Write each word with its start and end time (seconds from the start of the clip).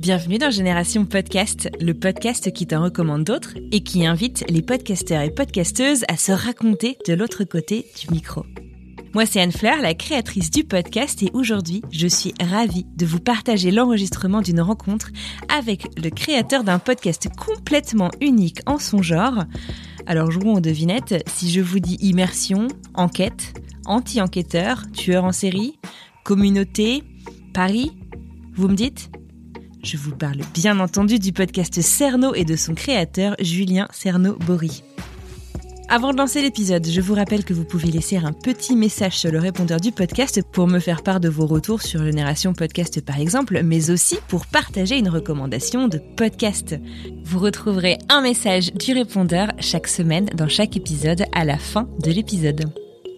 Bienvenue 0.00 0.38
dans 0.38 0.50
Génération 0.50 1.04
Podcast, 1.04 1.68
le 1.78 1.92
podcast 1.92 2.50
qui 2.52 2.66
t'en 2.66 2.82
recommande 2.82 3.22
d'autres 3.22 3.58
et 3.70 3.82
qui 3.82 4.06
invite 4.06 4.46
les 4.48 4.62
podcasteurs 4.62 5.20
et 5.20 5.30
podcasteuses 5.30 6.06
à 6.08 6.16
se 6.16 6.32
raconter 6.32 6.96
de 7.06 7.12
l'autre 7.12 7.44
côté 7.44 7.84
du 8.00 8.10
micro. 8.10 8.46
Moi, 9.12 9.26
c'est 9.26 9.42
Anne 9.42 9.52
Fleur, 9.52 9.76
la 9.82 9.92
créatrice 9.92 10.50
du 10.50 10.64
podcast, 10.64 11.22
et 11.22 11.30
aujourd'hui, 11.34 11.82
je 11.92 12.06
suis 12.06 12.32
ravie 12.40 12.86
de 12.96 13.04
vous 13.04 13.20
partager 13.20 13.70
l'enregistrement 13.70 14.40
d'une 14.40 14.62
rencontre 14.62 15.10
avec 15.54 15.86
le 16.02 16.08
créateur 16.08 16.64
d'un 16.64 16.78
podcast 16.78 17.28
complètement 17.36 18.10
unique 18.22 18.60
en 18.64 18.78
son 18.78 19.02
genre. 19.02 19.44
Alors, 20.06 20.30
jouons 20.30 20.54
aux 20.54 20.60
devinettes. 20.60 21.22
Si 21.26 21.50
je 21.50 21.60
vous 21.60 21.78
dis 21.78 21.98
immersion, 22.00 22.68
enquête, 22.94 23.52
anti-enquêteur, 23.84 24.90
tueur 24.92 25.24
en 25.24 25.32
série, 25.32 25.78
communauté, 26.24 27.02
Paris, 27.52 27.90
vous 28.54 28.68
me 28.68 28.74
dites 28.74 29.10
Je 29.82 29.96
vous 29.96 30.14
parle 30.14 30.40
bien 30.52 30.78
entendu 30.78 31.18
du 31.18 31.32
podcast 31.32 31.80
Cerno 31.80 32.34
et 32.34 32.44
de 32.44 32.56
son 32.56 32.74
créateur 32.74 33.34
Julien 33.40 33.88
Cerno-Bory. 33.92 34.82
Avant 35.88 36.12
de 36.12 36.18
lancer 36.18 36.42
l'épisode, 36.42 36.86
je 36.86 37.00
vous 37.00 37.14
rappelle 37.14 37.44
que 37.44 37.54
vous 37.54 37.64
pouvez 37.64 37.90
laisser 37.90 38.16
un 38.16 38.32
petit 38.32 38.76
message 38.76 39.18
sur 39.18 39.32
le 39.32 39.40
répondeur 39.40 39.80
du 39.80 39.90
podcast 39.90 40.40
pour 40.52 40.68
me 40.68 40.78
faire 40.78 41.02
part 41.02 41.18
de 41.18 41.28
vos 41.28 41.46
retours 41.46 41.82
sur 41.82 42.04
Génération 42.04 42.52
Podcast 42.52 43.04
par 43.04 43.18
exemple, 43.18 43.62
mais 43.64 43.90
aussi 43.90 44.18
pour 44.28 44.46
partager 44.46 44.98
une 44.98 45.08
recommandation 45.08 45.88
de 45.88 45.98
podcast. 46.16 46.76
Vous 47.24 47.38
retrouverez 47.38 47.98
un 48.08 48.20
message 48.20 48.72
du 48.74 48.92
répondeur 48.92 49.48
chaque 49.58 49.88
semaine 49.88 50.26
dans 50.34 50.48
chaque 50.48 50.76
épisode 50.76 51.24
à 51.32 51.44
la 51.44 51.58
fin 51.58 51.88
de 52.04 52.10
l'épisode. 52.12 52.70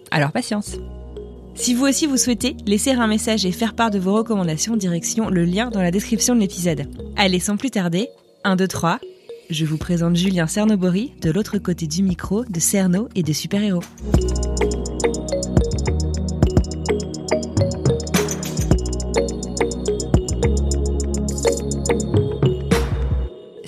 Alors 0.09 0.31
patience 0.31 0.77
si 1.55 1.73
vous 1.73 1.85
aussi 1.85 2.05
vous 2.07 2.17
souhaitez 2.17 2.55
laisser 2.65 2.91
un 2.91 3.07
message 3.07 3.45
et 3.45 3.51
faire 3.51 3.73
part 3.73 3.91
de 3.91 3.99
vos 3.99 4.13
recommandations, 4.13 4.75
direction 4.75 5.29
le 5.29 5.45
lien 5.45 5.69
dans 5.69 5.81
la 5.81 5.91
description 5.91 6.35
de 6.35 6.39
l'épisode. 6.39 6.87
Allez, 7.15 7.39
sans 7.39 7.57
plus 7.57 7.71
tarder, 7.71 8.09
1, 8.43 8.55
2, 8.55 8.67
3, 8.67 8.99
je 9.49 9.65
vous 9.65 9.77
présente 9.77 10.15
Julien 10.15 10.47
Cernobori 10.47 11.13
de 11.21 11.31
l'autre 11.31 11.57
côté 11.57 11.87
du 11.87 12.03
micro 12.03 12.43
de 12.45 12.59
Cerno 12.59 13.09
et 13.15 13.23
de 13.23 13.33
Super 13.33 13.61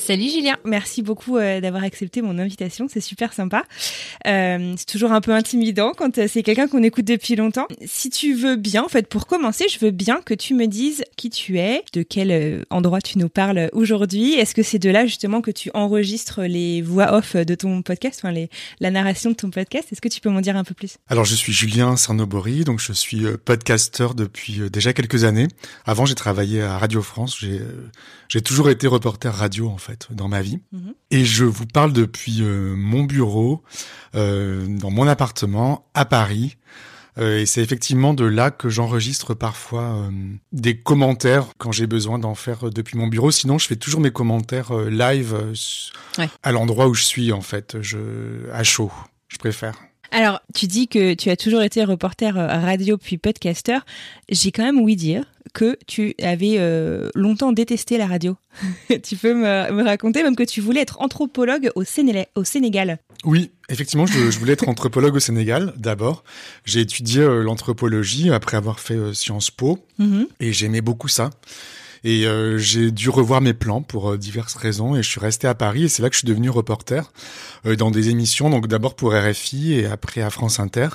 Salut 0.06 0.30
Julien, 0.30 0.56
merci 0.64 1.02
beaucoup 1.02 1.38
euh, 1.38 1.60
d'avoir 1.60 1.84
accepté 1.84 2.22
mon 2.22 2.38
invitation, 2.38 2.86
c'est 2.88 3.02
super 3.02 3.34
sympa. 3.34 3.64
Euh, 4.28 4.76
c'est 4.78 4.86
toujours 4.86 5.12
un 5.12 5.20
peu 5.20 5.32
intimidant 5.32 5.94
quand 5.98 6.20
euh, 6.20 6.28
c'est 6.32 6.44
quelqu'un 6.44 6.68
qu'on 6.68 6.84
écoute 6.84 7.06
depuis 7.06 7.36
longtemps. 7.36 7.66
Si 7.88 8.12
tu 8.12 8.36
veux 8.36 8.56
bien, 8.56 8.84
en 8.84 8.88
fait, 8.88 9.08
pour 9.10 9.26
commencer, 9.26 9.66
je 9.68 9.80
veux 9.80 9.90
bien 9.90 10.22
que 10.24 10.36
tu 10.36 10.54
me 10.54 10.68
dises 10.68 11.04
qui 11.16 11.32
tu 11.32 11.58
es, 11.58 11.84
de 11.94 12.04
quel 12.04 12.64
endroit 12.70 13.02
tu 13.02 13.18
nous 13.18 13.30
parles 13.30 13.72
aujourd'hui. 13.74 14.34
Est-ce 14.34 14.54
que 14.54 14.62
c'est 14.62 14.78
de 14.78 14.92
là 14.92 15.08
justement 15.08 15.42
que 15.42 15.50
tu 15.50 15.72
enregistres 15.74 16.44
les 16.44 16.84
voix 16.84 17.16
off 17.16 17.36
de 17.36 17.56
ton 17.56 17.82
podcast, 17.82 18.20
enfin 18.22 18.32
les, 18.32 18.52
la 18.82 18.92
narration 18.92 19.32
de 19.32 19.36
ton 19.36 19.50
podcast? 19.50 19.88
Est-ce 19.92 20.02
que 20.02 20.10
tu 20.10 20.22
peux 20.22 20.30
m'en 20.30 20.42
dire 20.42 20.56
un 20.56 20.64
peu 20.64 20.76
plus? 20.76 20.98
Alors 21.08 21.26
je 21.26 21.34
suis 21.34 21.52
Julien 21.52 21.98
Cernobori, 21.98 22.64
donc 22.64 22.80
je 22.80 22.94
suis 22.94 23.24
podcasteur 23.44 24.14
depuis 24.14 24.70
déjà 24.70 24.94
quelques 24.94 25.24
années. 25.24 25.48
Avant 25.84 26.06
j'ai 26.06 26.14
travaillé 26.14 26.62
à 26.62 26.78
Radio 26.78 27.02
France, 27.02 27.44
j'ai 28.30 28.42
toujours 28.42 28.70
été 28.70 28.86
reporter 28.86 29.34
radio 29.34 29.68
en 29.68 29.80
fait 29.80 29.95
dans 30.12 30.28
ma 30.28 30.42
vie. 30.42 30.60
Mhm. 30.72 30.94
Et 31.12 31.26
je 31.26 31.46
vous 31.46 31.66
parle 31.66 31.94
depuis 31.94 32.42
euh, 32.42 32.76
mon 32.76 33.04
bureau, 33.04 33.64
euh, 34.16 34.66
dans 34.68 34.92
mon 34.92 35.08
appartement 35.08 35.88
à 35.94 36.06
Paris. 36.06 36.58
Euh, 37.18 37.40
et 37.40 37.46
c'est 37.46 37.62
effectivement 37.62 38.14
de 38.14 38.26
là 38.26 38.52
que 38.52 38.68
j'enregistre 38.68 39.34
parfois 39.34 40.10
des 40.52 40.78
commentaires 40.78 41.48
quand 41.58 41.72
j'ai 41.72 41.88
besoin 41.88 42.20
d'en 42.20 42.36
faire 42.36 42.70
depuis 42.70 42.98
mon 42.98 43.08
bureau. 43.08 43.32
Sinon, 43.32 43.58
je 43.58 43.68
fais 43.68 43.78
toujours 43.78 44.02
mes 44.02 44.12
commentaires 44.12 44.74
live 44.74 45.36
Ouais. 46.18 46.30
à 46.44 46.52
l'endroit 46.52 46.88
où 46.88 46.94
je 46.94 47.04
suis 47.04 47.32
en 47.32 47.42
fait, 47.42 47.78
je 47.82 48.50
à 48.52 48.64
chaud. 48.64 48.92
Je 49.30 49.38
préfère. 49.38 49.76
Alors, 50.12 50.42
tu 50.54 50.68
dis 50.68 50.88
que 50.88 51.14
tu 51.14 51.30
as 51.30 51.38
toujours 51.38 51.62
été 51.62 51.84
reporter 51.84 52.36
radio 52.36 52.98
puis 52.98 53.18
podcasteur. 53.18 53.86
J'ai 54.30 54.52
quand 54.52 54.64
même 54.64 54.80
ouï 54.80 54.96
dire 54.96 55.26
que 55.56 55.78
tu 55.88 56.14
avais 56.22 56.58
euh, 56.60 57.10
longtemps 57.16 57.54
détesté 57.54 57.98
la 57.98 58.06
radio. 58.06 58.36
tu 59.04 59.16
peux 59.16 59.34
me, 59.34 59.72
me 59.72 59.84
raconter 59.84 60.22
même 60.22 60.36
que 60.36 60.44
tu 60.44 60.60
voulais 60.62 60.82
être 60.82 61.02
anthropologue 61.02 61.72
au, 61.76 61.84
Sénégal. 61.86 63.00
Oui, 63.24 63.52
effectivement, 63.70 64.06
je, 64.06 64.30
je 64.30 64.38
voulais 64.38 64.54
être 64.54 64.68
anthropologue 64.68 65.16
au 65.16 65.20
Sénégal 65.20 65.74
d'abord. 65.78 66.26
J'ai 66.66 66.82
étudié 66.82 67.22
euh, 67.22 67.42
l'anthropologie 67.42 68.32
après 68.32 68.58
avoir 68.58 68.80
fait 68.82 68.96
euh, 68.96 69.14
Sciences 69.14 69.50
Po 69.50 69.80
Mhm. 69.98 70.28
et 70.42 70.52
j'aimais 70.52 70.82
beaucoup 70.82 71.08
ça. 71.08 71.30
Et 72.08 72.28
euh, 72.28 72.60
j'ai 72.60 72.92
dû 72.92 73.10
revoir 73.10 73.42
mes 73.42 73.56
plans 73.56 73.82
pour 73.82 74.12
euh, 74.12 74.18
diverses 74.18 74.54
raisons 74.54 74.96
et 74.96 75.02
je 75.02 75.10
suis 75.10 75.20
resté 75.20 75.48
à 75.48 75.56
Paris 75.56 75.86
et 75.86 75.88
c'est 75.90 76.04
là 76.04 76.10
que 76.10 76.14
je 76.14 76.20
suis 76.20 76.28
devenu 76.28 76.52
reporter 76.52 77.12
euh, 77.66 77.76
dans 77.76 77.90
des 77.90 78.10
émissions, 78.10 78.52
donc 78.52 78.68
d'abord 78.68 78.96
pour 78.96 79.12
RFI 79.12 79.74
et 79.74 79.88
après 79.88 80.22
à 80.22 80.30
France 80.30 80.60
Inter. 80.60 80.90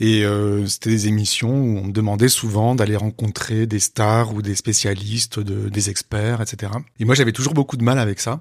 Et 0.00 0.24
euh, 0.24 0.66
c'était 0.66 0.90
des 0.90 1.06
émissions 1.06 1.50
où 1.52 1.78
on 1.78 1.84
me 1.84 1.92
demandait 1.92 2.28
souvent 2.28 2.74
d'aller 2.74 2.96
rencontrer 2.96 3.66
des 3.66 3.78
stars 3.78 4.34
ou 4.34 4.42
des 4.42 4.56
spécialistes, 4.56 5.38
de, 5.38 5.68
des 5.68 5.88
experts, 5.88 6.42
etc. 6.42 6.72
Et 6.98 7.04
moi 7.04 7.14
j'avais 7.14 7.32
toujours 7.32 7.54
beaucoup 7.54 7.76
de 7.76 7.84
mal 7.84 8.00
avec 8.00 8.18
ça. 8.18 8.40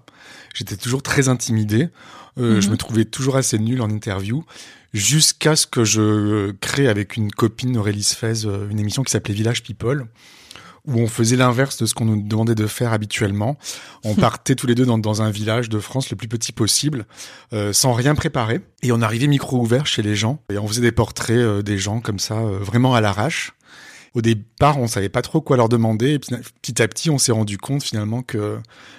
J'étais 0.55 0.77
toujours 0.77 1.03
très 1.03 1.29
intimidé. 1.29 1.89
Euh, 2.39 2.55
Mhm. 2.55 2.61
Je 2.61 2.69
me 2.69 2.77
trouvais 2.77 3.05
toujours 3.05 3.35
assez 3.35 3.59
nul 3.59 3.81
en 3.81 3.89
interview 3.89 4.43
jusqu'à 4.93 5.55
ce 5.55 5.67
que 5.67 5.83
je 5.83 6.51
crée 6.61 6.87
avec 6.87 7.17
une 7.17 7.31
copine 7.31 7.77
Aurélie 7.77 8.03
Sfez 8.03 8.45
une 8.45 8.79
émission 8.79 9.03
qui 9.03 9.11
s'appelait 9.11 9.35
Village 9.35 9.61
People 9.61 10.07
où 10.89 11.00
on 11.00 11.07
faisait 11.07 11.35
l'inverse 11.35 11.77
de 11.77 11.85
ce 11.85 11.94
qu'on 11.94 12.05
nous 12.05 12.22
demandait 12.22 12.55
de 12.55 12.67
faire 12.67 12.91
habituellement. 12.94 13.57
On 14.03 14.16
partait 14.27 14.55
tous 14.55 14.67
les 14.67 14.75
deux 14.75 14.85
dans, 14.85 14.97
dans 14.97 15.22
un 15.22 15.29
village 15.29 15.69
de 15.69 15.79
France 15.79 16.09
le 16.09 16.16
plus 16.16 16.27
petit 16.27 16.51
possible, 16.51 17.05
euh, 17.53 17.73
sans 17.73 17.94
rien 17.94 18.16
préparer. 18.16 18.61
Et 18.83 18.91
on 18.91 19.01
arrivait 19.01 19.27
micro 19.27 19.59
ouvert 19.59 19.85
chez 19.85 20.01
les 20.01 20.16
gens. 20.16 20.41
Et 20.51 20.57
on 20.57 20.67
faisait 20.67 20.81
des 20.81 20.91
portraits 20.91 21.38
euh, 21.38 21.61
des 21.61 21.77
gens 21.77 22.00
comme 22.00 22.19
ça, 22.19 22.39
euh, 22.39 22.57
vraiment 22.59 22.95
à 22.95 23.01
l'arrache. 23.01 23.53
Au 24.16 24.22
départ, 24.22 24.79
on 24.79 24.88
savait 24.88 25.09
pas 25.09 25.22
trop 25.22 25.39
quoi 25.39 25.55
leur 25.55 25.69
demander. 25.69 26.13
Et 26.13 26.19
petit 26.19 26.81
à 26.81 26.88
petit, 26.88 27.11
on 27.11 27.19
s'est 27.19 27.31
rendu 27.31 27.57
compte 27.59 27.83
finalement 27.83 28.23
que 28.23 28.57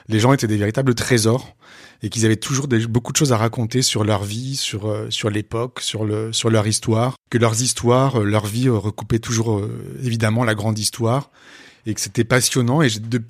les 0.09 0.21
gens 0.21 0.33
étaient 0.33 0.47
des 0.47 0.57
véritables 0.57 0.95
trésors 0.95 1.57
et 2.03 2.09
qu'ils 2.11 2.25
avaient 2.25 2.37
toujours 2.37 2.69
des- 2.69 2.87
beaucoup 2.87 3.13
de 3.13 3.17
choses 3.17 3.33
à 3.33 3.37
raconter 3.37 3.83
sur 3.83 4.05
leur 4.05 4.23
vie, 4.23 4.55
sur 4.55 4.89
euh, 4.89 5.09
sur 5.11 5.29
l'époque, 5.29 5.81
sur 5.81 6.05
le 6.05 6.33
sur 6.33 6.49
leur 6.49 6.67
histoire, 6.69 7.17
que 7.29 7.39
leurs 7.39 7.61
histoires, 7.61 8.21
euh, 8.21 8.25
leur 8.25 8.47
vie 8.47 8.69
euh, 8.69 8.77
recoupaient 8.79 9.19
toujours 9.19 9.61
évidemment 10.03 10.45
la 10.45 10.55
grande 10.55 10.79
histoire 10.79 11.31
et 11.87 11.95
que 11.95 12.01
c'était 12.01 12.25
passionnant 12.25 12.83
et 12.83 12.89
de- 12.91 13.23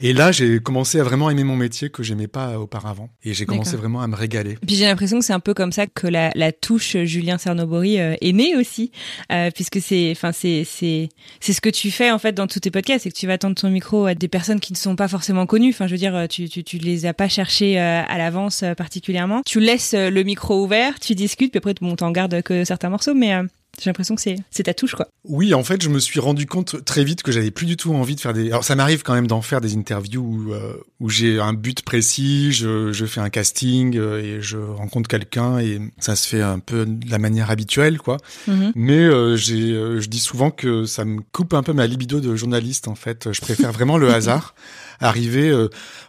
et 0.00 0.12
là 0.12 0.32
j'ai 0.32 0.58
commencé 0.58 0.98
à 0.98 1.04
vraiment 1.04 1.30
aimer 1.30 1.44
mon 1.44 1.54
métier 1.56 1.90
que 1.90 2.02
j'aimais 2.02 2.26
pas 2.26 2.58
auparavant 2.58 3.08
et 3.24 3.34
j'ai 3.34 3.46
commencé 3.46 3.76
vraiment 3.76 4.00
à 4.02 4.06
me 4.08 4.16
régaler. 4.16 4.58
Puis 4.66 4.74
j'ai 4.76 4.84
l'impression 4.86 5.18
que 5.20 5.24
c'est 5.24 5.32
un 5.32 5.40
peu 5.40 5.54
comme 5.54 5.70
ça 5.72 5.86
que 5.86 6.06
la, 6.08 6.32
la 6.34 6.50
touche 6.52 6.96
Julien 7.04 7.38
Cernobori 7.38 8.00
euh, 8.00 8.16
est 8.20 8.32
née 8.32 8.56
aussi, 8.56 8.90
euh, 9.30 9.50
puisque 9.54 9.80
c'est, 9.80 10.10
enfin 10.10 10.32
c'est 10.32 10.64
c'est 10.64 11.08
c'est 11.38 11.52
ce 11.52 11.60
que 11.60 11.70
tu 11.70 11.90
fais 11.90 12.10
en 12.10 12.18
fait 12.18 12.32
dans 12.32 12.46
tous 12.48 12.60
tes 12.60 12.70
podcasts, 12.70 13.04
c'est 13.04 13.10
que 13.10 13.16
tu 13.16 13.26
vas 13.28 13.38
tendre 13.38 13.54
ton 13.54 13.70
micro 13.70 14.06
à 14.06 14.14
des 14.14 14.28
personnes 14.28 14.60
qui 14.60 14.72
ne 14.72 14.78
sont 14.78 14.96
pas 14.96 15.08
forcément 15.08 15.46
connues. 15.46 15.70
Enfin 15.70 15.86
je 15.86 15.92
veux 15.92 15.98
dire, 15.98 16.16
euh, 16.16 16.26
tu 16.26 16.48
tu 16.48 16.64
tu 16.64 16.78
les 16.78 17.06
as 17.06 17.14
pas 17.14 17.28
cherchées 17.28 17.78
à 17.78 18.18
l'avance 18.18 18.64
particulièrement. 18.76 19.42
Tu 19.46 19.60
laisses 19.60 19.94
le 19.94 20.22
micro 20.24 20.64
ouvert, 20.64 20.98
tu 20.98 21.14
discutes, 21.14 21.52
puis 21.52 21.58
après 21.58 21.74
bon 21.80 21.94
t'en 21.96 22.10
gardes 22.10 22.42
que 22.42 22.64
certains 22.64 22.88
morceaux, 22.90 23.14
mais 23.14 23.34
euh, 23.34 23.44
J'ai 23.78 23.88
l'impression 23.88 24.14
que 24.14 24.20
c'est 24.20 24.36
c'est 24.50 24.64
ta 24.64 24.74
touche 24.74 24.94
quoi. 24.94 25.08
Oui, 25.24 25.54
en 25.54 25.62
fait, 25.62 25.82
je 25.82 25.88
me 25.88 25.98
suis 25.98 26.20
rendu 26.20 26.46
compte 26.46 26.84
très 26.84 27.04
vite 27.04 27.22
que 27.22 27.32
j'avais 27.32 27.50
plus 27.50 27.66
du 27.66 27.76
tout 27.76 27.94
envie 27.94 28.14
de 28.14 28.20
faire 28.20 28.32
des. 28.32 28.48
Alors, 28.48 28.64
ça 28.64 28.74
m'arrive 28.74 29.02
quand 29.02 29.14
même 29.14 29.26
d'en 29.26 29.42
faire 29.42 29.60
des 29.60 29.76
interviews 29.76 30.22
où, 30.22 30.52
euh, 30.52 30.74
où 30.98 31.08
j'ai 31.08 31.40
un 31.40 31.52
but 31.52 31.82
précis, 31.82 32.52
je, 32.52 32.92
je 32.92 33.06
fais 33.06 33.20
un 33.20 33.30
casting 33.30 33.96
euh, 33.96 34.22
et 34.22 34.42
je 34.42 34.58
rencontre 34.58 35.08
quelqu'un 35.08 35.58
et 35.58 35.80
ça 35.98 36.16
se 36.16 36.28
fait 36.28 36.42
un 36.42 36.58
peu 36.58 36.86
de 36.86 37.10
la 37.10 37.18
manière 37.18 37.50
habituelle, 37.50 37.98
quoi. 37.98 38.18
Mhm. 38.46 38.72
Mais 38.74 38.98
euh, 38.98 39.36
j'ai, 39.36 39.72
euh, 39.72 40.00
je 40.00 40.08
dis 40.08 40.20
souvent 40.20 40.50
que 40.50 40.84
ça 40.84 41.04
me 41.04 41.20
coupe 41.32 41.54
un 41.54 41.62
peu 41.62 41.72
ma 41.72 41.86
libido 41.86 42.20
de 42.20 42.36
journaliste. 42.36 42.88
En 42.88 42.94
fait, 42.94 43.32
je 43.32 43.40
préfère 43.40 43.72
vraiment 43.72 43.98
le 43.98 44.10
hasard, 44.12 44.54
arriver 45.00 45.50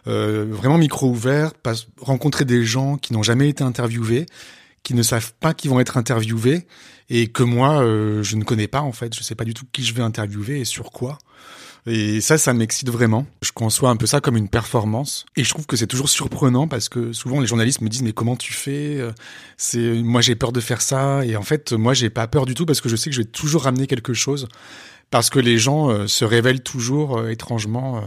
vraiment 0.04 0.78
micro 0.78 1.08
ouvert, 1.08 1.54
pas, 1.54 1.74
rencontrer 2.00 2.44
des 2.44 2.64
gens 2.64 2.96
qui 2.96 3.12
n'ont 3.12 3.22
jamais 3.22 3.48
été 3.48 3.64
interviewés, 3.64 4.26
qui 4.82 4.94
ne 4.94 5.02
savent 5.02 5.32
pas 5.40 5.54
qu'ils 5.54 5.70
vont 5.70 5.80
être 5.80 5.96
interviewés 5.96 6.66
et 7.08 7.28
que 7.28 7.42
moi 7.42 7.82
euh, 7.82 8.22
je 8.22 8.36
ne 8.36 8.44
connais 8.44 8.68
pas 8.68 8.80
en 8.80 8.92
fait. 8.92 9.14
Je 9.16 9.22
sais 9.22 9.34
pas 9.34 9.44
du 9.44 9.54
tout 9.54 9.64
qui 9.72 9.84
je 9.84 9.94
vais 9.94 10.02
interviewer 10.02 10.60
et 10.60 10.64
sur 10.64 10.90
quoi. 10.90 11.18
Et 11.84 12.20
ça, 12.20 12.38
ça 12.38 12.52
m'excite 12.52 12.90
vraiment. 12.90 13.26
Je 13.42 13.50
conçois 13.50 13.90
un 13.90 13.96
peu 13.96 14.06
ça 14.06 14.20
comme 14.20 14.36
une 14.36 14.48
performance. 14.48 15.26
Et 15.36 15.42
je 15.42 15.50
trouve 15.50 15.66
que 15.66 15.76
c'est 15.76 15.88
toujours 15.88 16.08
surprenant 16.08 16.68
parce 16.68 16.88
que 16.88 17.12
souvent 17.12 17.40
les 17.40 17.46
journalistes 17.48 17.80
me 17.80 17.88
disent 17.88 18.02
mais 18.02 18.12
comment 18.12 18.36
tu 18.36 18.52
fais 18.52 18.98
Euh, 18.98 19.10
C'est 19.56 20.00
moi 20.02 20.20
j'ai 20.20 20.36
peur 20.36 20.52
de 20.52 20.60
faire 20.60 20.80
ça. 20.80 21.24
Et 21.24 21.36
en 21.36 21.42
fait 21.42 21.72
moi 21.72 21.92
j'ai 21.94 22.10
pas 22.10 22.28
peur 22.28 22.46
du 22.46 22.54
tout 22.54 22.66
parce 22.66 22.80
que 22.80 22.88
je 22.88 22.96
sais 22.96 23.10
que 23.10 23.16
je 23.16 23.22
vais 23.22 23.28
toujours 23.28 23.64
ramener 23.64 23.86
quelque 23.86 24.14
chose 24.14 24.48
parce 25.10 25.28
que 25.28 25.40
les 25.40 25.58
gens 25.58 25.90
euh, 25.90 26.06
se 26.06 26.24
révèlent 26.24 26.62
toujours 26.62 27.18
euh, 27.18 27.30
étrangement. 27.30 28.02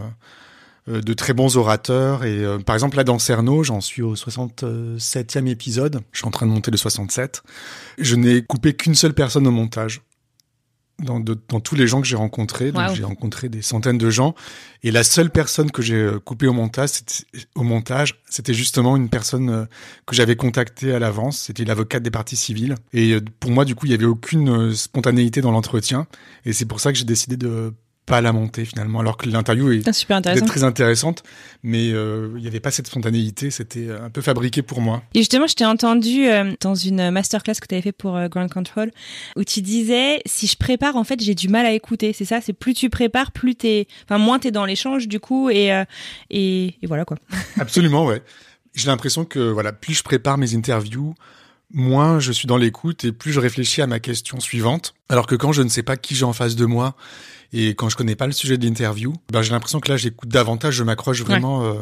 Euh, 0.89 1.01
de 1.01 1.13
très 1.13 1.33
bons 1.33 1.57
orateurs. 1.57 2.23
Et 2.23 2.39
euh, 2.43 2.59
par 2.59 2.75
exemple 2.75 2.97
là 2.97 3.03
dans 3.03 3.19
Cerno 3.19 3.63
j'en 3.63 3.81
suis 3.81 4.01
au 4.01 4.15
67e 4.15 5.47
épisode. 5.47 6.01
Je 6.11 6.19
suis 6.19 6.27
en 6.27 6.31
train 6.31 6.45
de 6.45 6.51
monter 6.51 6.71
le 6.71 6.77
67 6.77 7.43
je 7.97 8.15
n'ai 8.15 8.41
coupé 8.43 8.73
qu'une 8.73 8.95
seule 8.95 9.13
personne 9.13 9.47
au 9.47 9.51
montage. 9.51 10.01
Dans, 11.03 11.19
de- 11.19 11.37
dans 11.49 11.59
tous 11.59 11.75
les 11.75 11.87
gens 11.87 11.99
que 11.99 12.07
j'ai 12.07 12.15
rencontrés. 12.15 12.71
Donc 12.71 12.81
j'ai 12.95 13.03
rencontré 13.03 13.49
des 13.49 13.61
centaines 13.61 13.97
de 13.97 14.09
gens. 14.09 14.33
Et 14.81 14.91
la 14.91 15.03
seule 15.03 15.29
personne 15.29 15.69
que 15.69 15.81
j'ai 15.81 15.95
euh, 15.95 16.19
coupée 16.21 16.47
au 16.47 16.53
montage 16.53 16.87
c'était, 16.87 17.25
au 17.55 17.63
montage 17.63 18.21
c'était 18.29 18.53
justement 18.53 18.95
une 18.95 19.09
personne 19.09 19.49
euh, 19.49 19.65
que 20.05 20.15
j'avais 20.15 20.37
contactée 20.37 20.93
à 20.95 20.99
l'avance. 20.99 21.37
C'était 21.39 21.65
l'avocate 21.65 22.01
des 22.01 22.11
parties 22.11 22.37
civiles. 22.37 22.75
Et 22.93 23.17
pour 23.41 23.51
moi 23.51 23.65
du 23.65 23.75
coup 23.75 23.87
il 23.87 23.91
y 23.91 23.93
avait 23.93 24.05
aucune 24.05 24.73
spontanéité 24.73 25.41
dans 25.41 25.51
l'entretien. 25.51 26.07
Et 26.45 26.53
c'est 26.53 26.63
pour 26.65 26.79
ça 26.79 26.93
que 26.93 26.97
j'ai 26.97 27.03
décidé 27.03 27.35
de 27.35 27.73
pas 28.05 28.21
la 28.21 28.31
monter 28.31 28.65
finalement 28.65 28.99
alors 28.99 29.17
que 29.17 29.27
l'interview 29.27 29.71
est 29.71 29.87
Ah, 29.87 29.93
super 29.93 30.17
intéressant. 30.17 30.41
d'être 30.45 30.51
très 30.51 30.63
intéressante, 30.63 31.23
mais 31.63 31.91
euh, 31.91 32.29
il 32.35 32.41
n'y 32.41 32.47
avait 32.47 32.59
pas 32.59 32.69
cette 32.71 32.87
spontanéité, 32.87 33.49
c'était 33.49 33.89
un 33.89 34.09
peu 34.09 34.21
fabriqué 34.21 34.61
pour 34.61 34.79
moi. 34.81 35.01
Et 35.15 35.19
justement, 35.19 35.47
je 35.47 35.55
t'ai 35.55 35.65
entendu 35.65 36.27
euh, 36.27 36.53
dans 36.61 36.75
une 36.75 37.09
masterclass 37.09 37.55
que 37.55 37.67
tu 37.67 37.73
avais 37.75 37.81
fait 37.81 37.91
pour 37.91 38.15
euh, 38.15 38.27
Grand 38.27 38.47
Control, 38.47 38.91
où 39.35 39.43
tu 39.43 39.61
disais 39.61 40.21
si 40.25 40.45
je 40.47 40.55
prépare, 40.55 40.95
en 40.97 41.03
fait, 41.03 41.19
j'ai 41.21 41.33
du 41.35 41.47
mal 41.47 41.65
à 41.65 41.71
écouter. 41.71 42.13
C'est 42.13 42.25
ça, 42.25 42.41
c'est 42.41 42.53
plus 42.53 42.73
tu 42.75 42.89
prépares, 42.91 43.31
plus 43.31 43.55
t'es, 43.55 43.87
enfin 44.03 44.19
moins 44.19 44.37
t'es 44.39 44.51
dans 44.51 44.65
l'échange 44.65 45.07
du 45.07 45.19
coup, 45.19 45.49
et 45.49 45.73
euh, 45.73 45.83
et, 46.29 46.75
et 46.81 46.87
voilà 46.87 47.05
quoi. 47.05 47.17
Absolument, 47.59 48.05
ouais. 48.05 48.21
J'ai 48.75 48.87
l'impression 48.87 49.25
que 49.25 49.39
voilà, 49.39 49.71
plus 49.73 49.93
je 49.95 50.03
prépare 50.03 50.37
mes 50.37 50.53
interviews, 50.53 51.15
moins 51.73 52.19
je 52.19 52.31
suis 52.31 52.45
dans 52.47 52.57
l'écoute 52.57 53.05
et 53.05 53.11
plus 53.11 53.31
je 53.31 53.39
réfléchis 53.39 53.81
à 53.81 53.87
ma 53.87 53.99
question 53.99 54.39
suivante. 54.39 54.93
Alors 55.09 55.25
que 55.27 55.35
quand 55.35 55.53
je 55.53 55.61
ne 55.63 55.69
sais 55.69 55.81
pas 55.83 55.97
qui 55.97 56.13
j'ai 56.13 56.25
en 56.25 56.33
face 56.33 56.55
de 56.55 56.65
moi 56.65 56.95
et 57.53 57.75
quand 57.75 57.89
je 57.89 57.95
connais 57.95 58.15
pas 58.15 58.27
le 58.27 58.33
sujet 58.33 58.57
de 58.57 58.65
l'interview, 58.65 59.13
ben 59.31 59.41
j'ai 59.41 59.51
l'impression 59.51 59.79
que 59.79 59.89
là 59.89 59.97
j'écoute 59.97 60.29
davantage, 60.29 60.75
je 60.75 60.83
m'accroche 60.83 61.21
vraiment 61.21 61.63
euh, 61.63 61.73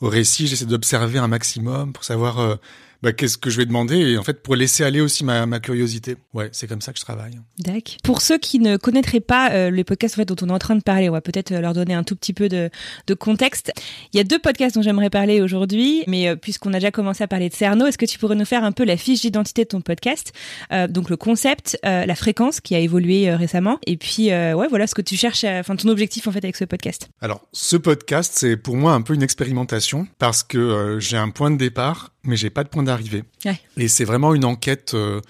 au 0.00 0.08
récit, 0.08 0.46
j'essaie 0.46 0.66
d'observer 0.66 1.18
un 1.18 1.28
maximum 1.28 1.92
pour 1.92 2.04
savoir 2.04 2.38
euh, 2.38 2.56
bah, 3.02 3.12
qu'est-ce 3.12 3.38
que 3.38 3.50
je 3.50 3.56
vais 3.56 3.66
demander? 3.66 3.96
Et 3.96 4.18
en 4.18 4.22
fait 4.22 4.42
pour 4.42 4.56
laisser 4.56 4.84
aller 4.84 5.00
aussi 5.00 5.24
ma, 5.24 5.46
ma 5.46 5.60
curiosité. 5.60 6.16
Ouais, 6.34 6.48
c'est 6.52 6.66
comme 6.66 6.80
ça 6.80 6.92
que 6.92 6.98
je 6.98 7.04
travaille. 7.04 7.38
D'accord. 7.58 7.96
Pour 8.02 8.20
ceux 8.22 8.38
qui 8.38 8.58
ne 8.58 8.76
connaîtraient 8.76 9.20
pas 9.20 9.50
euh, 9.52 9.70
les 9.70 9.84
podcasts 9.84 10.14
en 10.14 10.18
fait, 10.22 10.24
dont 10.24 10.36
on 10.42 10.48
est 10.48 10.52
en 10.52 10.58
train 10.58 10.76
de 10.76 10.82
parler, 10.82 11.08
on 11.08 11.12
va 11.12 11.20
peut-être 11.20 11.52
euh, 11.52 11.60
leur 11.60 11.74
donner 11.74 11.94
un 11.94 12.04
tout 12.04 12.16
petit 12.16 12.32
peu 12.32 12.48
de, 12.48 12.70
de 13.06 13.14
contexte. 13.14 13.72
Il 14.12 14.16
y 14.16 14.20
a 14.20 14.24
deux 14.24 14.38
podcasts 14.38 14.74
dont 14.74 14.82
j'aimerais 14.82 15.10
parler 15.10 15.40
aujourd'hui, 15.40 16.04
mais 16.06 16.28
euh, 16.28 16.36
puisqu'on 16.36 16.70
a 16.72 16.78
déjà 16.78 16.90
commencé 16.90 17.22
à 17.22 17.28
parler 17.28 17.48
de 17.48 17.54
Cerno, 17.54 17.86
est-ce 17.86 17.98
que 17.98 18.06
tu 18.06 18.18
pourrais 18.18 18.36
nous 18.36 18.44
faire 18.44 18.64
un 18.64 18.72
peu 18.72 18.84
la 18.84 18.96
fiche 18.96 19.20
d'identité 19.22 19.64
de 19.64 19.68
ton 19.68 19.80
podcast? 19.80 20.32
Euh, 20.72 20.86
Donc 20.86 21.10
le 21.10 21.16
concept, 21.16 21.78
la 21.82 22.14
fréquence 22.14 22.60
qui 22.60 22.74
a 22.74 22.78
évolué 22.78 23.34
récemment, 23.34 23.78
et 23.86 23.96
puis 23.96 24.28
ouais 24.30 24.68
voilà 24.68 24.86
ce 24.86 24.94
que 24.94 25.02
tu 25.02 25.16
cherches, 25.16 25.44
enfin 25.44 25.76
ton 25.76 25.88
objectif 25.88 26.26
en 26.26 26.32
fait 26.32 26.44
avec 26.44 26.56
ce 26.56 26.64
podcast. 26.64 27.08
Alors, 27.20 27.46
ce 27.52 27.76
podcast, 27.76 28.32
c'est 28.34 28.56
pour 28.56 28.76
moi 28.76 28.92
un 28.92 29.02
peu 29.02 29.14
une 29.14 29.22
expérimentation 29.22 30.06
parce 30.18 30.42
que 30.42 30.98
j'ai 31.00 31.16
un 31.16 31.30
point 31.30 31.50
de 31.50 31.56
départ, 31.56 32.12
mais 32.24 32.36
j'ai 32.36 32.50
pas 32.50 32.64
de 32.64 32.68
point 32.68 32.82
d'arrivée. 32.82 33.24
Ouais. 33.44 33.58
Et 33.76 33.88
c'est 33.88 34.04
vraiment 34.04 34.34
une 34.34 34.44
enquête 34.44 34.92
euh, 34.94 35.20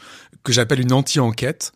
que 0.42 0.52
j'appelle 0.52 0.80
une 0.80 0.92
anti-enquête 0.92 1.72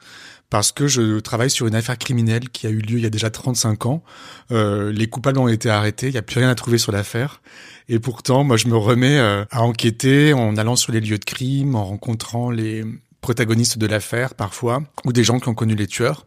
parce 0.50 0.72
que 0.72 0.86
je 0.86 1.18
travaille 1.18 1.50
sur 1.50 1.66
une 1.66 1.74
affaire 1.74 1.98
criminelle 1.98 2.48
qui 2.48 2.66
a 2.66 2.70
eu 2.70 2.78
lieu 2.78 2.98
il 2.98 3.02
y 3.02 3.06
a 3.06 3.10
déjà 3.10 3.30
35 3.30 3.86
ans. 3.86 4.04
Euh, 4.52 4.92
les 4.92 5.08
coupables 5.08 5.38
ont 5.38 5.48
été 5.48 5.68
arrêtés, 5.68 6.08
il 6.08 6.12
n'y 6.12 6.18
a 6.18 6.22
plus 6.22 6.38
rien 6.38 6.48
à 6.48 6.54
trouver 6.54 6.78
sur 6.78 6.92
l'affaire. 6.92 7.42
Et 7.88 7.98
pourtant, 7.98 8.44
moi, 8.44 8.56
je 8.56 8.68
me 8.68 8.76
remets 8.76 9.18
euh, 9.18 9.44
à 9.50 9.62
enquêter 9.62 10.32
en 10.32 10.56
allant 10.56 10.76
sur 10.76 10.92
les 10.92 11.00
lieux 11.00 11.18
de 11.18 11.24
crime, 11.24 11.74
en 11.74 11.84
rencontrant 11.84 12.50
les 12.50 12.84
protagonistes 13.20 13.78
de 13.78 13.86
l'affaire 13.86 14.34
parfois, 14.34 14.82
ou 15.04 15.12
des 15.12 15.24
gens 15.24 15.40
qui 15.40 15.48
ont 15.48 15.54
connu 15.54 15.74
les 15.74 15.86
tueurs, 15.86 16.26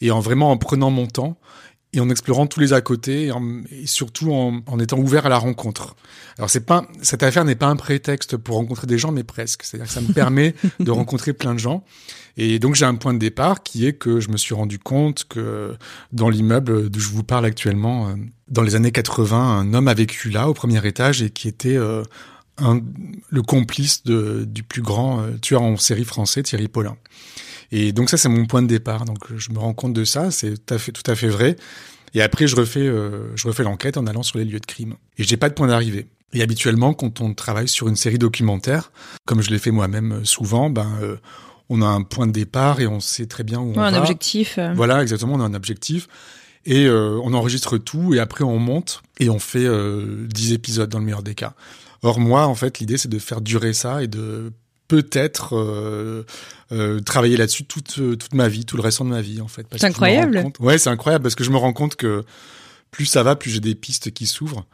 et 0.00 0.10
en 0.12 0.20
vraiment 0.20 0.50
en 0.50 0.56
prenant 0.56 0.90
mon 0.90 1.06
temps 1.06 1.36
et 1.94 2.00
en 2.00 2.10
explorant 2.10 2.46
tous 2.46 2.60
les 2.60 2.72
à 2.74 2.80
côté 2.82 3.26
et, 3.26 3.32
en- 3.32 3.62
et 3.70 3.86
surtout 3.86 4.32
en, 4.32 4.60
en 4.66 4.78
étant 4.78 4.98
ouvert 4.98 5.24
à 5.26 5.28
la 5.30 5.38
rencontre. 5.38 5.96
Alors 6.36 6.50
c'est 6.50 6.66
pas 6.66 6.86
cette 7.02 7.22
affaire 7.22 7.44
n'est 7.44 7.54
pas 7.54 7.66
un 7.68 7.76
prétexte 7.76 8.36
pour 8.36 8.56
rencontrer 8.56 8.86
des 8.86 8.98
gens, 8.98 9.10
mais 9.10 9.24
presque. 9.24 9.62
C'est-à-dire 9.62 9.86
que 9.86 9.92
ça 9.92 10.00
me 10.02 10.12
permet 10.12 10.54
de 10.80 10.90
rencontrer 10.90 11.32
plein 11.32 11.54
de 11.54 11.58
gens. 11.58 11.84
Et 12.36 12.58
donc 12.58 12.74
j'ai 12.74 12.84
un 12.84 12.94
point 12.94 13.14
de 13.14 13.18
départ 13.18 13.62
qui 13.62 13.86
est 13.86 13.94
que 13.94 14.20
je 14.20 14.28
me 14.28 14.36
suis 14.36 14.54
rendu 14.54 14.78
compte 14.78 15.24
que 15.28 15.76
dans 16.12 16.28
l'immeuble 16.28 16.88
d'où 16.90 17.00
je 17.00 17.08
vous 17.08 17.24
parle 17.24 17.46
actuellement, 17.46 18.08
euh, 18.10 18.14
dans 18.48 18.62
les 18.62 18.74
années 18.76 18.92
80, 18.92 19.36
un 19.60 19.74
homme 19.74 19.88
a 19.88 19.94
vécu 19.94 20.30
là 20.30 20.48
au 20.48 20.54
premier 20.54 20.86
étage 20.86 21.22
et 21.22 21.30
qui 21.30 21.48
était 21.48 21.76
euh, 21.76 22.02
un- 22.58 22.80
le 23.30 23.42
complice 23.42 24.02
de, 24.04 24.44
du 24.46 24.62
plus 24.62 24.82
grand 24.82 25.20
euh, 25.22 25.38
tueur 25.40 25.62
en 25.62 25.76
série 25.78 26.04
français, 26.04 26.42
Thierry 26.42 26.68
Paulin. 26.68 26.96
Et 27.72 27.92
donc 27.92 28.08
ça, 28.10 28.16
c'est 28.16 28.28
mon 28.28 28.46
point 28.46 28.62
de 28.62 28.66
départ. 28.66 29.04
Donc 29.04 29.18
je 29.36 29.50
me 29.52 29.58
rends 29.58 29.74
compte 29.74 29.92
de 29.92 30.04
ça, 30.04 30.30
c'est 30.30 30.54
tout 30.64 30.74
à 30.74 30.78
fait, 30.78 30.92
tout 30.92 31.08
à 31.10 31.14
fait 31.14 31.28
vrai. 31.28 31.56
Et 32.14 32.22
après, 32.22 32.46
je 32.46 32.56
refais, 32.56 32.80
euh, 32.86 33.34
je 33.36 33.46
refais 33.46 33.62
l'enquête 33.62 33.96
en 33.98 34.06
allant 34.06 34.22
sur 34.22 34.38
les 34.38 34.44
lieux 34.44 34.60
de 34.60 34.66
crime. 34.66 34.94
Et 35.18 35.24
j'ai 35.24 35.36
pas 35.36 35.48
de 35.50 35.54
point 35.54 35.66
d'arrivée. 35.66 36.06
Et 36.32 36.42
habituellement, 36.42 36.94
quand 36.94 37.20
on 37.20 37.34
travaille 37.34 37.68
sur 37.68 37.88
une 37.88 37.96
série 37.96 38.18
documentaire, 38.18 38.90
comme 39.26 39.42
je 39.42 39.50
l'ai 39.50 39.58
fait 39.58 39.70
moi-même 39.70 40.12
euh, 40.12 40.24
souvent, 40.24 40.70
ben 40.70 40.88
euh, 41.02 41.16
on 41.70 41.82
a 41.82 41.86
un 41.86 42.02
point 42.02 42.26
de 42.26 42.32
départ 42.32 42.80
et 42.80 42.86
on 42.86 43.00
sait 43.00 43.26
très 43.26 43.44
bien 43.44 43.58
où 43.60 43.72
on 43.74 43.78
Ouais, 43.78 43.86
un 43.86 43.90
va. 43.90 43.98
objectif. 44.00 44.56
euh, 44.58 44.72
Voilà, 44.74 45.02
exactement, 45.02 45.34
on 45.34 45.40
a 45.40 45.44
un 45.44 45.54
objectif. 45.54 46.08
Et 46.64 46.86
euh, 46.86 47.18
on 47.22 47.32
enregistre 47.34 47.78
tout 47.78 48.14
et 48.14 48.18
après 48.20 48.44
on 48.44 48.58
monte 48.58 49.02
et 49.20 49.30
on 49.30 49.38
fait 49.38 49.64
euh, 49.64 50.26
10 50.28 50.52
épisodes 50.54 50.88
dans 50.90 50.98
le 50.98 51.04
meilleur 51.04 51.22
des 51.22 51.34
cas. 51.34 51.54
Or 52.02 52.20
moi, 52.20 52.46
en 52.46 52.54
fait, 52.54 52.78
l'idée 52.78 52.96
c'est 52.98 53.08
de 53.08 53.18
faire 53.18 53.40
durer 53.42 53.72
ça 53.74 54.02
et 54.02 54.06
de 54.06 54.52
peut-être 54.88 55.54
euh, 55.56 56.24
euh, 56.72 57.00
travailler 57.00 57.36
là-dessus 57.36 57.64
toute 57.64 57.98
euh, 57.98 58.16
toute 58.16 58.34
ma 58.34 58.48
vie, 58.48 58.64
tout 58.64 58.76
le 58.76 58.82
restant 58.82 59.04
de 59.04 59.10
ma 59.10 59.20
vie 59.20 59.40
en 59.40 59.48
fait. 59.48 59.66
C'est 59.76 59.84
incroyable. 59.84 60.42
compte- 60.42 60.58
Ouais, 60.60 60.78
c'est 60.78 60.90
incroyable 60.90 61.22
parce 61.22 61.34
que 61.34 61.44
je 61.44 61.50
me 61.50 61.56
rends 61.56 61.72
compte 61.72 61.94
que 61.96 62.24
plus 62.90 63.04
ça 63.06 63.22
va, 63.22 63.36
plus 63.36 63.50
j'ai 63.50 63.60
des 63.60 63.74
pistes 63.74 64.10
qui 64.12 64.26
s'ouvrent, 64.26 64.64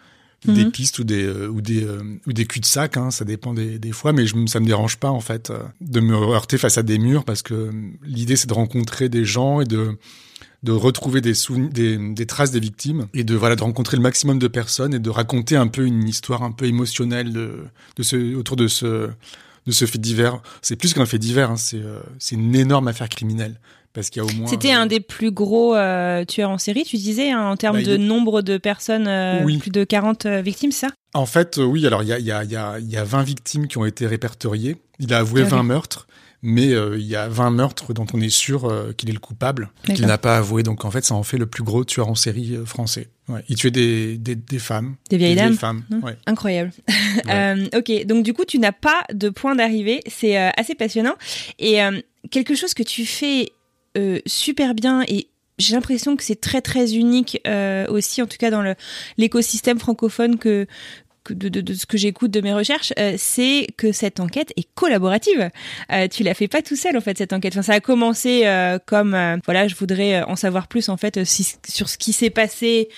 des 0.46 0.64
Mhm. 0.66 0.70
pistes 0.72 0.98
ou 1.00 1.04
des 1.04 1.24
euh, 1.24 1.48
ou 1.48 1.60
des 1.60 1.84
euh, 1.84 2.00
ou 2.26 2.32
des 2.32 2.44
cul-de-sac, 2.46 2.96
hein, 2.96 3.10
ça 3.10 3.24
dépend 3.24 3.54
des, 3.54 3.78
des 3.78 3.92
fois, 3.92 4.12
mais 4.12 4.26
je, 4.26 4.36
me- 4.36 4.46
ça 4.46 4.60
me 4.60 4.66
dérange 4.66 4.98
pas 4.98 5.10
en 5.10 5.20
fait 5.20 5.52
de 5.80 6.00
me 6.00 6.14
heurter 6.14 6.58
face 6.58 6.78
à 6.78 6.82
des 6.82 6.98
murs 6.98 7.24
parce 7.24 7.42
que 7.42 7.70
l'idée 8.04 8.36
c'est 8.36 8.48
de 8.48 8.54
rencontrer 8.54 9.08
des 9.08 9.24
gens 9.24 9.60
et 9.60 9.64
de 9.64 9.96
de 10.62 10.72
retrouver 10.72 11.20
des, 11.20 11.34
des, 11.72 11.98
des 12.14 12.24
traces 12.26 12.50
des 12.50 12.60
victimes 12.60 13.06
et 13.12 13.22
de 13.22 13.34
voilà 13.34 13.54
de 13.54 13.62
rencontrer 13.62 13.98
le 13.98 14.02
maximum 14.02 14.38
de 14.38 14.48
personnes 14.48 14.94
et 14.94 14.98
de 14.98 15.10
raconter 15.10 15.56
un 15.56 15.66
peu 15.66 15.84
une 15.84 16.08
histoire 16.08 16.42
un 16.42 16.52
peu 16.52 16.64
émotionnelle 16.64 17.34
de, 17.34 17.64
de 17.96 18.02
ce 18.02 18.34
autour 18.34 18.56
de 18.56 18.66
ce 18.66 19.10
de 19.66 19.72
ce 19.72 19.86
fait 19.86 19.98
divers. 19.98 20.40
C'est 20.62 20.76
plus 20.76 20.92
qu'un 20.94 21.06
fait 21.06 21.18
divers, 21.18 21.50
hein, 21.50 21.56
c'est 21.56 21.78
euh, 21.78 22.00
c'est 22.18 22.34
une 22.36 22.54
énorme 22.54 22.88
affaire 22.88 23.08
criminelle 23.08 23.58
parce 23.92 24.10
qu'il 24.10 24.22
y 24.22 24.26
a 24.26 24.28
au 24.28 24.32
moins 24.34 24.48
C'était 24.48 24.74
euh, 24.74 24.78
un 24.80 24.86
des 24.86 24.98
plus 25.00 25.30
gros 25.30 25.76
euh, 25.76 26.24
tueurs 26.24 26.50
en 26.50 26.58
série, 26.58 26.82
tu 26.84 26.96
disais, 26.96 27.30
hein, 27.30 27.42
en 27.42 27.56
termes 27.56 27.76
Bah, 27.76 27.84
de 27.84 27.96
nombre 27.96 28.42
de 28.42 28.58
personnes, 28.58 29.06
euh, 29.06 29.42
Oui. 29.44 29.58
plus 29.58 29.70
de 29.70 29.84
40 29.84 30.26
euh, 30.26 30.40
victimes, 30.42 30.72
ça? 30.72 30.88
En 31.14 31.26
fait, 31.26 31.58
oui, 31.58 31.86
alors 31.86 32.02
il 32.02 32.08
y 32.08 32.12
a, 32.12 32.18
y, 32.18 32.32
a, 32.32 32.42
y, 32.42 32.56
a, 32.56 32.78
y 32.80 32.96
a 32.96 33.04
20 33.04 33.22
victimes 33.22 33.68
qui 33.68 33.78
ont 33.78 33.84
été 33.84 34.06
répertoriées. 34.08 34.76
Il 34.98 35.14
a 35.14 35.18
avoué 35.18 35.42
Ah 35.42 35.44
oui. 35.44 35.50
20 35.50 35.62
meurtres, 35.62 36.08
mais 36.42 36.72
euh, 36.72 36.98
il 36.98 37.06
y 37.06 37.14
a 37.14 37.28
20 37.28 37.50
meurtres 37.52 37.92
dont 37.94 38.06
on 38.12 38.20
est 38.20 38.28
sûr 38.34 38.64
euh, 38.68 38.92
qu'il 38.96 39.10
est 39.10 39.12
le 39.12 39.20
coupable, 39.20 39.70
qu'il 39.84 40.06
n'a 40.06 40.18
pas 40.18 40.36
avoué. 40.38 40.64
Donc 40.64 40.84
en 40.84 40.90
fait, 40.90 41.04
ça 41.04 41.14
en 41.14 41.22
fait 41.22 41.38
le 41.38 41.46
plus 41.46 41.62
gros 41.62 41.84
tueur 41.84 42.08
en 42.08 42.16
série 42.16 42.58
français. 42.66 43.08
Ouais. 43.28 43.42
Il 43.48 43.56
tuait 43.56 43.70
des, 43.70 44.18
des, 44.18 44.34
des 44.34 44.58
femmes. 44.58 44.96
Des 45.08 45.16
vieilles 45.16 45.34
dames 45.34 45.56
femmes. 45.56 45.84
Mmh. 45.90 46.04
Ouais. 46.04 46.16
Incroyable. 46.26 46.72
Euh, 47.30 47.68
ok, 47.76 48.06
donc 48.06 48.24
du 48.24 48.34
coup, 48.34 48.44
tu 48.44 48.58
n'as 48.58 48.72
pas 48.72 49.04
de 49.12 49.28
point 49.28 49.54
d'arrivée. 49.54 50.00
C'est 50.08 50.36
euh, 50.36 50.50
assez 50.56 50.74
passionnant. 50.74 51.14
Et 51.60 51.80
euh, 51.80 52.00
quelque 52.30 52.56
chose 52.56 52.74
que 52.74 52.82
tu 52.82 53.06
fais 53.06 53.52
super 54.26 54.74
bien 54.74 55.04
et 55.06 55.28
j'ai 55.58 55.74
l'impression 55.74 56.16
que 56.16 56.24
c'est 56.24 56.40
très 56.40 56.60
très 56.60 56.96
unique 56.96 57.40
aussi, 57.88 58.20
en 58.20 58.26
tout 58.26 58.36
cas 58.36 58.50
dans 58.50 58.74
l'écosystème 59.16 59.78
francophone 59.78 60.38
que 60.38 60.66
de, 61.32 61.48
de, 61.48 61.60
de 61.60 61.74
ce 61.74 61.86
que 61.86 61.96
j'écoute 61.96 62.30
de 62.30 62.40
mes 62.40 62.52
recherches, 62.52 62.92
euh, 62.98 63.14
c'est 63.16 63.66
que 63.76 63.92
cette 63.92 64.20
enquête 64.20 64.52
est 64.56 64.68
collaborative. 64.74 65.50
Euh, 65.92 66.08
tu 66.08 66.22
la 66.22 66.34
fais 66.34 66.48
pas 66.48 66.60
tout 66.62 66.76
seul 66.76 66.96
en 66.96 67.00
fait 67.00 67.16
cette 67.16 67.32
enquête. 67.32 67.54
Enfin, 67.54 67.62
ça 67.62 67.72
a 67.74 67.80
commencé 67.80 68.42
euh, 68.44 68.78
comme 68.84 69.14
euh, 69.14 69.36
voilà, 69.44 69.68
je 69.68 69.74
voudrais 69.76 70.22
en 70.24 70.36
savoir 70.36 70.68
plus 70.68 70.88
en 70.88 70.96
fait 70.96 71.24
si- 71.24 71.54
sur 71.68 71.88
ce 71.88 71.96
qui 71.96 72.12
s'est 72.12 72.30
passé 72.30 72.88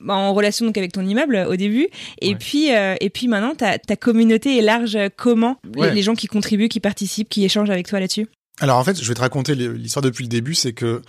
bah, 0.00 0.14
en 0.14 0.32
relation 0.34 0.66
donc 0.66 0.76
avec 0.78 0.92
ton 0.92 1.06
immeuble 1.06 1.46
au 1.48 1.54
début 1.54 1.88
et 2.20 2.30
Ouais. 2.30 2.34
puis 2.36 2.74
euh, 2.74 2.96
et 3.00 3.10
puis 3.10 3.28
maintenant 3.28 3.54
ta, 3.54 3.78
ta 3.78 3.94
communauté 3.94 4.58
est 4.58 4.62
large 4.62 4.98
comment 5.16 5.58
les, 5.76 6.02
gens 6.02 6.14
qui 6.14 6.26
contribuent 6.26 6.68
qui 6.68 6.80
participent 6.80 7.28
qui 7.28 7.44
échangent 7.44 7.70
avec 7.70 7.86
toi 7.86 8.00
là-dessus? 8.00 8.26
Alors 8.60 8.78
en 8.78 8.84
fait, 8.84 9.00
je 9.02 9.06
vais 9.08 9.14
te 9.14 9.20
raconter 9.20 9.54
l'histoire 9.54 10.02
depuis 10.02 10.24
le 10.24 10.28
début. 10.28 10.54
C'est 10.54 10.72
que 10.72 11.02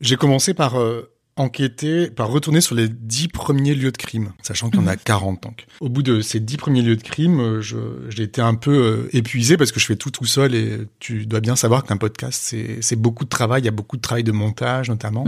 j'ai 0.00 0.16
commencé 0.16 0.52
par 0.54 0.78
euh, 0.80 1.10
enquêter, 1.40 2.10
par 2.10 2.28
retourner 2.28 2.60
sur 2.60 2.74
les 2.74 2.88
dix 2.88 3.28
premiers 3.28 3.74
lieux 3.74 3.90
de 3.92 3.96
crime, 3.96 4.32
sachant 4.42 4.70
qu'il 4.70 4.80
y 4.80 4.82
en 4.84 4.86
a 4.86 4.96
40. 4.96 5.42
Donc, 5.42 5.66
au 5.80 5.88
bout 5.88 6.02
de 6.02 6.20
ces 6.20 6.38
dix 6.40 6.56
premiers 6.56 6.82
lieux 6.82 6.96
de 6.96 7.02
crime, 7.02 7.40
euh, 7.40 7.60
je- 7.60 7.76
j'ai 8.08 8.22
été 8.24 8.40
un 8.40 8.54
peu 8.54 8.70
euh, 8.72 9.08
épuisé 9.16 9.56
parce 9.56 9.72
que 9.72 9.80
je 9.80 9.86
fais 9.86 9.96
tout 9.96 10.10
tout 10.10 10.26
seul 10.26 10.54
et 10.54 10.78
tu 10.98 11.26
dois 11.26 11.40
bien 11.40 11.56
savoir 11.56 11.84
qu'un 11.84 11.96
podcast 11.96 12.40
c'est 12.42 12.78
c'est 12.82 12.96
beaucoup 12.96 13.24
de 13.24 13.30
travail. 13.30 13.62
Il 13.62 13.64
y 13.64 13.68
a 13.68 13.72
beaucoup 13.72 13.96
de 13.96 14.02
travail 14.02 14.24
de 14.24 14.32
montage 14.32 14.88
notamment. 14.88 15.24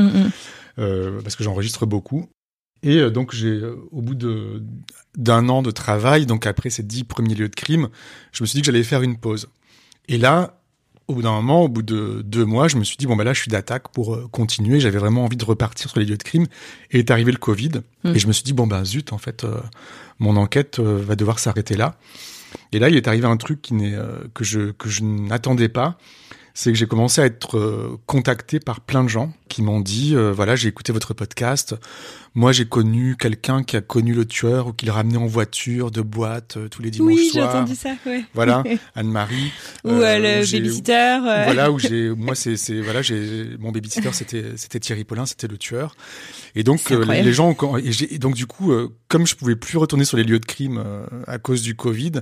euh, 0.78 1.20
parce 1.22 1.36
que 1.36 1.44
j'enregistre 1.44 1.86
beaucoup. 1.86 2.28
Et 2.84 3.10
donc 3.10 3.32
j'ai, 3.34 3.60
au 3.92 4.00
bout 4.02 4.14
de 4.14 4.62
d'un 5.16 5.48
an 5.48 5.62
de 5.62 5.70
travail, 5.70 6.26
donc 6.26 6.46
après 6.46 6.68
ces 6.70 6.82
dix 6.82 7.04
premiers 7.04 7.34
lieux 7.34 7.48
de 7.48 7.54
crime, 7.54 7.88
je 8.32 8.42
me 8.42 8.46
suis 8.46 8.56
dit 8.56 8.62
que 8.62 8.66
j'allais 8.66 8.82
faire 8.82 9.02
une 9.02 9.16
pause. 9.18 9.48
Et 10.08 10.18
là, 10.18 10.61
au 11.12 11.14
bout 11.16 11.22
d'un 11.22 11.32
moment, 11.32 11.62
au 11.62 11.68
bout 11.68 11.82
de 11.82 12.22
deux 12.24 12.44
mois, 12.44 12.68
je 12.68 12.76
me 12.76 12.84
suis 12.84 12.96
dit 12.96 13.06
bon 13.06 13.16
ben 13.16 13.24
là, 13.24 13.32
je 13.32 13.40
suis 13.40 13.50
d'attaque 13.50 13.88
pour 13.88 14.14
euh, 14.14 14.28
continuer. 14.30 14.80
J'avais 14.80 14.98
vraiment 14.98 15.24
envie 15.24 15.36
de 15.36 15.44
repartir 15.44 15.90
sur 15.90 16.00
les 16.00 16.06
lieux 16.06 16.16
de 16.16 16.22
crime. 16.22 16.46
Et 16.90 16.98
est 16.98 17.10
arrivé 17.10 17.30
le 17.32 17.38
Covid, 17.38 17.82
Mm. 18.04 18.16
et 18.16 18.18
je 18.18 18.26
me 18.26 18.32
suis 18.32 18.42
dit 18.42 18.52
bon 18.52 18.66
ben 18.66 18.84
zut, 18.84 19.12
en 19.12 19.18
fait, 19.18 19.44
euh, 19.44 19.60
mon 20.18 20.36
enquête 20.36 20.78
euh, 20.78 21.02
va 21.06 21.14
devoir 21.14 21.38
s'arrêter 21.38 21.76
là. 21.76 21.96
Et 22.72 22.78
là, 22.78 22.88
il 22.88 22.96
est 22.96 23.06
arrivé 23.06 23.26
un 23.26 23.36
truc 23.36 23.62
qui 23.62 23.74
n'est 23.74 23.96
que 24.34 24.44
je 24.44 24.72
que 24.72 24.88
je 24.88 25.02
n'attendais 25.04 25.68
pas 25.68 25.96
c'est 26.54 26.70
que 26.70 26.76
j'ai 26.76 26.86
commencé 26.86 27.22
à 27.22 27.24
être 27.24 27.98
contacté 28.04 28.60
par 28.60 28.82
plein 28.82 29.02
de 29.02 29.08
gens 29.08 29.32
qui 29.48 29.62
m'ont 29.62 29.80
dit 29.80 30.14
voilà 30.14 30.54
j'ai 30.54 30.68
écouté 30.68 30.92
votre 30.92 31.14
podcast 31.14 31.74
moi 32.34 32.52
j'ai 32.52 32.64
connu 32.64 33.16
quelqu'un 33.16 33.62
qui 33.62 33.76
a 33.76 33.80
connu 33.82 34.14
le 34.14 34.24
tueur 34.24 34.68
ou 34.68 34.72
qui 34.72 34.86
le 34.86 34.92
ramenait 34.92 35.18
en 35.18 35.26
voiture 35.26 35.90
de 35.90 36.00
boîte 36.00 36.56
euh, 36.56 36.68
tous 36.68 36.80
les 36.82 36.90
dimanches 36.90 37.08
oui 37.14 37.30
j'ai 37.32 37.40
soirs. 37.40 37.56
entendu 37.56 37.74
ça 37.74 37.94
ouais. 38.06 38.24
Voilà 38.34 38.62
Anne-Marie 38.94 39.52
ou 39.84 39.90
euh, 39.90 40.02
Euh, 40.02 40.38
le 40.40 40.44
j'ai- 40.44 40.58
babysitter 40.60 41.18
voilà 41.20 41.70
où 41.70 41.78
j'ai 41.78 42.10
moi 42.16 42.34
c'est 42.34 42.56
voilà 42.80 43.02
j'ai 43.02 43.56
mon 43.58 43.70
babysitter 43.70 44.10
c'était 44.12 44.44
c'était 44.56 44.80
Thierry 44.80 45.04
Paulin 45.04 45.26
c'était 45.26 45.48
le 45.48 45.58
tueur. 45.58 45.94
Et 46.54 46.62
donc 46.64 46.88
les 46.90 47.32
gens 47.32 47.54
ont- 47.60 47.76
et, 47.76 47.92
j'ai- 47.92 48.14
et 48.14 48.18
donc 48.18 48.34
du 48.34 48.46
coup 48.46 48.72
comme 49.08 49.26
je 49.26 49.34
pouvais 49.36 49.56
plus 49.56 49.76
retourner 49.78 50.04
sur 50.04 50.16
les 50.16 50.24
lieux 50.24 50.40
de 50.40 50.46
crime 50.46 50.82
à 51.26 51.38
cause 51.38 51.62
du 51.62 51.74
Covid 51.74 52.12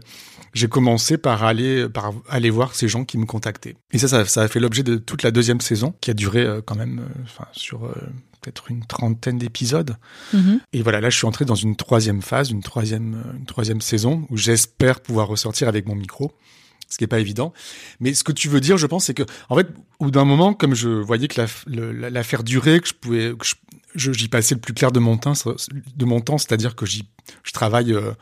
j'ai 0.55 0.67
commencé 0.67 1.17
par 1.19 1.45
aller 1.45 1.89
par 1.89 2.13
aller 2.29 2.51
voir 2.51 2.75
ces 2.75 2.89
gens 2.89 3.05
qui 3.05 3.17
me 3.19 3.27
contactaient. 3.27 3.77
Et 3.93 3.99
ça 3.99 4.09
ça, 4.09 4.25
ça 4.25 4.43
a 4.43 4.49
fait 4.49 4.59
l'objet 4.59 4.83
de 4.83 4.97
toute 4.97 5.23
la 5.23 5.31
deuxième 5.31 5.61
saison 5.61 5.95
qui 6.01 6.11
a 6.11 6.15
duré 6.15 6.45
quand 6.67 6.75
même 6.75 7.03
enfin 7.23 7.47
sur 7.53 7.89
peut-être 8.41 8.71
une 8.71 8.85
trentaine 8.85 9.39
d'épisodes 9.39 9.97
mhm. 10.33 10.61
et 10.73 10.83
voilà, 10.83 11.01
là, 11.01 11.11
je 11.11 11.17
suis 11.17 11.27
entré 11.27 11.45
dans 11.45 11.55
une 11.55 11.77
troisième 11.77 12.23
phase, 12.23 12.51
une 12.51 12.63
troisième, 12.63 13.23
une 13.39 13.47
troisième 13.47 13.81
saison 13.81 14.27
où 14.31 14.37
j'espère 14.37 15.01
pouvoir 15.01 15.29
ressortir 15.29 15.69
avec 15.69 15.87
mon 15.87 15.95
micro, 15.95 16.33
ce 16.89 16.99
qui 16.99 17.05
est 17.05 17.09
pas 17.09 17.21
évident. 17.21 17.53
Mais 18.01 18.15
ce 18.15 18.25
que 18.25 18.33
tu 18.33 18.49
veux 18.49 18.61
dire, 18.61 18.77
je 18.77 18.87
pense, 18.87 19.05
c'est 19.05 19.15
que, 19.15 19.23
en 19.49 19.57
fait, 19.57 19.69
au 19.99 20.07
bout 20.07 20.11
d'un 20.11 20.25
moment, 20.25 20.55
comme 20.55 20.75
je 20.75 20.89
voyais 20.89 21.29
que 21.29 21.41
la- 21.41 22.11
l'affaire 22.11 22.43
durait, 22.43 22.81
que 22.81 22.89
je 22.89 22.95
pouvais, 22.95 23.35
que 23.37 23.47
j'y 23.95 24.29
passais 24.29 24.55
le 24.55 24.61
plus 24.61 24.75
clair 24.75 24.91
de 24.93 24.99
mon 25.01 25.17
temps, 25.17 25.35
de 25.97 26.05
mon 26.05 26.21
temps, 26.21 26.39
c'est-à-dire 26.39 26.75
que 26.75 26.87
j'y, 26.87 27.09
je 27.45 27.53
travaille 27.53 27.93
euh, 27.93 28.13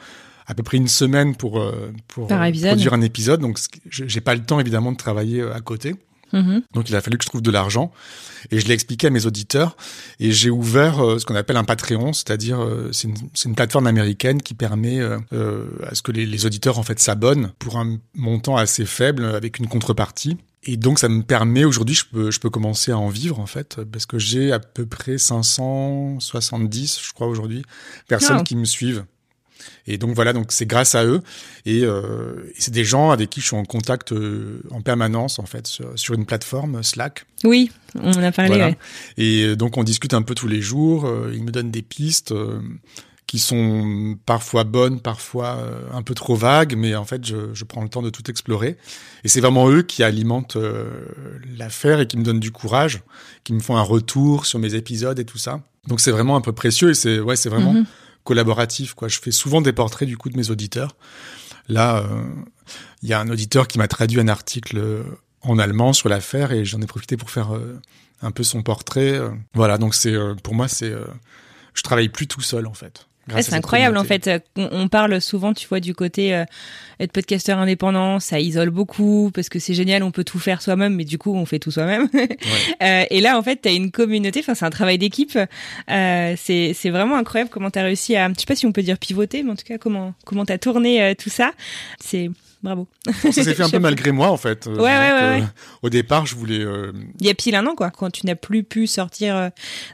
à 0.46 0.54
peu 0.54 0.62
près 0.62 0.76
une 0.76 0.88
semaine 0.88 1.36
pour 1.36 1.60
euh, 1.60 1.92
pour 2.08 2.24
euh, 2.24 2.28
produire 2.72 2.92
un 2.94 3.00
épisode, 3.02 3.40
donc 3.40 3.58
j'ai 3.90 4.20
pas 4.20 4.34
le 4.34 4.42
temps 4.42 4.60
évidemment 4.60 4.92
de 4.92 4.96
travailler 4.96 5.42
à 5.42 5.60
côté. 5.60 5.94
Mhm. 6.32 6.62
Donc 6.74 6.88
il 6.88 6.96
a 6.96 7.00
fallu 7.00 7.18
que 7.18 7.24
je 7.24 7.28
trouve 7.28 7.42
de 7.42 7.50
l'argent 7.50 7.92
et 8.50 8.60
je 8.60 8.66
l'ai 8.66 8.74
expliqué 8.74 9.06
à 9.06 9.10
mes 9.10 9.26
auditeurs 9.26 9.76
et 10.20 10.32
j'ai 10.32 10.50
ouvert 10.50 11.04
euh, 11.04 11.18
ce 11.18 11.26
qu'on 11.26 11.34
appelle 11.34 11.56
un 11.56 11.64
Patreon, 11.64 12.12
c'est-à-dire 12.12 12.60
euh, 12.60 12.90
c'est 12.92 13.08
une, 13.44 13.54
plateforme 13.54 13.86
américaine 13.86 14.42
qui 14.42 14.54
permet 14.54 15.00
euh, 15.00 15.18
à 15.86 15.94
ce 15.94 16.02
que 16.02 16.12
les, 16.12 16.26
les 16.26 16.46
auditeurs 16.46 16.78
en 16.78 16.82
fait 16.82 16.98
s'abonnent 16.98 17.52
pour 17.58 17.78
un 17.78 17.98
montant 18.14 18.56
assez 18.56 18.84
faible 18.84 19.24
avec 19.24 19.58
une 19.58 19.66
contrepartie. 19.68 20.36
Et 20.64 20.76
donc 20.76 20.98
ça 20.98 21.08
me 21.08 21.22
permet 21.22 21.64
aujourd'hui 21.64 21.94
je 21.94 22.04
peux 22.04 22.30
je 22.30 22.40
peux 22.40 22.50
commencer 22.50 22.90
à 22.90 22.98
en 22.98 23.08
vivre 23.08 23.38
en 23.38 23.46
fait 23.46 23.80
parce 23.90 24.06
que 24.06 24.18
j'ai 24.18 24.52
à 24.52 24.58
peu 24.58 24.86
près 24.86 25.16
570 25.16 27.00
je 27.02 27.12
crois 27.12 27.28
aujourd'hui 27.28 27.62
personnes 28.08 28.38
Wow. 28.38 28.42
qui 28.44 28.56
me 28.56 28.64
suivent. 28.64 29.04
Et 29.86 29.98
donc 29.98 30.14
voilà, 30.14 30.32
donc 30.32 30.52
c'est 30.52 30.66
grâce 30.66 30.94
à 30.94 31.04
eux 31.04 31.20
et, 31.66 31.82
euh, 31.84 32.50
et 32.56 32.60
c'est 32.60 32.70
des 32.72 32.84
gens 32.84 33.10
avec 33.10 33.30
qui 33.30 33.40
je 33.40 33.46
suis 33.46 33.56
en 33.56 33.64
contact 33.64 34.12
euh, 34.12 34.60
en 34.70 34.80
permanence 34.82 35.38
en 35.38 35.46
fait 35.46 35.66
sur, 35.66 35.90
sur 35.98 36.14
une 36.14 36.26
plateforme 36.26 36.82
Slack. 36.82 37.24
oui 37.44 37.70
on 38.00 38.12
en 38.12 38.22
a 38.22 38.32
parlé 38.32 38.48
Voilà. 38.50 38.66
ouais. 38.68 38.78
Et 39.16 39.42
euh, 39.44 39.56
donc 39.56 39.76
on 39.76 39.84
discute 39.84 40.14
un 40.14 40.22
peu 40.22 40.34
tous 40.34 40.48
les 40.48 40.60
jours. 40.60 41.06
euh, 41.06 41.32
ils 41.34 41.42
me 41.42 41.50
donnent 41.50 41.70
des 41.70 41.82
pistes 41.82 42.32
euh, 42.32 42.60
qui 43.26 43.38
sont 43.38 44.16
parfois 44.24 44.64
bonnes, 44.64 45.00
parfois 45.00 45.58
euh, 45.58 45.82
un 45.92 46.02
peu 46.02 46.14
trop 46.14 46.34
vagues, 46.34 46.74
mais 46.76 46.94
en 46.96 47.04
fait 47.04 47.26
je, 47.26 47.52
je 47.52 47.64
prends 47.64 47.82
le 47.82 47.88
temps 47.90 48.00
de 48.00 48.08
tout 48.10 48.30
explorer. 48.30 48.76
Et 49.24 49.28
c'est 49.28 49.40
vraiment 49.42 49.68
eux 49.70 49.82
qui 49.82 50.02
alimentent 50.02 50.56
euh, 50.56 50.88
l'affaire 51.58 52.00
et 52.00 52.06
qui 52.06 52.16
me 52.16 52.22
donnent 52.24 52.40
du 52.40 52.50
courage, 52.52 53.02
qui 53.44 53.52
me 53.52 53.60
font 53.60 53.76
un 53.76 53.82
retour 53.82 54.46
sur 54.46 54.58
mes 54.58 54.74
épisodes 54.74 55.18
et 55.18 55.24
tout 55.26 55.36
ça. 55.38 55.60
Donc 55.88 56.00
c'est 56.00 56.10
vraiment 56.10 56.36
un 56.36 56.40
peu 56.40 56.52
précieux 56.52 56.90
et 56.90 56.94
c'est 56.94 57.20
ouais 57.20 57.36
c'est 57.36 57.48
vraiment 57.50 57.72
Mhm. 57.74 57.84
Collaboratif 58.28 58.92
quoi. 58.92 59.08
Je 59.08 59.18
fais 59.18 59.30
souvent 59.30 59.62
des 59.62 59.72
portraits 59.72 60.06
du 60.06 60.18
coup 60.18 60.28
de 60.28 60.36
mes 60.36 60.50
auditeurs. 60.50 60.94
Là, 61.66 61.98
euh, 61.98 62.24
il 63.02 63.08
y 63.08 63.14
a 63.14 63.20
un 63.20 63.28
auditeur 63.30 63.66
qui 63.66 63.78
m'a 63.78 63.88
traduit 63.88 64.20
un 64.20 64.28
article 64.28 64.76
euh, 64.76 65.02
en 65.40 65.58
allemand 65.58 65.94
sur 65.94 66.10
l'affaire 66.10 66.52
et 66.52 66.66
j'en 66.66 66.82
ai 66.82 66.86
profité 66.86 67.16
pour 67.16 67.30
faire 67.30 67.54
euh, 67.54 67.80
un 68.20 68.30
peu 68.30 68.42
son 68.42 68.62
portrait. 68.62 69.18
Voilà, 69.54 69.78
donc 69.78 69.94
c'est 69.94 70.14
pour 70.42 70.54
moi 70.54 70.68
c'est 70.68 70.92
je 71.72 71.82
travaille 71.82 72.10
plus 72.10 72.26
tout 72.26 72.42
seul 72.42 72.66
en 72.66 72.74
fait. 72.74 73.07
Ouais, 73.34 73.42
c'est 73.42 73.54
incroyable 73.54 73.96
en 73.96 74.04
fait. 74.04 74.30
On, 74.56 74.68
on 74.72 74.88
parle 74.88 75.20
souvent, 75.20 75.52
tu 75.54 75.66
vois, 75.68 75.80
du 75.80 75.94
côté 75.94 76.34
euh, 76.34 76.44
être 77.00 77.12
podcasteur 77.12 77.58
indépendant, 77.58 78.20
ça 78.20 78.40
isole 78.40 78.70
beaucoup 78.70 79.30
parce 79.34 79.48
que 79.48 79.58
c'est 79.58 79.74
génial, 79.74 80.02
on 80.02 80.10
peut 80.10 80.24
tout 80.24 80.38
faire 80.38 80.62
soi-même, 80.62 80.94
mais 80.94 81.04
du 81.04 81.18
coup 81.18 81.34
on 81.34 81.46
fait 81.46 81.58
tout 81.58 81.70
soi-même. 81.70 82.08
Euh, 82.82 83.04
et 83.10 83.20
là 83.20 83.38
en 83.38 83.42
fait, 83.42 83.56
t'as 83.56 83.72
une 83.72 83.90
communauté, 83.90 84.40
enfin 84.40 84.54
c'est 84.54 84.64
un 84.64 84.70
travail 84.70 84.98
d'équipe. 84.98 85.36
Euh, 85.90 86.34
c'est 86.36 86.72
c'est 86.74 86.90
vraiment 86.90 87.16
incroyable 87.16 87.50
comment 87.50 87.70
t'as 87.70 87.82
réussi 87.82 88.14
à, 88.14 88.28
je 88.28 88.34
sais 88.38 88.46
pas 88.46 88.54
si 88.54 88.66
on 88.66 88.72
peut 88.72 88.82
dire 88.82 88.98
pivoter, 88.98 89.42
mais 89.42 89.50
en 89.50 89.56
tout 89.56 89.64
cas 89.64 89.78
comment 89.78 90.14
comment 90.24 90.44
t'as 90.44 90.58
tourné 90.58 91.02
euh, 91.02 91.14
tout 91.14 91.30
ça. 91.30 91.52
C'est 91.98 92.30
bravo. 92.62 92.88
Ça 93.22 93.32
s'est 93.32 93.54
fait 93.54 93.62
un 93.62 93.70
peu 93.70 93.78
malgré 93.78 94.12
moi 94.12 94.30
en 94.30 94.36
fait. 94.36 94.66
Euh, 94.66 94.74
Ouais, 94.76 94.82
ouais, 94.82 94.88
ouais, 95.38 95.42
euh. 95.42 95.46
Au 95.82 95.90
départ, 95.90 96.26
je 96.26 96.34
voulais. 96.34 96.60
euh, 96.60 96.92
Il 97.20 97.26
y 97.26 97.30
a 97.30 97.34
pile 97.34 97.54
un 97.54 97.66
an 97.66 97.74
quoi, 97.74 97.90
quand 97.90 98.10
tu 98.10 98.26
n'as 98.26 98.34
plus 98.34 98.64
pu 98.64 98.86
sortir 98.86 99.36
euh, 99.36 99.48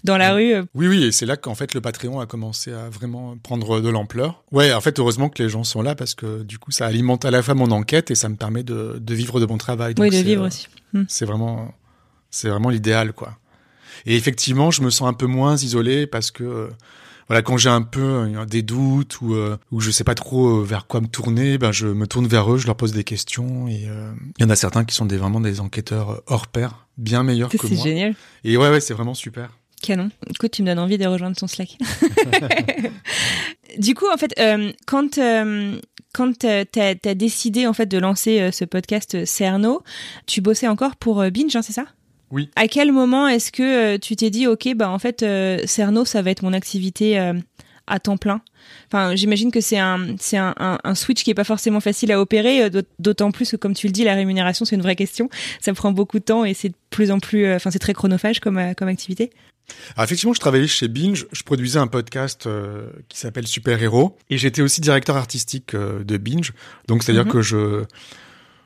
dans 0.04 0.16
la 0.16 0.35
rue. 0.35 0.54
euh, 0.54 0.64
Oui, 0.75 0.88
oui, 0.88 1.04
et 1.04 1.12
c'est 1.12 1.26
là 1.26 1.37
qu'en 1.37 1.54
fait 1.54 1.75
le 1.75 1.80
Patreon 1.80 2.21
a 2.21 2.26
commencé 2.26 2.73
à 2.73 2.88
vraiment 2.88 3.37
prendre 3.42 3.80
de 3.80 3.88
l'ampleur. 3.88 4.42
Ouais, 4.52 4.73
en 4.73 4.80
fait, 4.80 4.99
heureusement 4.99 5.28
que 5.28 5.42
les 5.42 5.49
gens 5.49 5.64
sont 5.64 5.83
là 5.83 5.94
parce 5.94 6.14
que 6.14 6.42
du 6.42 6.59
coup, 6.59 6.71
ça 6.71 6.87
alimente 6.87 7.25
à 7.25 7.30
la 7.30 7.42
fois 7.42 7.54
mon 7.54 7.71
enquête 7.71 8.11
et 8.11 8.14
ça 8.14 8.28
me 8.28 8.37
permet 8.37 8.62
de, 8.62 8.99
de 9.00 9.14
vivre 9.14 9.40
de 9.40 9.47
mon 9.47 9.59
travail. 9.59 9.94
Donc, 9.94 10.04
oui, 10.04 10.11
de 10.11 10.23
vivre 10.25 10.47
aussi. 10.47 10.68
Hmm. 10.92 11.04
C'est 11.09 11.25
vraiment, 11.25 11.73
c'est 12.30 12.49
vraiment 12.49 12.71
l'idéal, 12.71 13.12
quoi. 13.12 13.37
Et 14.06 14.16
effectivement, 14.16 14.71
je 14.71 14.83
me 14.83 14.90
sens 14.90 15.09
un 15.09 15.12
peu 15.14 15.26
moins 15.26 15.56
isolé 15.56 16.06
parce 16.06 16.30
que, 16.30 16.68
voilà, 17.28 17.43
quand 17.43 17.57
j'ai 17.57 17.69
un 17.69 17.83
peu 17.83 18.00
euh, 18.02 18.45
des 18.45 18.62
doutes 18.62 19.21
ou 19.21 19.35
euh, 19.35 19.57
ou 19.71 19.81
je 19.81 19.90
sais 19.90 20.04
pas 20.04 20.14
trop 20.14 20.61
euh, 20.61 20.64
vers 20.64 20.87
quoi 20.87 21.00
me 21.00 21.07
tourner, 21.07 21.59
ben 21.59 21.73
je 21.73 21.87
me 21.87 22.07
tourne 22.07 22.26
vers 22.26 22.52
eux, 22.52 22.59
je 22.59 22.66
leur 22.66 22.76
pose 22.76 22.93
des 22.93 23.04
questions 23.04 23.69
et 23.69 23.88
il 24.38 24.43
y 24.43 24.45
en 24.45 24.50
a 24.50 24.57
certains 24.57 24.85
qui 24.85 24.95
sont 24.95 25.07
des 25.07 25.16
vraiment 25.16 25.40
des 25.40 25.61
enquêteurs 25.61 26.23
hors 26.26 26.47
pair, 26.47 26.87
bien 26.99 27.23
meilleurs 27.23 27.50
que 27.50 27.59
C'est 27.59 27.75
moi. 27.75 27.85
génial. 27.85 28.14
Et 28.45 28.57
ouais, 28.57 28.71
ouais, 28.71 28.81
c'est 28.81 28.95
vraiment 28.95 29.14
super. 29.14 29.50
Canon. 29.85 30.11
Écoute, 30.31 30.52
tu 30.52 30.62
me 30.62 30.69
donnes 30.69 30.78
envie 30.78 30.97
de 30.99 31.07
rejoindre 31.07 31.37
ton 31.37 31.47
Slack. 31.47 31.76
du 33.78 33.95
coup, 33.95 34.07
en 34.12 34.16
fait, 34.16 34.35
euh, 34.38 34.73
quand 34.87 35.19
euh, 35.19 35.78
quand 36.14 36.38
t'as 36.38 36.64
as 37.04 37.14
décidé 37.14 37.66
en 37.66 37.73
fait 37.73 37.87
de 37.87 37.99
lancer 37.99 38.40
euh, 38.40 38.50
ce 38.50 38.64
podcast 38.64 39.25
Cerno, 39.26 39.83
tu 40.26 40.40
bossais 40.40 40.69
encore 40.69 40.97
pour 40.97 41.23
Binge, 41.31 41.54
hein, 41.54 41.62
c'est 41.62 41.73
ça? 41.73 41.85
Oui. 42.31 42.50
À 42.57 42.69
quel 42.69 42.93
moment 42.93 43.28
est-ce 43.28 43.52
que 43.52 43.95
euh, 43.95 43.99
tu 43.99 44.16
t'es 44.16 44.31
dit, 44.31 44.47
ok, 44.47 44.69
bah 44.76 44.90
en 44.90 44.99
fait, 44.99 45.23
euh, 45.23 45.59
Cerno, 45.66 46.04
ça 46.04 46.23
va 46.23 46.31
être 46.31 46.43
mon 46.43 46.52
activité 46.52 47.19
euh, 47.19 47.35
à 47.87 48.00
temps 48.00 48.16
plein? 48.16 48.40
Enfin, 48.88 49.14
j'imagine 49.14 49.50
que 49.52 49.61
c'est 49.61 49.78
un 49.78 50.16
c'est 50.19 50.38
un, 50.38 50.54
un, 50.59 50.78
un 50.83 50.95
switch 50.95 51.23
qui 51.23 51.31
est 51.31 51.35
pas 51.35 51.45
forcément 51.45 51.81
facile 51.81 52.11
à 52.12 52.21
opérer, 52.21 52.71
d'aut- 52.71 52.81
d'autant 52.99 53.31
plus 53.31 53.50
que 53.50 53.57
comme 53.57 53.75
tu 53.75 53.87
le 53.88 53.93
dis, 53.93 54.04
la 54.04 54.14
rémunération 54.14 54.64
c'est 54.64 54.75
une 54.75 54.83
vraie 54.83 54.97
question. 54.97 55.28
Ça 55.61 55.73
prend 55.75 55.93
beaucoup 55.93 56.19
de 56.19 56.25
temps 56.25 56.45
et 56.47 56.54
c'est 56.54 56.71
de 56.71 56.75
plus 56.90 57.11
en 57.11 57.19
plus, 57.21 57.52
enfin 57.52 57.71
c'est 57.71 57.78
très 57.78 57.93
chronophage 57.93 58.40
comme 58.40 58.75
comme 58.75 58.88
activité. 58.88 59.31
Alors 59.97 60.04
effectivement, 60.04 60.33
je 60.35 60.40
travaillais 60.40 60.66
chez 60.66 60.88
Binge, 60.88 61.26
je 61.33 61.43
produisais 61.43 61.78
un 61.78 61.87
podcast 61.87 62.47
euh, 62.47 62.87
qui 63.09 63.19
s'appelle 63.19 63.47
Super 63.47 63.83
Héros, 63.83 64.16
et 64.31 64.37
j'étais 64.38 64.61
aussi 64.62 64.81
directeur 64.81 65.16
artistique 65.16 65.75
euh, 65.75 66.02
de 66.04 66.16
Binge. 66.16 66.52
Donc 66.88 67.02
c'est-à-dire 67.02 67.25
Mhm. 67.26 67.33
que 67.33 67.43
je 67.43 67.85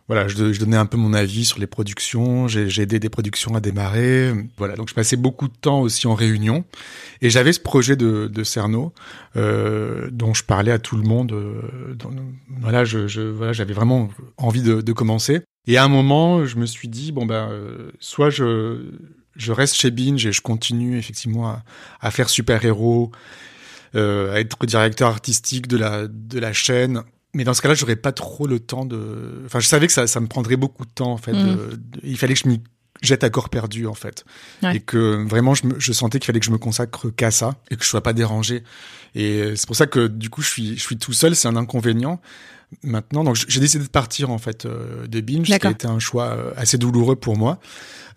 voilà, 0.09 0.27
je, 0.27 0.55
je, 0.55 0.59
donnais 0.59 0.79
un 0.79 0.87
peu 0.87 0.97
mon 0.97 1.12
avis 1.12 1.45
sur 1.45 1.59
les 1.59 1.67
productions, 1.67 2.49
j'ai 2.49 2.81
aidé 2.81 2.99
des 2.99 3.11
productions 3.11 3.55
à 3.55 3.61
démarrer. 3.61 4.33
Voilà, 4.57 4.75
donc 4.75 4.88
je 4.88 4.95
passais 4.95 5.17
beaucoup 5.17 5.49
de 5.49 5.55
temps 5.55 5.83
aussi 5.83 6.07
en 6.07 6.15
réunion. 6.15 6.65
Et 7.21 7.29
j'avais 7.29 7.53
ce 7.53 7.61
projet 7.61 7.95
de, 7.95 8.27
de 8.27 8.43
Cerno, 8.43 8.95
euh, 9.37 10.09
dont 10.11 10.33
je 10.33 10.45
parlais 10.45 10.73
à 10.73 10.79
tout 10.79 10.97
le 10.97 11.03
monde. 11.03 11.33
Euh, 11.33 11.95
voilà, 12.61 12.87
je, 12.87 13.07
je 13.07 13.21
voilà, 13.21 13.53
j'avais 13.53 13.75
vraiment 13.75 14.09
envie 14.38 14.62
de, 14.62 14.81
de, 14.81 14.93
commencer. 14.95 15.43
Et 15.67 15.77
à 15.77 15.85
un 15.85 15.88
moment, 15.88 16.47
je 16.47 16.57
me 16.57 16.65
suis 16.65 16.88
dit 16.88 17.12
bon 17.12 17.27
ben, 17.27 17.50
euh, 17.50 17.91
soit 18.00 18.31
je 18.31 18.91
je 19.37 19.53
reste 19.53 19.75
chez 19.75 19.91
Binge 19.91 20.25
et 20.27 20.33
je 20.33 20.41
continue 20.41 20.99
effectivement 20.99 21.49
à, 21.49 21.62
à 22.00 22.11
faire 22.11 22.31
super 22.31 22.65
héros, 22.65 23.12
euh, 23.95 24.35
à 24.35 24.41
être 24.41 24.65
directeur 24.65 25.11
artistique 25.11 25.69
de 25.69 25.77
la 25.77 26.09
de 26.09 26.38
la 26.38 26.55
chaîne 26.55 27.03
mais 27.35 27.44
dans 27.44 27.54
ce 27.54 27.62
cas-là, 27.62 27.75
j'aurais 27.75 27.97
pas 27.97 28.12
trop 28.12 28.47
le 28.47 28.61
temps 28.61 28.85
de. 28.85 29.42
Enfin, 29.47 29.61
je 29.61 29.66
savais 29.66 29.87
que 29.87 29.92
ça, 29.92 30.06
ça 30.06 30.20
me 30.20 30.26
prendrait 30.26 30.56
beaucoup 30.56 30.85
de 30.85 30.90
temps 30.90 31.12
en 31.12 31.18
fait. 31.18 31.32
Mm. 31.32 31.78
il 32.02 32.16
fallait 32.16 32.35
que 32.35 32.40
je 32.40 32.49
m'y 32.49 32.62
jette 33.00 33.23
à 33.23 33.30
corps 33.30 33.49
perdu 33.49 33.87
en 33.87 33.94
fait, 33.94 34.25
et 34.73 34.80
que 34.80 35.25
vraiment 35.28 35.54
je, 35.54 35.66
me, 35.66 35.78
je 35.78 35.92
sentais 35.92 36.18
qu'il 36.18 36.26
fallait 36.26 36.40
que 36.40 36.47
je 36.47 36.50
me 36.50 36.58
consacre 36.58 37.11
qu'à 37.11 37.30
ça 37.30 37.54
et 37.70 37.76
que 37.76 37.85
je 37.85 37.88
sois 37.88 38.02
pas 38.02 38.12
dérangé. 38.12 38.64
Et 39.14 39.54
c'est 39.56 39.66
pour 39.66 39.76
ça 39.76 39.87
que 39.87 40.06
du 40.06 40.30
coup, 40.30 40.42
je 40.42 40.49
suis, 40.49 40.76
je 40.76 40.82
suis 40.82 40.99
tout 40.99 41.12
seul. 41.12 41.37
C'est 41.37 41.49
un 41.49 41.56
inconvénient 41.56 42.20
maintenant. 42.83 43.25
Donc 43.25 43.37
j'ai 43.49 43.61
décidé 43.61 43.85
de 43.85 43.89
partir 43.91 44.31
en 44.31 44.39
fait 44.39 44.67
euh, 44.67 45.07
de 45.07 45.21
Binge, 45.21 45.49
ce 45.49 45.57
qui 45.57 45.67
a 45.67 45.71
été 45.71 45.87
un 45.87 45.99
choix 45.99 46.27
euh, 46.27 46.53
assez 46.57 46.79
douloureux 46.79 47.17
pour 47.17 47.37
moi. 47.37 47.59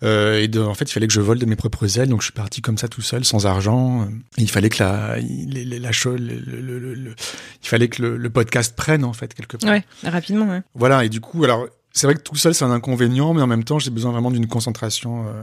Euh, 0.02 0.40
et 0.40 0.48
de, 0.48 0.60
en 0.60 0.74
fait, 0.74 0.90
il 0.90 0.92
fallait 0.92 1.06
que 1.06 1.12
je 1.12 1.20
vole 1.20 1.38
de 1.38 1.46
mes 1.46 1.54
propres 1.54 1.98
ailes, 1.98 2.08
donc 2.08 2.22
je 2.22 2.26
suis 2.26 2.32
parti 2.32 2.60
comme 2.60 2.76
ça 2.76 2.88
tout 2.88 3.02
seul, 3.02 3.24
sans 3.24 3.46
argent. 3.46 4.08
Et 4.36 4.42
il 4.42 4.50
fallait 4.50 4.68
que 4.68 4.82
la, 4.82 5.16
la, 5.18 5.78
la 5.78 5.92
chose, 5.92 6.20
le, 6.20 6.60
le, 6.60 6.78
le, 6.94 7.14
il 7.62 7.68
fallait 7.68 7.88
que 7.88 8.02
le, 8.02 8.30
podcast 8.30 8.74
prenne 8.74 9.04
en 9.04 9.12
fait 9.12 9.32
quelque 9.32 9.56
part. 9.56 9.70
Ouais, 9.70 9.84
rapidement. 10.02 10.48
Ouais. 10.48 10.62
Voilà. 10.74 11.04
Et 11.04 11.08
du 11.08 11.20
coup, 11.20 11.44
alors 11.44 11.68
c'est 11.92 12.06
vrai 12.06 12.14
que 12.14 12.22
tout 12.22 12.36
seul 12.36 12.54
c'est 12.54 12.64
un 12.64 12.70
inconvénient, 12.70 13.34
mais 13.34 13.42
en 13.42 13.46
même 13.46 13.64
temps 13.64 13.78
j'ai 13.78 13.90
besoin 13.90 14.12
vraiment 14.12 14.30
d'une 14.30 14.48
concentration 14.48 15.26
euh, 15.28 15.42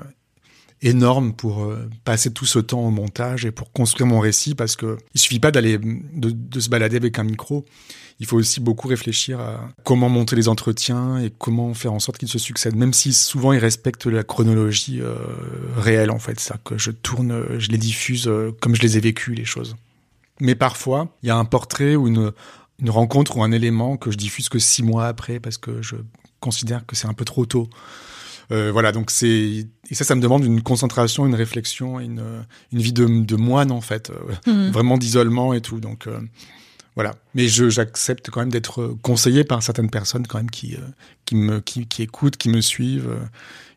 énorme 0.81 1.33
pour 1.33 1.63
euh, 1.63 1.89
passer 2.05 2.31
tout 2.31 2.45
ce 2.45 2.59
temps 2.59 2.81
au 2.81 2.89
montage 2.89 3.45
et 3.45 3.51
pour 3.51 3.71
construire 3.71 4.07
mon 4.07 4.19
récit 4.19 4.55
parce 4.55 4.75
que 4.75 4.97
il 5.13 5.19
suffit 5.19 5.39
pas 5.39 5.51
d'aller 5.51 5.77
de, 5.77 6.31
de, 6.31 6.59
se 6.59 6.69
balader 6.69 6.95
avec 6.95 7.19
un 7.19 7.23
micro 7.23 7.65
il 8.19 8.25
faut 8.25 8.37
aussi 8.37 8.59
beaucoup 8.59 8.87
réfléchir 8.87 9.39
à 9.39 9.69
comment 9.83 10.09
monter 10.09 10.35
les 10.35 10.49
entretiens 10.49 11.19
et 11.19 11.31
comment 11.37 11.73
faire 11.73 11.93
en 11.93 11.99
sorte 11.99 12.17
qu'ils 12.17 12.27
se 12.27 12.37
succèdent, 12.37 12.75
même 12.75 12.93
si 12.93 13.13
souvent 13.13 13.53
ils 13.53 13.59
respectent 13.59 14.07
la 14.07 14.23
chronologie 14.23 14.99
euh, 15.01 15.15
réelle 15.77 16.11
en 16.11 16.19
fait, 16.19 16.37
c'est-à-dire 16.37 16.63
que 16.63 16.77
je 16.77 16.91
tourne, 16.91 17.57
je 17.57 17.69
les 17.69 17.77
diffuse 17.77 18.27
euh, 18.27 18.51
comme 18.59 18.75
je 18.75 18.81
les 18.81 18.97
ai 18.97 18.99
vécues 18.99 19.35
les 19.35 19.45
choses. 19.45 19.77
Mais 20.41 20.55
parfois, 20.55 21.15
il 21.23 21.27
y 21.27 21.29
a 21.29 21.37
un 21.37 21.45
portrait 21.45 21.95
ou 21.95 22.07
une, 22.07 22.31
une 22.79 22.89
rencontre 22.89 23.37
ou 23.37 23.43
un 23.43 23.53
élément 23.53 23.95
que 23.95 24.11
je 24.11 24.17
diffuse 24.17 24.49
que 24.49 24.59
six 24.59 24.83
mois 24.83 25.07
après 25.07 25.39
parce 25.39 25.57
que 25.57 25.81
je 25.81 25.95
considère 26.41 26.85
que 26.85 26.97
c'est 26.97 27.07
un 27.07 27.13
peu 27.13 27.25
trop 27.25 27.45
tôt. 27.45 27.69
Euh, 28.51 28.71
voilà, 28.71 28.91
donc 28.91 29.11
c'est 29.11 29.67
et 29.91 29.95
ça, 29.95 30.03
ça 30.03 30.15
me 30.15 30.21
demande 30.21 30.43
une 30.43 30.61
concentration, 30.61 31.25
une 31.25 31.35
réflexion, 31.35 31.99
une, 31.99 32.23
une 32.71 32.79
vie 32.79 32.93
de, 32.93 33.05
de 33.05 33.35
moine 33.35 33.71
en 33.71 33.81
fait, 33.81 34.09
euh, 34.09 34.51
mmh. 34.51 34.71
vraiment 34.71 34.97
d'isolement 34.97 35.53
et 35.53 35.61
tout. 35.61 35.79
Donc 35.79 36.07
euh, 36.07 36.19
voilà. 36.95 37.15
Mais 37.33 37.47
j'accepte 37.47 38.29
quand 38.29 38.41
même 38.41 38.51
d'être 38.51 38.95
conseillé 39.03 39.43
par 39.43 39.63
certaines 39.63 39.89
personnes 39.89 40.27
quand 40.27 40.37
même 40.37 40.49
qui, 40.49 40.75
euh, 40.75 40.79
qui 41.25 41.35
me, 41.35 41.61
qui, 41.61 41.87
qui, 41.87 42.01
écoutent, 42.01 42.37
qui 42.37 42.49
me 42.49 42.61
suivent 42.61 43.09
euh, 43.09 43.25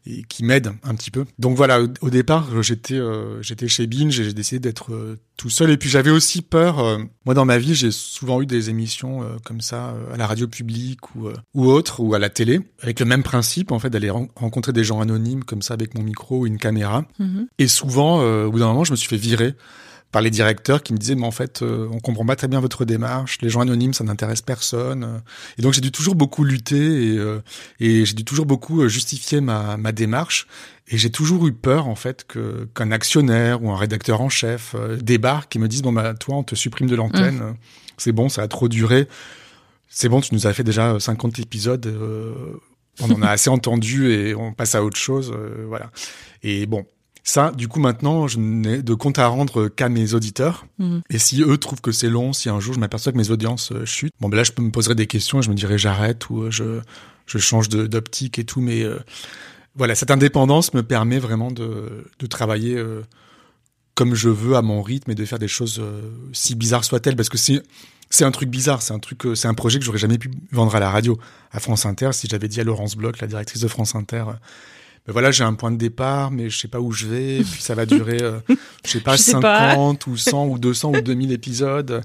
et 0.06 0.22
qui 0.24 0.44
m'aident 0.44 0.72
un 0.82 0.94
petit 0.94 1.10
peu. 1.10 1.24
Donc 1.38 1.56
voilà, 1.56 1.80
au, 2.00 2.10
départ, 2.10 2.62
j'étais, 2.62 2.94
euh, 2.94 3.40
j'étais 3.42 3.68
chez 3.68 3.86
Binge 3.86 4.18
et 4.18 4.24
j'ai 4.24 4.32
décidé 4.32 4.58
d'être 4.58 4.90
tout 5.36 5.50
seul. 5.50 5.70
Et 5.70 5.76
puis 5.76 5.88
j'avais 5.88 6.10
aussi 6.10 6.42
peur. 6.42 6.98
moi, 7.24 7.34
dans 7.34 7.44
ma 7.44 7.58
vie, 7.58 7.74
j'ai 7.74 7.90
souvent 7.90 8.42
eu 8.42 8.46
des 8.46 8.70
émissions 8.70 9.26
comme 9.44 9.60
ça 9.60 9.94
à 10.12 10.16
la 10.16 10.26
radio 10.26 10.48
publique 10.48 11.14
ou, 11.14 11.28
ou 11.54 11.66
autre, 11.66 12.00
ou 12.00 12.14
à 12.14 12.18
la 12.18 12.30
télé, 12.30 12.60
avec 12.80 13.00
le 13.00 13.06
même 13.06 13.22
principe, 13.22 13.72
en 13.72 13.78
fait, 13.78 13.90
d'aller 13.90 14.10
rencontrer 14.10 14.72
des 14.72 14.84
gens 14.84 15.00
anonymes 15.00 15.44
comme 15.44 15.62
ça 15.62 15.74
avec 15.74 15.94
mon 15.94 16.02
micro 16.02 16.40
ou 16.40 16.46
une 16.46 16.58
caméra. 16.58 17.04
Mm-hmm. 17.20 17.46
Et 17.58 17.68
souvent, 17.68 18.20
au 18.20 18.50
bout 18.50 18.58
d'un 18.58 18.68
moment, 18.68 18.84
je 18.84 18.92
me 18.92 18.96
suis 18.96 19.08
fait 19.08 19.16
virer 19.16 19.54
par 20.12 20.20
les 20.20 20.30
directeurs 20.30 20.82
qui 20.82 20.92
me 20.92 20.98
disaient 20.98 21.14
mais 21.14 21.26
en 21.26 21.32
fait 21.32 21.62
euh, 21.62 21.88
on 21.90 21.98
comprend 21.98 22.24
pas 22.24 22.36
très 22.36 22.46
bien 22.46 22.60
votre 22.60 22.84
démarche, 22.84 23.38
les 23.40 23.48
gens 23.48 23.60
anonymes 23.60 23.94
ça 23.94 24.04
n'intéresse 24.04 24.42
personne. 24.42 25.22
Et 25.58 25.62
donc 25.62 25.72
j'ai 25.72 25.80
dû 25.80 25.90
toujours 25.90 26.14
beaucoup 26.14 26.44
lutter 26.44 27.14
et, 27.14 27.18
euh, 27.18 27.40
et 27.80 28.04
j'ai 28.04 28.12
dû 28.12 28.24
toujours 28.24 28.46
beaucoup 28.46 28.82
euh, 28.82 28.88
justifier 28.88 29.40
ma, 29.40 29.78
ma 29.78 29.90
démarche. 29.90 30.46
Et 30.88 30.98
j'ai 30.98 31.10
toujours 31.10 31.46
eu 31.46 31.52
peur 31.52 31.88
en 31.88 31.94
fait 31.94 32.26
que 32.26 32.68
qu'un 32.74 32.92
actionnaire 32.92 33.62
ou 33.64 33.70
un 33.70 33.76
rédacteur 33.76 34.20
en 34.20 34.28
chef 34.28 34.76
débarque 35.00 35.56
et 35.56 35.58
me 35.58 35.66
dise 35.66 35.80
bon 35.80 35.92
bah 35.92 36.12
toi 36.12 36.36
on 36.36 36.42
te 36.42 36.54
supprime 36.54 36.88
de 36.88 36.96
l'antenne, 36.96 37.38
mmh. 37.38 37.56
c'est 37.96 38.12
bon 38.12 38.28
ça 38.28 38.42
a 38.42 38.48
trop 38.48 38.68
duré, 38.68 39.08
c'est 39.88 40.10
bon 40.10 40.20
tu 40.20 40.34
nous 40.34 40.46
as 40.46 40.52
fait 40.52 40.64
déjà 40.64 41.00
50 41.00 41.38
épisodes. 41.38 41.86
on 43.00 43.10
en 43.10 43.22
a 43.22 43.28
assez 43.30 43.48
entendu 43.48 44.12
et 44.12 44.34
on 44.34 44.52
passe 44.52 44.74
à 44.74 44.84
autre 44.84 44.98
chose, 44.98 45.32
voilà. 45.66 45.90
Et 46.42 46.66
bon, 46.66 46.84
ça, 47.24 47.52
du 47.52 47.68
coup, 47.68 47.78
maintenant, 47.78 48.26
je 48.26 48.38
n'ai 48.38 48.82
de 48.82 48.94
compte 48.94 49.18
à 49.18 49.28
rendre 49.28 49.68
qu'à 49.68 49.88
mes 49.88 50.14
auditeurs. 50.14 50.66
Mhm. 50.78 51.02
Et 51.08 51.18
si 51.18 51.42
eux 51.42 51.56
trouvent 51.56 51.80
que 51.80 51.92
c'est 51.92 52.08
long, 52.08 52.32
si 52.32 52.48
un 52.48 52.58
jour 52.58 52.74
je 52.74 52.80
m'aperçois 52.80 53.12
que 53.12 53.18
mes 53.18 53.30
audiences 53.30 53.70
euh, 53.72 53.84
chutent, 53.84 54.12
bon, 54.20 54.28
ben 54.28 54.36
là, 54.36 54.44
je 54.44 54.50
me 54.60 54.70
poserai 54.70 54.94
des 54.94 55.06
questions 55.06 55.38
et 55.38 55.42
je 55.42 55.50
me 55.50 55.54
dirai 55.54 55.78
j'arrête 55.78 56.28
ou 56.30 56.42
euh, 56.42 56.50
je, 56.50 56.80
je 57.26 57.38
change 57.38 57.68
d'optique 57.68 58.38
et 58.40 58.44
tout. 58.44 58.60
Mais 58.60 58.82
euh, 58.82 58.98
voilà, 59.76 59.94
cette 59.94 60.10
indépendance 60.10 60.74
me 60.74 60.82
permet 60.82 61.20
vraiment 61.20 61.52
de, 61.52 62.06
de 62.18 62.26
travailler 62.26 62.82
comme 63.94 64.14
je 64.14 64.28
veux 64.28 64.56
à 64.56 64.62
mon 64.62 64.82
rythme 64.82 65.12
et 65.12 65.14
de 65.14 65.24
faire 65.24 65.38
des 65.38 65.48
choses 65.48 65.82
si 66.32 66.54
bizarres 66.54 66.84
soient-elles. 66.84 67.16
Parce 67.16 67.30
que 67.30 67.38
c'est 67.38 67.62
c'est 68.10 68.24
un 68.24 68.30
truc 68.30 68.50
bizarre, 68.50 68.82
c'est 68.82 68.92
un 68.92 68.98
truc, 68.98 69.22
c'est 69.34 69.48
un 69.48 69.54
projet 69.54 69.78
que 69.78 69.86
j'aurais 69.86 69.96
jamais 69.96 70.18
pu 70.18 70.30
vendre 70.50 70.74
à 70.74 70.80
la 70.80 70.90
radio, 70.90 71.18
à 71.52 71.60
France 71.60 71.86
Inter. 71.86 72.10
Si 72.12 72.26
j'avais 72.28 72.48
dit 72.48 72.60
à 72.60 72.64
Laurence 72.64 72.96
Bloch, 72.96 73.18
la 73.22 73.26
directrice 73.26 73.62
de 73.62 73.68
France 73.68 73.94
Inter, 73.94 74.24
ben 75.06 75.12
voilà, 75.12 75.32
j'ai 75.32 75.42
un 75.42 75.54
point 75.54 75.72
de 75.72 75.76
départ, 75.76 76.30
mais 76.30 76.48
je 76.48 76.56
sais 76.56 76.68
pas 76.68 76.80
où 76.80 76.92
je 76.92 77.06
vais, 77.06 77.38
puis 77.38 77.60
ça 77.60 77.74
va 77.74 77.86
durer, 77.86 78.22
euh, 78.22 78.38
je 78.84 78.90
sais 78.90 79.00
pas, 79.00 79.16
50 79.18 80.06
ou 80.06 80.16
100 80.16 80.46
ou 80.46 80.58
200 80.60 80.92
ou 80.94 81.00
2000 81.00 81.32
épisodes, 81.32 82.02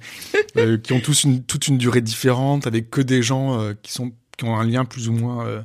euh, 0.58 0.78
qui 0.80 0.94
ont 0.94 1.00
tous 1.00 1.24
une, 1.26 1.44
toute 1.44 1.68
une 1.68 1.78
durée 1.78 2.02
différente, 2.02 2.66
avec 2.66 2.90
que 2.90 3.02
des 3.02 3.22
gens 3.22 3.62
euh, 3.62 3.74
qui 3.84 3.92
sont 3.92 4.14
qui 4.36 4.46
ont 4.46 4.56
un 4.58 4.66
lien 4.66 4.86
plus 4.86 5.10
ou 5.10 5.14
moins 5.14 5.48
euh, 5.48 5.62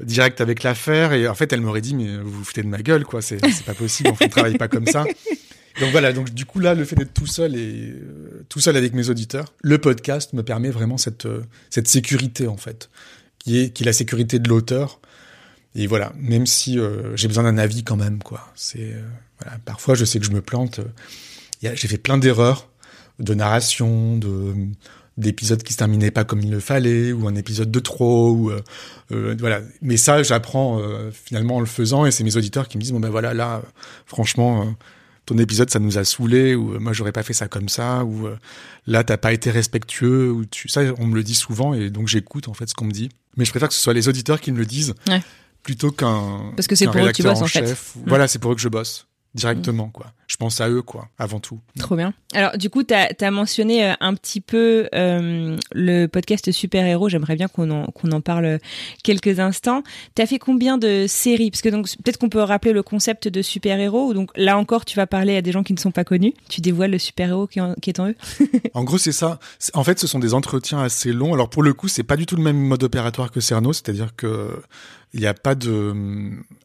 direct 0.00 0.40
avec 0.40 0.62
l'affaire. 0.62 1.12
Et 1.12 1.26
en 1.26 1.34
fait, 1.34 1.52
elle 1.52 1.60
m'aurait 1.60 1.80
dit, 1.80 1.94
mais 1.94 2.18
vous 2.18 2.30
vous 2.30 2.44
foutez 2.44 2.62
de 2.62 2.68
ma 2.68 2.80
gueule, 2.80 3.04
quoi, 3.04 3.20
c'est 3.20 3.40
pas 3.64 3.74
possible, 3.74 4.10
on 4.20 4.24
ne 4.24 4.30
travaille 4.30 4.58
pas 4.58 4.68
comme 4.68 4.86
ça. 4.86 5.04
Donc 5.80 5.90
voilà, 5.90 6.12
donc 6.12 6.30
du 6.30 6.46
coup 6.46 6.58
là, 6.58 6.74
le 6.74 6.84
fait 6.84 6.96
d'être 6.96 7.12
tout 7.12 7.26
seul 7.26 7.54
et 7.54 7.94
tout 8.48 8.60
seul 8.60 8.76
avec 8.76 8.94
mes 8.94 9.10
auditeurs, 9.10 9.52
le 9.62 9.78
podcast 9.78 10.32
me 10.32 10.42
permet 10.42 10.70
vraiment 10.70 10.96
cette 10.96 11.28
cette 11.68 11.86
sécurité 11.86 12.48
en 12.48 12.56
fait, 12.56 12.88
qui 13.38 13.58
est 13.58 13.70
qui 13.70 13.82
est 13.82 13.86
la 13.86 13.92
sécurité 13.92 14.38
de 14.38 14.48
l'auteur 14.48 15.00
et 15.78 15.86
voilà, 15.86 16.12
même 16.18 16.46
si 16.46 16.78
euh, 16.78 17.14
j'ai 17.16 17.28
besoin 17.28 17.44
d'un 17.44 17.58
avis 17.58 17.84
quand 17.84 17.96
même, 17.96 18.22
quoi. 18.22 18.50
C'est 18.54 18.94
euh, 18.94 19.02
voilà, 19.40 19.58
parfois 19.66 19.94
je 19.94 20.06
sais 20.06 20.18
que 20.18 20.24
je 20.24 20.30
me 20.30 20.40
plante. 20.40 20.78
Euh, 20.78 21.74
j'ai 21.74 21.86
fait 21.86 21.98
plein 21.98 22.16
d'erreurs 22.16 22.68
de 23.18 23.34
narration, 23.34 24.16
de 24.16 24.54
d'épisodes 25.18 25.62
qui 25.62 25.72
se 25.72 25.78
terminaient 25.78 26.10
pas 26.10 26.24
comme 26.24 26.40
il 26.40 26.50
le 26.50 26.60
fallait, 26.60 27.12
ou 27.12 27.26
un 27.28 27.34
épisode 27.34 27.70
de 27.70 27.80
trop, 27.80 28.30
ou 28.32 28.52
voilà. 29.08 29.60
Mais 29.80 29.96
ça, 29.96 30.22
j'apprends 30.22 30.78
finalement 31.10 31.56
en 31.56 31.60
le 31.60 31.66
faisant, 31.66 32.04
et 32.04 32.10
c'est 32.10 32.22
mes 32.22 32.36
auditeurs 32.36 32.68
qui 32.68 32.76
me 32.76 32.82
disent 32.82 32.92
bon 32.92 33.00
ben 33.00 33.08
voilà, 33.08 33.32
là, 33.32 33.62
franchement, 34.04 34.76
ton 35.24 35.38
épisode 35.38 35.70
ça 35.70 35.78
nous 35.78 35.96
a 35.96 36.04
saoulé, 36.04 36.54
ou 36.54 36.78
moi 36.78 36.92
j'aurais 36.92 37.12
pas 37.12 37.22
fait 37.22 37.32
ça 37.32 37.48
comme 37.48 37.70
ça, 37.70 38.04
ou 38.04 38.28
là 38.86 39.04
t'as 39.04 39.16
pas 39.16 39.32
été 39.32 39.50
respectueux, 39.50 40.30
ou 40.30 40.44
ça 40.68 40.82
on 40.98 41.06
me 41.06 41.14
le 41.14 41.22
dit 41.22 41.34
souvent, 41.34 41.72
et 41.72 41.88
donc 41.88 42.08
j'écoute 42.08 42.48
en 42.48 42.54
fait 42.54 42.68
ce 42.68 42.74
qu'on 42.74 42.84
me 42.84 42.92
dit. 42.92 43.08
Mais 43.38 43.46
je 43.46 43.50
préfère 43.50 43.68
que 43.68 43.74
ce 43.74 43.80
soit 43.80 43.94
les 43.94 44.08
auditeurs 44.08 44.42
qui 44.42 44.52
me 44.52 44.58
le 44.58 44.66
disent. 44.66 44.94
Plutôt 45.66 45.90
qu'un 45.90 46.52
parce 46.54 46.68
que 46.68 46.76
c'est 46.76 46.86
pour 46.86 47.04
eux 47.04 47.08
que 47.08 47.12
tu 47.12 47.24
bosses 47.24 47.42
en, 47.42 47.46
fait. 47.48 47.72
Mm. 47.72 48.02
Voilà, 48.06 48.28
c'est 48.28 48.38
pour 48.38 48.52
eux 48.52 48.54
que 48.54 48.60
je 48.60 48.68
bosse 48.68 49.08
directement, 49.36 49.88
quoi. 49.88 50.06
Je 50.26 50.36
pense 50.36 50.60
à 50.60 50.68
eux, 50.68 50.82
quoi, 50.82 51.08
avant 51.18 51.38
tout. 51.38 51.60
Trop 51.78 51.94
bien. 51.94 52.12
Alors, 52.34 52.58
du 52.58 52.68
coup, 52.68 52.82
tu 52.82 52.94
as, 52.94 53.30
mentionné 53.30 53.84
euh, 53.84 53.92
un 54.00 54.14
petit 54.14 54.40
peu 54.40 54.88
euh, 54.92 55.56
le 55.72 56.06
podcast 56.06 56.50
Super 56.50 56.84
Héros. 56.84 57.08
J'aimerais 57.08 57.36
bien 57.36 57.46
qu'on 57.46 57.70
en, 57.70 57.86
qu'on 57.86 58.10
en 58.10 58.20
parle 58.20 58.58
quelques 59.04 59.38
instants. 59.38 59.84
Tu 60.16 60.22
as 60.22 60.26
fait 60.26 60.40
combien 60.40 60.78
de 60.78 61.04
séries? 61.06 61.52
Parce 61.52 61.62
que 61.62 61.68
donc, 61.68 61.86
peut-être 62.02 62.18
qu'on 62.18 62.28
peut 62.28 62.40
rappeler 62.40 62.72
le 62.72 62.82
concept 62.82 63.28
de 63.28 63.40
Super 63.40 63.78
Héros. 63.78 64.14
Donc, 64.14 64.30
là 64.36 64.58
encore, 64.58 64.84
tu 64.84 64.96
vas 64.96 65.06
parler 65.06 65.36
à 65.36 65.42
des 65.42 65.52
gens 65.52 65.62
qui 65.62 65.74
ne 65.74 65.78
sont 65.78 65.92
pas 65.92 66.04
connus. 66.04 66.34
Tu 66.48 66.60
dévoiles 66.60 66.90
le 66.90 66.98
super 66.98 67.28
héros 67.28 67.46
qui, 67.46 67.60
qui 67.80 67.90
est 67.90 68.00
en 68.00 68.08
eux. 68.08 68.16
en 68.74 68.82
gros, 68.82 68.98
c'est 68.98 69.12
ça. 69.12 69.38
En 69.74 69.84
fait, 69.84 70.00
ce 70.00 70.08
sont 70.08 70.18
des 70.18 70.34
entretiens 70.34 70.80
assez 70.80 71.12
longs. 71.12 71.34
Alors, 71.34 71.50
pour 71.50 71.62
le 71.62 71.72
coup, 71.72 71.86
c'est 71.86 72.02
pas 72.02 72.16
du 72.16 72.26
tout 72.26 72.36
le 72.36 72.42
même 72.42 72.58
mode 72.58 72.82
opératoire 72.82 73.30
que 73.30 73.40
Cerno. 73.40 73.72
C'est-à-dire 73.72 74.16
que 74.16 74.60
il 75.14 75.20
n'y 75.20 75.26
a 75.26 75.34
pas 75.34 75.54
de. 75.54 75.94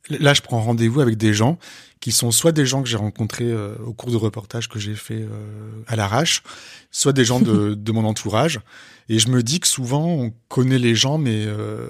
Là, 0.10 0.34
je 0.34 0.42
prends 0.42 0.62
rendez-vous 0.62 1.00
avec 1.00 1.18
des 1.18 1.34
gens 1.34 1.58
qui 2.02 2.12
sont 2.12 2.32
soit 2.32 2.52
des 2.52 2.66
gens 2.66 2.84
que 2.84 2.90
j'ai 2.90 2.98
rencontrés 2.98 3.50
euh, 3.50 3.76
au 3.86 3.94
cours 3.94 4.12
de 4.12 4.18
reportages 4.18 4.68
que 4.68 4.80
j'ai 4.80 4.96
fait 4.96 5.22
euh, 5.22 5.84
à 5.88 5.96
l'arrache, 5.96 6.44
soit 6.92 7.14
des 7.14 7.24
gens 7.24 7.40
de, 7.40 7.74
de, 7.76 7.92
mon 7.94 8.04
entourage. 8.04 8.60
Et 9.08 9.20
je 9.20 9.30
me 9.30 9.42
dis 9.42 9.62
que 9.62 9.68
souvent, 9.68 10.06
on 10.06 10.34
connaît 10.50 10.80
les 10.80 10.96
gens, 10.96 11.18
mais 11.18 11.46
euh, 11.46 11.88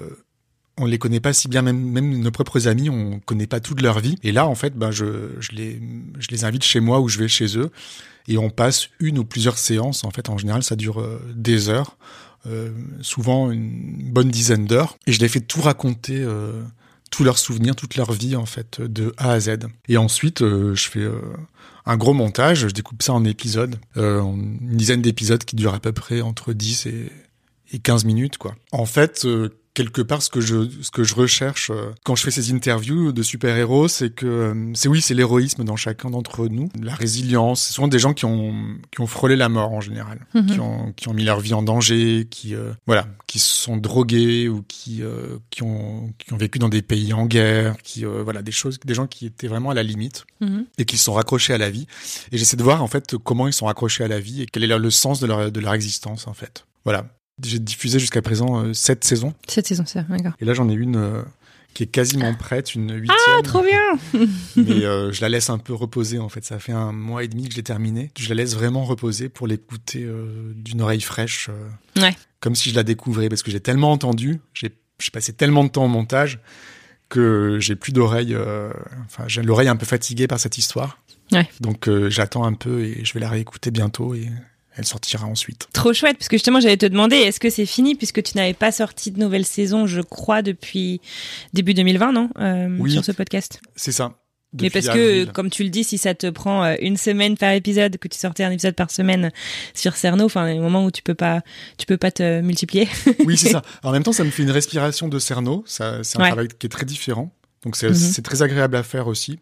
on 0.78 0.86
les 0.86 0.98
connaît 0.98 1.20
pas 1.20 1.32
si 1.32 1.48
bien. 1.48 1.62
Même, 1.62 1.80
même 1.80 2.20
nos 2.20 2.30
propres 2.30 2.68
amis, 2.68 2.90
on 2.90 3.18
connaît 3.20 3.46
pas 3.48 3.58
toute 3.58 3.80
leur 3.80 3.98
vie. 3.98 4.16
Et 4.22 4.30
là, 4.30 4.46
en 4.46 4.54
fait, 4.54 4.76
ben, 4.76 4.92
je, 4.92 5.30
je, 5.40 5.52
les, 5.52 5.80
je 6.18 6.28
les 6.28 6.44
invite 6.44 6.62
chez 6.62 6.80
moi 6.80 7.00
ou 7.00 7.08
je 7.08 7.18
vais 7.18 7.28
chez 7.28 7.58
eux. 7.58 7.70
Et 8.28 8.38
on 8.38 8.50
passe 8.50 8.90
une 9.00 9.18
ou 9.18 9.24
plusieurs 9.24 9.58
séances. 9.58 10.04
En 10.04 10.10
fait, 10.10 10.28
en 10.28 10.38
général, 10.38 10.62
ça 10.62 10.76
dure 10.76 11.04
des 11.34 11.68
heures 11.68 11.96
euh, 12.46 12.70
souvent 13.02 13.52
une 13.52 14.10
bonne 14.10 14.28
dizaine 14.28 14.66
d'heures, 14.66 14.98
et 15.06 15.12
je 15.12 15.20
les 15.20 15.28
fais 15.28 15.38
tout 15.38 15.60
raconter, 15.60 16.18
euh, 16.18 16.60
tous 17.12 17.22
leurs 17.22 17.38
souvenirs, 17.38 17.76
toute 17.76 17.94
leur 17.94 18.10
vie 18.10 18.34
en 18.34 18.46
fait, 18.46 18.80
de 18.80 19.14
A 19.18 19.32
à 19.32 19.40
Z. 19.40 19.58
Et 19.86 19.96
ensuite, 19.96 20.42
euh, 20.42 20.74
je 20.74 20.88
fais 20.88 21.00
euh, 21.00 21.20
un 21.86 21.96
gros 21.96 22.14
montage, 22.14 22.60
je 22.60 22.68
découpe 22.68 23.02
ça 23.02 23.12
en 23.12 23.24
épisodes, 23.24 23.78
euh, 23.98 24.20
une 24.20 24.76
dizaine 24.76 25.02
d'épisodes 25.02 25.44
qui 25.44 25.54
durent 25.54 25.74
à 25.74 25.80
peu 25.80 25.92
près 25.92 26.22
entre 26.22 26.54
10 26.54 26.86
et, 26.86 27.12
et 27.72 27.78
15 27.78 28.06
minutes, 28.06 28.38
quoi. 28.38 28.56
En 28.72 28.86
fait, 28.86 29.24
euh, 29.26 29.50
quelque 29.74 30.02
part 30.02 30.22
ce 30.22 30.28
que 30.30 30.40
je 30.40 30.68
ce 30.82 30.90
que 30.90 31.02
je 31.02 31.14
recherche 31.14 31.70
euh, 31.70 31.90
quand 32.04 32.14
je 32.14 32.22
fais 32.22 32.30
ces 32.30 32.52
interviews 32.52 33.12
de 33.12 33.22
super-héros 33.22 33.88
c'est 33.88 34.10
que 34.10 34.26
euh, 34.26 34.70
c'est 34.74 34.88
oui 34.88 35.00
c'est 35.00 35.14
l'héroïsme 35.14 35.64
dans 35.64 35.76
chacun 35.76 36.10
d'entre 36.10 36.46
nous. 36.48 36.68
La 36.80 36.94
résilience 36.94 37.62
c'est 37.62 37.72
souvent 37.74 37.88
des 37.88 37.98
gens 37.98 38.12
qui 38.12 38.24
ont 38.24 38.54
qui 38.90 39.00
ont 39.00 39.06
frôlé 39.06 39.36
la 39.36 39.48
mort 39.48 39.72
en 39.72 39.80
général. 39.80 40.26
Qui 40.48 40.60
ont 40.60 40.92
qui 40.92 41.08
ont 41.08 41.14
mis 41.14 41.24
leur 41.24 41.40
vie 41.40 41.54
en 41.54 41.62
danger 41.62 42.26
qui 42.30 42.54
euh, 42.54 42.72
voilà 42.86 43.06
qui 43.26 43.38
se 43.38 43.52
sont 43.54 43.76
drogués 43.76 44.48
ou 44.48 44.62
qui 44.68 45.02
euh, 45.02 45.38
qui 45.50 45.62
ont 45.62 46.12
qui 46.18 46.32
ont 46.32 46.36
vécu 46.36 46.58
dans 46.58 46.68
des 46.68 46.82
pays 46.82 47.12
en 47.12 47.26
guerre 47.26 47.76
qui 47.82 48.04
euh, 48.04 48.22
voilà 48.22 48.42
des 48.42 48.52
choses 48.52 48.78
des 48.84 48.94
gens 48.94 49.06
qui 49.06 49.26
étaient 49.26 49.48
vraiment 49.48 49.70
à 49.70 49.74
la 49.74 49.82
limite 49.82 50.24
Mhm. 50.42 50.66
et 50.78 50.84
qui 50.84 50.98
se 50.98 51.04
sont 51.04 51.12
raccrochés 51.12 51.54
à 51.54 51.58
la 51.58 51.70
vie. 51.70 51.86
Et 52.32 52.38
j'essaie 52.38 52.56
de 52.56 52.62
voir 52.62 52.82
en 52.82 52.88
fait 52.88 53.16
comment 53.16 53.46
ils 53.46 53.52
sont 53.52 53.66
raccrochés 53.66 54.04
à 54.04 54.08
la 54.08 54.18
vie 54.18 54.42
et 54.42 54.46
quel 54.46 54.64
est 54.64 54.78
le 54.78 54.90
sens 54.90 55.20
de 55.20 55.26
leur 55.26 55.52
de 55.52 55.60
leur 55.60 55.74
existence 55.74 56.26
en 56.26 56.34
fait. 56.34 56.66
Voilà 56.84 57.06
j'ai 57.44 57.58
diffusé 57.58 57.98
jusqu'à 57.98 58.22
présent 58.22 58.62
euh, 58.64 58.72
sept 58.72 59.04
saisons 59.04 59.34
Cette 59.48 59.66
saison, 59.66 59.84
ça, 59.86 60.02
d'accord. 60.02 60.32
et 60.40 60.44
là, 60.44 60.54
j'en 60.54 60.68
ai 60.68 60.74
une 60.74 60.96
euh, 60.96 61.22
qui 61.74 61.84
est 61.84 61.86
quasiment 61.86 62.34
prête, 62.34 62.74
une 62.74 62.92
huitième. 62.92 63.18
Ah, 63.38 63.42
trop 63.42 63.62
bien 63.62 63.98
Mais 64.56 64.84
euh, 64.84 65.10
je 65.12 65.20
la 65.22 65.28
laisse 65.30 65.48
un 65.48 65.58
peu 65.58 65.72
reposer, 65.72 66.18
en 66.18 66.28
fait. 66.28 66.44
Ça 66.44 66.58
fait 66.58 66.72
un 66.72 66.92
mois 66.92 67.24
et 67.24 67.28
demi 67.28 67.44
que 67.46 67.52
je 67.52 67.56
l'ai 67.56 67.62
terminée. 67.62 68.10
Je 68.18 68.28
la 68.28 68.34
laisse 68.34 68.54
vraiment 68.54 68.84
reposer 68.84 69.28
pour 69.30 69.46
l'écouter 69.46 70.04
euh, 70.04 70.52
d'une 70.54 70.82
oreille 70.82 71.00
fraîche. 71.00 71.48
euh, 71.50 72.00
Ouais. 72.02 72.14
Comme 72.40 72.54
si 72.54 72.68
je 72.70 72.74
la 72.74 72.82
découvrais, 72.82 73.28
parce 73.30 73.42
que 73.42 73.50
j'ai 73.50 73.60
tellement 73.60 73.90
entendu, 73.92 74.40
j'ai 74.52 74.70
passé 75.12 75.32
tellement 75.32 75.64
de 75.64 75.70
temps 75.70 75.84
au 75.86 75.88
montage 75.88 76.40
que 77.08 77.58
j'ai 77.60 77.76
plus 77.76 77.92
d'oreille. 77.92 78.36
Enfin, 79.06 79.24
j'ai 79.28 79.42
l'oreille 79.42 79.68
un 79.68 79.76
peu 79.76 79.86
fatiguée 79.86 80.26
par 80.26 80.40
cette 80.40 80.58
histoire. 80.58 80.98
Ouais. 81.30 81.48
Donc 81.60 81.88
j'attends 82.08 82.44
un 82.44 82.52
peu 82.54 82.82
et 82.82 83.04
je 83.04 83.12
vais 83.14 83.20
la 83.20 83.28
réécouter 83.30 83.70
bientôt 83.70 84.14
et 84.14 84.28
elle 84.76 84.84
sortira 84.86 85.26
ensuite. 85.26 85.68
Trop 85.72 85.92
chouette, 85.92 86.16
parce 86.18 86.28
que 86.28 86.36
justement, 86.36 86.60
j'allais 86.60 86.76
te 86.76 86.86
demander, 86.86 87.16
est-ce 87.16 87.40
que 87.40 87.50
c'est 87.50 87.66
fini, 87.66 87.94
puisque 87.94 88.22
tu 88.22 88.36
n'avais 88.36 88.54
pas 88.54 88.72
sorti 88.72 89.10
de 89.10 89.18
nouvelle 89.20 89.44
saison, 89.44 89.86
je 89.86 90.00
crois, 90.00 90.42
depuis 90.42 91.00
début 91.52 91.74
2020, 91.74 92.12
non 92.12 92.30
Euh, 92.40 92.76
Oui. 92.78 92.92
Sur 92.92 93.04
ce 93.04 93.12
podcast? 93.12 93.60
C'est 93.76 93.92
ça. 93.92 94.14
Mais 94.60 94.68
parce 94.68 94.88
que, 94.88 95.24
comme 95.24 95.48
tu 95.48 95.62
le 95.64 95.70
dis, 95.70 95.82
si 95.82 95.96
ça 95.96 96.14
te 96.14 96.28
prend 96.28 96.62
euh, 96.62 96.74
une 96.82 96.98
semaine 96.98 97.38
par 97.38 97.52
épisode, 97.52 97.96
que 97.96 98.06
tu 98.06 98.18
sortais 98.18 98.44
un 98.44 98.50
épisode 98.50 98.74
par 98.74 98.90
semaine 98.90 99.30
sur 99.72 99.96
Cerno, 99.96 100.26
enfin, 100.26 100.46
il 100.48 100.54
y 100.54 100.58
a 100.58 100.60
un 100.60 100.62
moment 100.62 100.84
où 100.84 100.90
tu 100.90 101.02
peux 101.02 101.14
pas, 101.14 101.40
tu 101.78 101.86
peux 101.86 101.96
pas 101.96 102.10
te 102.10 102.42
multiplier. 102.42 102.86
Oui, 103.24 103.38
c'est 103.38 103.48
ça. 103.48 103.62
En 103.82 103.92
même 103.92 104.02
temps, 104.02 104.12
ça 104.12 104.24
me 104.24 104.30
fait 104.30 104.42
une 104.42 104.50
respiration 104.50 105.08
de. 105.08 105.18
Ça, 105.18 105.32
c'est 106.02 106.18
un 106.18 106.22
Ouais. 106.22 106.28
travail 106.28 106.48
qui 106.48 106.66
est 106.66 106.70
très 106.70 106.84
différent. 106.84 107.32
Donc, 107.64 107.76
c'est, 107.76 107.88
Mhm. 107.88 107.94
c'est 107.94 108.20
très 108.22 108.42
agréable 108.42 108.76
à 108.76 108.82
faire 108.82 109.06
aussi. 109.06 109.38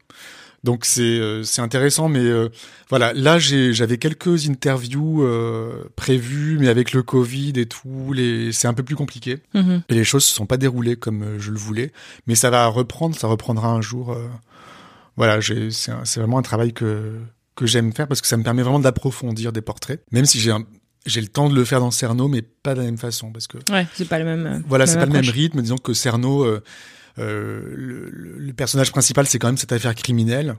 Donc, 0.63 0.85
c'est, 0.85 1.01
euh, 1.03 1.43
c'est 1.43 1.63
intéressant. 1.63 2.09
Mais 2.09 2.21
euh, 2.21 2.49
voilà, 2.91 3.13
là, 3.15 3.39
j'avais 3.39 3.97
quelques 3.99 4.49
interviews 4.49 5.23
euh, 5.25 5.85
prévues, 5.97 6.59
mais 6.61 6.69
avec 6.69 6.93
le 6.93 7.03
Covid 7.03 7.53
et 7.57 7.67
tout, 7.67 8.13
les, 8.13 8.53
c'est 8.53 8.69
un 8.69 8.75
peu 8.75 8.83
plus 8.83 8.97
compliqué. 8.97 9.39
Mhm. 9.55 9.83
Et 9.89 9.95
les 9.95 10.05
choses 10.05 10.25
se 10.25 10.35
sont 10.35 10.47
pas 10.47 10.57
déroulées 10.59 10.97
comme 10.97 11.39
je 11.39 11.51
le 11.51 11.59
voulais. 11.59 11.93
Mais 12.27 12.35
ça 12.35 12.51
va 12.51 12.67
reprendre, 12.67 13.17
ça 13.17 13.27
reprendra 13.27 13.69
un 13.71 13.81
jour. 13.81 14.17
voilà, 15.17 15.39
c'est, 15.43 15.93
vraiment 16.21 16.39
un 16.39 16.43
travail 16.43 16.73
que, 16.73 17.15
que 17.57 17.67
j'aime 17.67 17.93
faire 17.93 18.07
parce 18.09 18.21
que 18.21 18.27
ça 18.27 18.37
me 18.37 18.43
permet 18.43 18.63
vraiment 18.63 18.79
d'approfondir 18.81 19.53
des 19.53 19.61
portraits. 19.61 20.03
Même 20.13 20.25
si 20.27 20.41
j'ai 20.41 20.51
un- 20.51 20.65
j'ai 21.07 21.23
le 21.23 21.29
temps 21.29 21.49
de 21.49 21.55
le 21.55 21.65
faire 21.65 21.81
dans 21.81 21.91
Cerno, 21.91 22.29
mais 22.29 22.43
pas 22.43 22.75
de 22.75 22.81
la 22.81 22.85
même 22.85 22.99
façon. 22.99 23.33
Parce 23.33 23.47
que 23.47 23.57
Ouais, 23.73 23.87
c'est 23.95 24.07
pas 24.09 24.19
le 24.19 24.27
même. 24.27 24.47
euh, 24.47 24.59
voilà, 24.69 24.87
c'est 24.87 24.99
pas 24.99 25.07
le 25.07 25.13
même 25.13 25.25
rythme. 25.29 25.63
Disons 25.63 25.79
que 25.79 25.95
Cerno, 25.95 26.45
euh, 26.45 26.63
euh, 27.19 27.61
le, 27.77 28.11
le- 28.11 28.53
personnage 28.53 28.91
principal, 28.93 29.27
c'est 29.27 29.39
quand 29.39 29.49
même 29.49 29.57
cette 29.57 29.73
affaire 29.73 29.95
criminelle. 29.95 30.57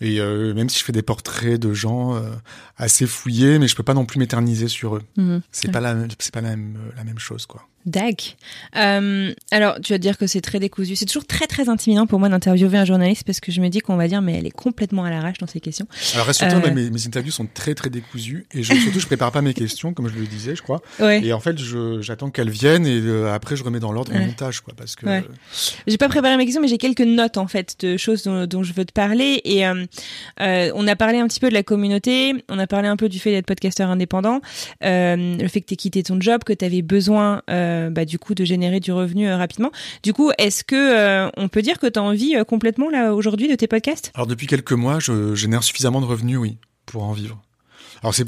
Et 0.00 0.20
euh, 0.20 0.52
même 0.54 0.68
si 0.68 0.78
je 0.80 0.84
fais 0.84 0.92
des 0.92 1.02
portraits 1.02 1.60
de 1.60 1.72
gens 1.74 2.16
euh, 2.16 2.30
assez 2.76 3.06
fouillés, 3.06 3.58
mais 3.58 3.68
je 3.68 3.76
peux 3.76 3.82
pas 3.84 3.94
non 3.94 4.04
plus 4.04 4.18
m'éterniser 4.18 4.66
sur 4.68 4.96
eux. 4.96 5.02
Mhm. 5.16 5.42
C'est 5.52 5.70
pas 5.70 5.80
la, 5.80 5.96
c'est 6.18 6.32
pas 6.34 6.40
la 6.40 6.50
même, 6.56 6.76
euh, 6.76 6.90
la 6.96 7.04
même 7.04 7.18
chose, 7.18 7.46
quoi. 7.46 7.68
Dac. 7.86 8.36
Euh, 8.76 9.32
alors, 9.50 9.80
tu 9.82 9.92
vas 9.92 9.98
dire 9.98 10.16
que 10.18 10.26
c'est 10.26 10.40
très 10.40 10.58
décousu. 10.60 10.96
C'est 10.96 11.06
toujours 11.06 11.26
très 11.26 11.46
très 11.46 11.68
intimidant 11.68 12.06
pour 12.06 12.18
moi 12.20 12.28
d'interviewer 12.28 12.78
un 12.78 12.84
journaliste 12.84 13.24
parce 13.24 13.40
que 13.40 13.50
je 13.52 13.60
me 13.60 13.68
dis 13.68 13.80
qu'on 13.80 13.96
va 13.96 14.08
dire 14.08 14.22
mais 14.22 14.38
elle 14.38 14.46
est 14.46 14.50
complètement 14.50 15.04
à 15.04 15.10
l'arrache 15.10 15.38
dans 15.38 15.46
ses 15.46 15.60
questions. 15.60 15.86
Alors 16.14 16.26
rassure-toi, 16.26 16.60
Euh. 16.64 16.72
mes, 16.74 16.90
mes 16.90 17.06
interviews 17.06 17.32
sont 17.32 17.46
très 17.52 17.74
très 17.74 17.90
décousues 17.90 18.46
et 18.54 18.62
je, 18.62 18.74
surtout 18.74 19.00
je 19.00 19.06
prépare 19.06 19.32
pas 19.32 19.42
mes 19.42 19.54
questions, 19.54 19.92
comme 19.94 20.08
je 20.08 20.14
le 20.18 20.26
disais, 20.26 20.54
je 20.54 20.62
crois. 20.62 20.80
Ouais. 21.00 21.24
Et 21.24 21.32
en 21.32 21.40
fait, 21.40 21.56
j'attends 22.00 22.30
qu'elles 22.30 22.50
viennent 22.50 22.86
et 22.86 23.00
euh, 23.00 23.32
après 23.32 23.56
je 23.56 23.64
remets 23.64 23.80
dans 23.80 23.92
l'ordre 23.92 24.12
Ouais. 24.12 24.18
mon 24.20 24.26
montage, 24.26 24.60
quoi, 24.60 24.74
parce 24.76 24.94
que 24.96 25.06
Ouais. 25.06 25.24
J'ai 25.86 25.98
pas 25.98 26.08
préparé 26.08 26.36
mes 26.36 26.44
questions, 26.44 26.60
mais 26.62 26.68
j'ai 26.68 26.78
quelques 26.78 27.00
notes 27.00 27.36
en 27.38 27.46
fait 27.46 27.76
de 27.80 27.96
choses 27.96 28.22
dont, 28.22 28.46
dont 28.46 28.62
je 28.62 28.72
veux 28.72 28.84
te 28.84 28.92
parler. 28.92 29.40
Et 29.44 29.66
euh, 29.66 29.84
on 30.74 30.86
a 30.86 30.96
parlé 30.96 31.18
un 31.18 31.26
petit 31.26 31.40
peu 31.40 31.48
de 31.48 31.54
la 31.54 31.62
communauté, 31.62 32.34
on 32.48 32.58
a 32.58 32.66
parlé 32.66 32.88
un 32.88 32.96
peu 32.96 33.08
du 33.08 33.18
fait 33.18 33.30
d'être 33.30 33.46
podcasteur 33.46 33.88
indépendant, 33.90 34.40
le 34.82 35.48
fait 35.48 35.60
que 35.60 35.66
tu 35.66 35.76
quitté 35.76 36.02
ton 36.02 36.20
job, 36.20 36.44
que 36.44 36.52
tu 36.52 36.64
avais 36.64 36.82
besoin 36.82 37.42
euh, 37.50 37.71
bah, 37.90 38.04
du 38.04 38.18
coup 38.18 38.34
de 38.34 38.44
générer 38.44 38.80
du 38.80 38.92
revenu 38.92 39.28
euh, 39.28 39.36
rapidement. 39.36 39.70
Du 40.02 40.12
coup, 40.12 40.30
est-ce 40.38 40.64
que 40.64 40.74
euh, 40.76 41.30
on 41.36 41.48
peut 41.48 41.62
dire 41.62 41.78
que 41.78 41.86
tu 41.86 41.98
as 41.98 42.02
envie 42.02 42.36
euh, 42.36 42.44
complètement 42.44 42.90
là 42.90 43.14
aujourd'hui 43.14 43.48
de 43.48 43.54
tes 43.54 43.66
podcasts? 43.66 44.10
Alors 44.14 44.26
depuis 44.26 44.46
quelques 44.46 44.72
mois, 44.72 44.98
je 45.00 45.34
génère 45.34 45.62
suffisamment 45.62 46.00
de 46.00 46.06
revenus, 46.06 46.38
oui, 46.38 46.58
pour 46.86 47.04
en 47.04 47.12
vivre. 47.12 47.40
Alors 48.02 48.14
c'est 48.14 48.24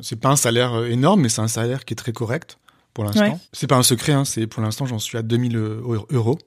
c'est 0.00 0.20
pas 0.20 0.28
un 0.30 0.36
salaire 0.36 0.72
euh, 0.74 0.86
énorme, 0.86 1.20
mais 1.20 1.28
c'est 1.28 1.42
un 1.42 1.48
salaire 1.48 1.84
qui 1.84 1.92
est 1.94 1.96
très 1.96 2.12
correct 2.12 2.58
pour 2.94 3.04
l'instant. 3.04 3.22
Ouais. 3.22 3.36
C'est 3.52 3.66
pas 3.66 3.76
un 3.76 3.82
secret, 3.82 4.12
hein, 4.12 4.24
c'est 4.24 4.46
pour 4.46 4.62
l'instant 4.62 4.86
j'en 4.86 4.98
suis 4.98 5.18
à 5.18 5.22
2000 5.22 5.56
euros- 5.56 6.06
euros 6.10 6.38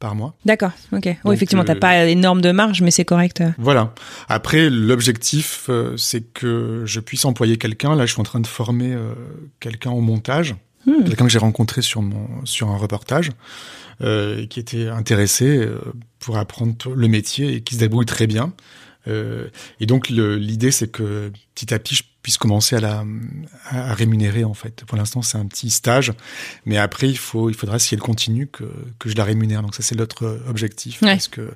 par 0.00 0.14
mois. 0.14 0.34
D'accord, 0.44 0.72
ok. 0.92 1.08
Oui, 1.24 1.34
effectivement, 1.34 1.64
t'as 1.64 1.76
euh, 1.76 1.78
pas 1.78 2.04
énorme 2.06 2.42
de 2.42 2.50
marge, 2.50 2.82
mais 2.82 2.90
c'est 2.90 3.04
correct. 3.06 3.40
euh. 3.40 3.50
Voilà. 3.58 3.94
Après, 4.28 4.68
l'objectif, 4.68 5.66
euh, 5.70 5.96
c'est 5.96 6.20
que 6.32 6.82
je 6.84 7.00
puisse 7.00 7.24
employer 7.24 7.56
quelqu'un. 7.56 7.94
Là, 7.94 8.04
je 8.04 8.12
suis 8.12 8.20
en 8.20 8.24
train 8.24 8.40
de 8.40 8.46
former 8.46 8.92
euh, 8.92 9.14
quelqu'un 9.60 9.92
au 9.92 10.00
montage, 10.00 10.56
Hmm. 10.86 11.04
quelqu'un 11.04 11.24
que 11.24 11.30
j'ai 11.30 11.38
rencontré 11.38 11.80
sur 11.82 12.02
mon 12.02 12.44
sur 12.44 12.68
un 12.70 12.76
reportage, 12.76 13.30
euh, 14.00 14.46
qui 14.46 14.60
était 14.60 14.88
intéressé 14.88 15.46
euh, 15.58 15.78
pour 16.18 16.36
apprendre 16.36 16.74
le 16.94 17.08
métier 17.08 17.54
et 17.54 17.60
qui 17.62 17.74
se 17.74 17.80
débrouille 17.80 18.06
très 18.06 18.26
bien. 18.26 18.52
Euh, 19.06 19.48
et 19.80 19.86
donc 19.86 20.08
l'idée, 20.08 20.70
c'est 20.70 20.88
que 20.88 21.30
petit 21.54 21.74
à 21.74 21.78
petit, 21.78 21.94
je 21.94 22.02
puisse 22.22 22.38
commencer 22.38 22.74
à 22.76 22.80
la 22.80 23.04
à, 23.68 23.90
à 23.90 23.94
rémunérer 23.94 24.44
en 24.44 24.54
fait. 24.54 24.84
Pour 24.86 24.96
l'instant, 24.96 25.20
c'est 25.20 25.36
un 25.36 25.46
petit 25.46 25.68
stage, 25.70 26.12
mais 26.64 26.78
après, 26.78 27.08
il 27.08 27.18
faut 27.18 27.50
il 27.50 27.54
faudra 27.54 27.78
si 27.78 27.94
elle 27.94 28.00
continue 28.00 28.46
que 28.46 28.64
que 28.98 29.08
je 29.10 29.14
la 29.16 29.24
rémunère. 29.24 29.60
Donc 29.62 29.74
ça, 29.74 29.82
c'est 29.82 29.98
euh, 30.00 30.38
objectif 30.48 31.02
Ouais. 31.02 31.08
parce 31.10 31.28
que 31.28 31.52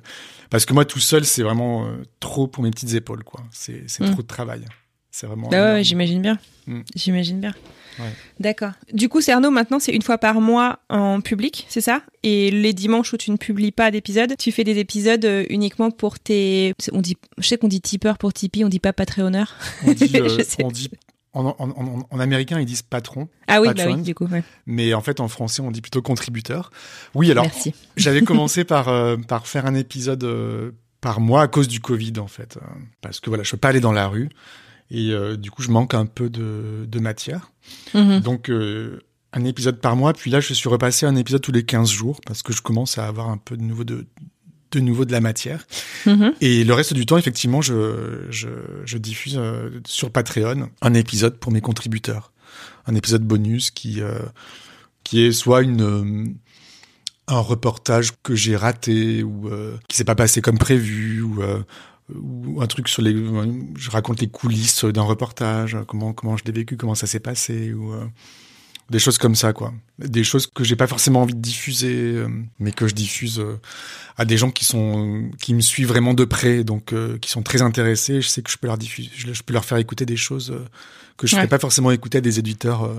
parce 0.51 0.65
que 0.65 0.73
moi 0.73 0.85
tout 0.85 0.99
seul, 0.99 1.25
c'est 1.25 1.41
vraiment 1.43 1.85
euh, 1.87 2.03
trop 2.19 2.47
pour 2.47 2.63
mes 2.63 2.69
petites 2.71 2.93
épaules, 2.93 3.23
quoi. 3.23 3.41
C'est 3.51 3.83
c'est 3.87 4.03
Mm. 4.03 4.11
trop 4.11 4.21
de 4.21 4.27
travail. 4.27 4.65
C'est 5.11 5.25
vraiment. 5.25 5.49
Bah 5.49 5.73
ouais, 5.73 5.83
j'imagine 5.83 6.21
bien. 6.21 6.37
Mm. 6.67 6.81
J'imagine 6.95 7.39
bien. 7.41 7.53
Ouais. 7.99 8.13
D'accord. 8.39 8.71
Du 8.93 9.09
coup, 9.09 9.21
Cerno, 9.21 9.51
maintenant, 9.51 9.79
c'est 9.79 9.93
une 9.93 10.01
fois 10.01 10.17
par 10.17 10.41
mois 10.41 10.79
en 10.89 11.21
public, 11.21 11.65
c'est 11.69 11.81
ça? 11.81 12.01
Et 12.23 12.51
les 12.51 12.73
dimanches 12.73 13.13
où 13.13 13.17
tu 13.17 13.31
ne 13.31 13.37
publies 13.37 13.71
pas 13.71 13.91
d'épisodes, 13.91 14.35
tu 14.37 14.51
fais 14.51 14.63
des 14.63 14.77
épisodes 14.79 15.25
euh, 15.25 15.45
uniquement 15.49 15.91
pour 15.91 16.19
tes... 16.19 16.73
On 16.93 17.01
dit... 17.01 17.17
Je 17.37 17.47
sais 17.47 17.57
qu'on 17.57 17.67
dit 17.67 17.81
tipeur 17.81 18.17
pour 18.17 18.33
Tipeee, 18.33 18.63
on 18.65 18.69
dit 18.69 18.79
pas 18.79 18.93
Patreonneur. 18.93 19.55
On 19.85 19.93
dit, 19.93 20.11
euh, 20.15 20.29
Je 20.29 20.43
sais. 20.43 20.63
on 20.63 20.69
dit 20.69 20.89
en, 21.33 21.45
en, 21.45 21.55
en, 21.59 22.07
en 22.09 22.19
américain, 22.19 22.59
ils 22.59 22.65
disent 22.65 22.81
patron, 22.81 23.27
Ah 23.47 23.61
oui, 23.61 23.69
bah 23.75 23.83
oui, 23.87 24.01
du 24.01 24.15
coup, 24.15 24.25
ouais. 24.25 24.43
mais 24.65 24.93
en 24.93 25.01
fait, 25.01 25.19
en 25.19 25.27
français, 25.27 25.61
on 25.61 25.71
dit 25.71 25.81
plutôt 25.81 26.01
contributeur. 26.01 26.71
Oui, 27.13 27.29
alors, 27.29 27.45
j'avais 27.97 28.21
commencé 28.23 28.63
par, 28.63 28.87
euh, 28.87 29.15
par 29.15 29.47
faire 29.47 29.65
un 29.65 29.75
épisode 29.75 30.23
euh, 30.23 30.71
par 31.01 31.19
mois 31.19 31.43
à 31.43 31.47
cause 31.47 31.67
du 31.67 31.79
Covid, 31.79 32.13
en 32.19 32.27
fait. 32.27 32.57
parce 33.01 33.19
que 33.19 33.29
voilà, 33.29 33.43
je 33.43 33.51
peux 33.51 33.57
pas 33.57 33.69
aller 33.69 33.79
dans 33.79 33.91
la 33.91 34.07
rue. 34.07 34.29
Et 34.91 35.11
euh, 35.11 35.37
du 35.37 35.51
coup, 35.51 35.61
je 35.61 35.69
manque 35.69 35.93
un 35.93 36.05
peu 36.05 36.29
de, 36.29 36.85
de 36.87 36.99
matière. 36.99 37.51
Mhm. 37.93 38.19
Donc, 38.21 38.49
euh, 38.49 38.99
un 39.33 39.43
épisode 39.43 39.79
par 39.79 39.95
mois. 39.95 40.13
Puis 40.13 40.31
là, 40.31 40.39
je 40.39 40.53
suis 40.53 40.69
repassé 40.69 41.05
à 41.05 41.09
un 41.09 41.15
épisode 41.15 41.41
tous 41.41 41.51
les 41.51 41.63
15 41.63 41.89
jours 41.89 42.19
parce 42.25 42.41
que 42.41 42.53
je 42.53 42.61
commence 42.61 42.97
à 42.97 43.07
avoir 43.07 43.29
un 43.29 43.37
peu 43.37 43.55
de 43.55 43.61
nouveau 43.61 43.83
de, 43.83 44.07
de 44.71 44.79
nouveau 44.79 45.05
de 45.05 45.11
la 45.11 45.21
matière. 45.21 45.67
Mhm. 46.05 46.33
Et 46.41 46.63
le 46.63 46.73
reste 46.73 46.93
du 46.93 47.05
temps, 47.05 47.17
effectivement, 47.17 47.61
je, 47.61 48.25
je, 48.29 48.49
je 48.85 48.97
diffuse 48.97 49.37
euh, 49.37 49.69
sur 49.85 50.11
Patreon 50.11 50.69
un 50.81 50.93
épisode 50.93 51.37
pour 51.37 51.51
mes 51.51 51.61
contributeurs. 51.61 52.31
Un 52.87 52.95
épisode 52.95 53.23
bonus 53.23 53.69
qui, 53.69 54.01
qui 55.03 55.21
est 55.21 55.31
soit 55.31 55.61
une, 55.61 56.35
un 57.29 57.39
reportage 57.39 58.11
que 58.23 58.35
j'ai 58.35 58.55
raté 58.55 59.23
ou 59.23 59.47
euh, 59.49 59.77
qui 59.87 59.95
s'est 59.95 60.03
pas 60.03 60.15
passé 60.15 60.41
comme 60.41 60.57
prévu 60.57 61.21
ou, 61.21 61.41
euh, 61.41 61.59
ou 62.15 62.61
un 62.61 62.67
truc 62.67 62.87
sur 62.87 63.01
les... 63.01 63.13
Je 63.75 63.89
raconte 63.91 64.21
les 64.21 64.27
coulisses 64.29 64.85
d'un 64.85 65.01
reportage, 65.03 65.77
comment, 65.87 66.13
comment 66.13 66.37
je 66.37 66.43
l'ai 66.45 66.51
vécu, 66.51 66.77
comment 66.77 66.95
ça 66.95 67.07
s'est 67.07 67.19
passé 67.19 67.73
ou... 67.73 67.93
euh, 67.93 68.05
des 68.89 68.97
choses 68.97 69.19
comme 69.19 69.35
ça, 69.35 69.53
quoi. 69.53 69.71
Des 69.99 70.23
choses 70.23 70.47
que 70.47 70.63
j'ai 70.63 70.75
pas 70.75 70.87
forcément 70.87 71.21
envie 71.21 71.35
de 71.35 71.39
diffuser, 71.41 71.93
euh, 72.15 72.27
mais 72.57 72.71
que 72.71 72.87
je 72.87 72.95
diffuse 72.95 73.39
euh, 73.39 73.59
à 74.17 74.25
des 74.25 74.35
gens 74.35 74.49
qui 74.49 74.65
sont 74.65 75.29
qui 75.39 75.53
me 75.53 75.61
suivent 75.61 75.89
vraiment 75.89 76.15
de 76.15 76.25
près, 76.25 76.63
donc 76.63 76.91
euh, 76.91 77.19
qui 77.19 77.29
sont 77.29 77.43
très 77.43 77.61
intéressés. 77.61 78.19
Je 78.19 78.27
sais 78.27 78.41
que 78.41 78.49
je 78.49 78.57
peux 78.57 78.65
leur 78.65 78.79
diffuser, 78.79 79.11
je, 79.15 79.31
je 79.31 79.43
peux 79.43 79.53
leur 79.53 79.63
faire 79.63 79.77
écouter 79.77 80.07
des 80.07 80.17
choses 80.17 80.55
que 81.17 81.27
je 81.27 81.35
ne 81.35 81.37
Ouais. 81.37 81.41
ferais 81.45 81.49
pas 81.49 81.59
forcément 81.59 81.91
écouter 81.91 82.17
à 82.17 82.21
des 82.21 82.39
éditeurs 82.39 82.85
euh, 82.85 82.95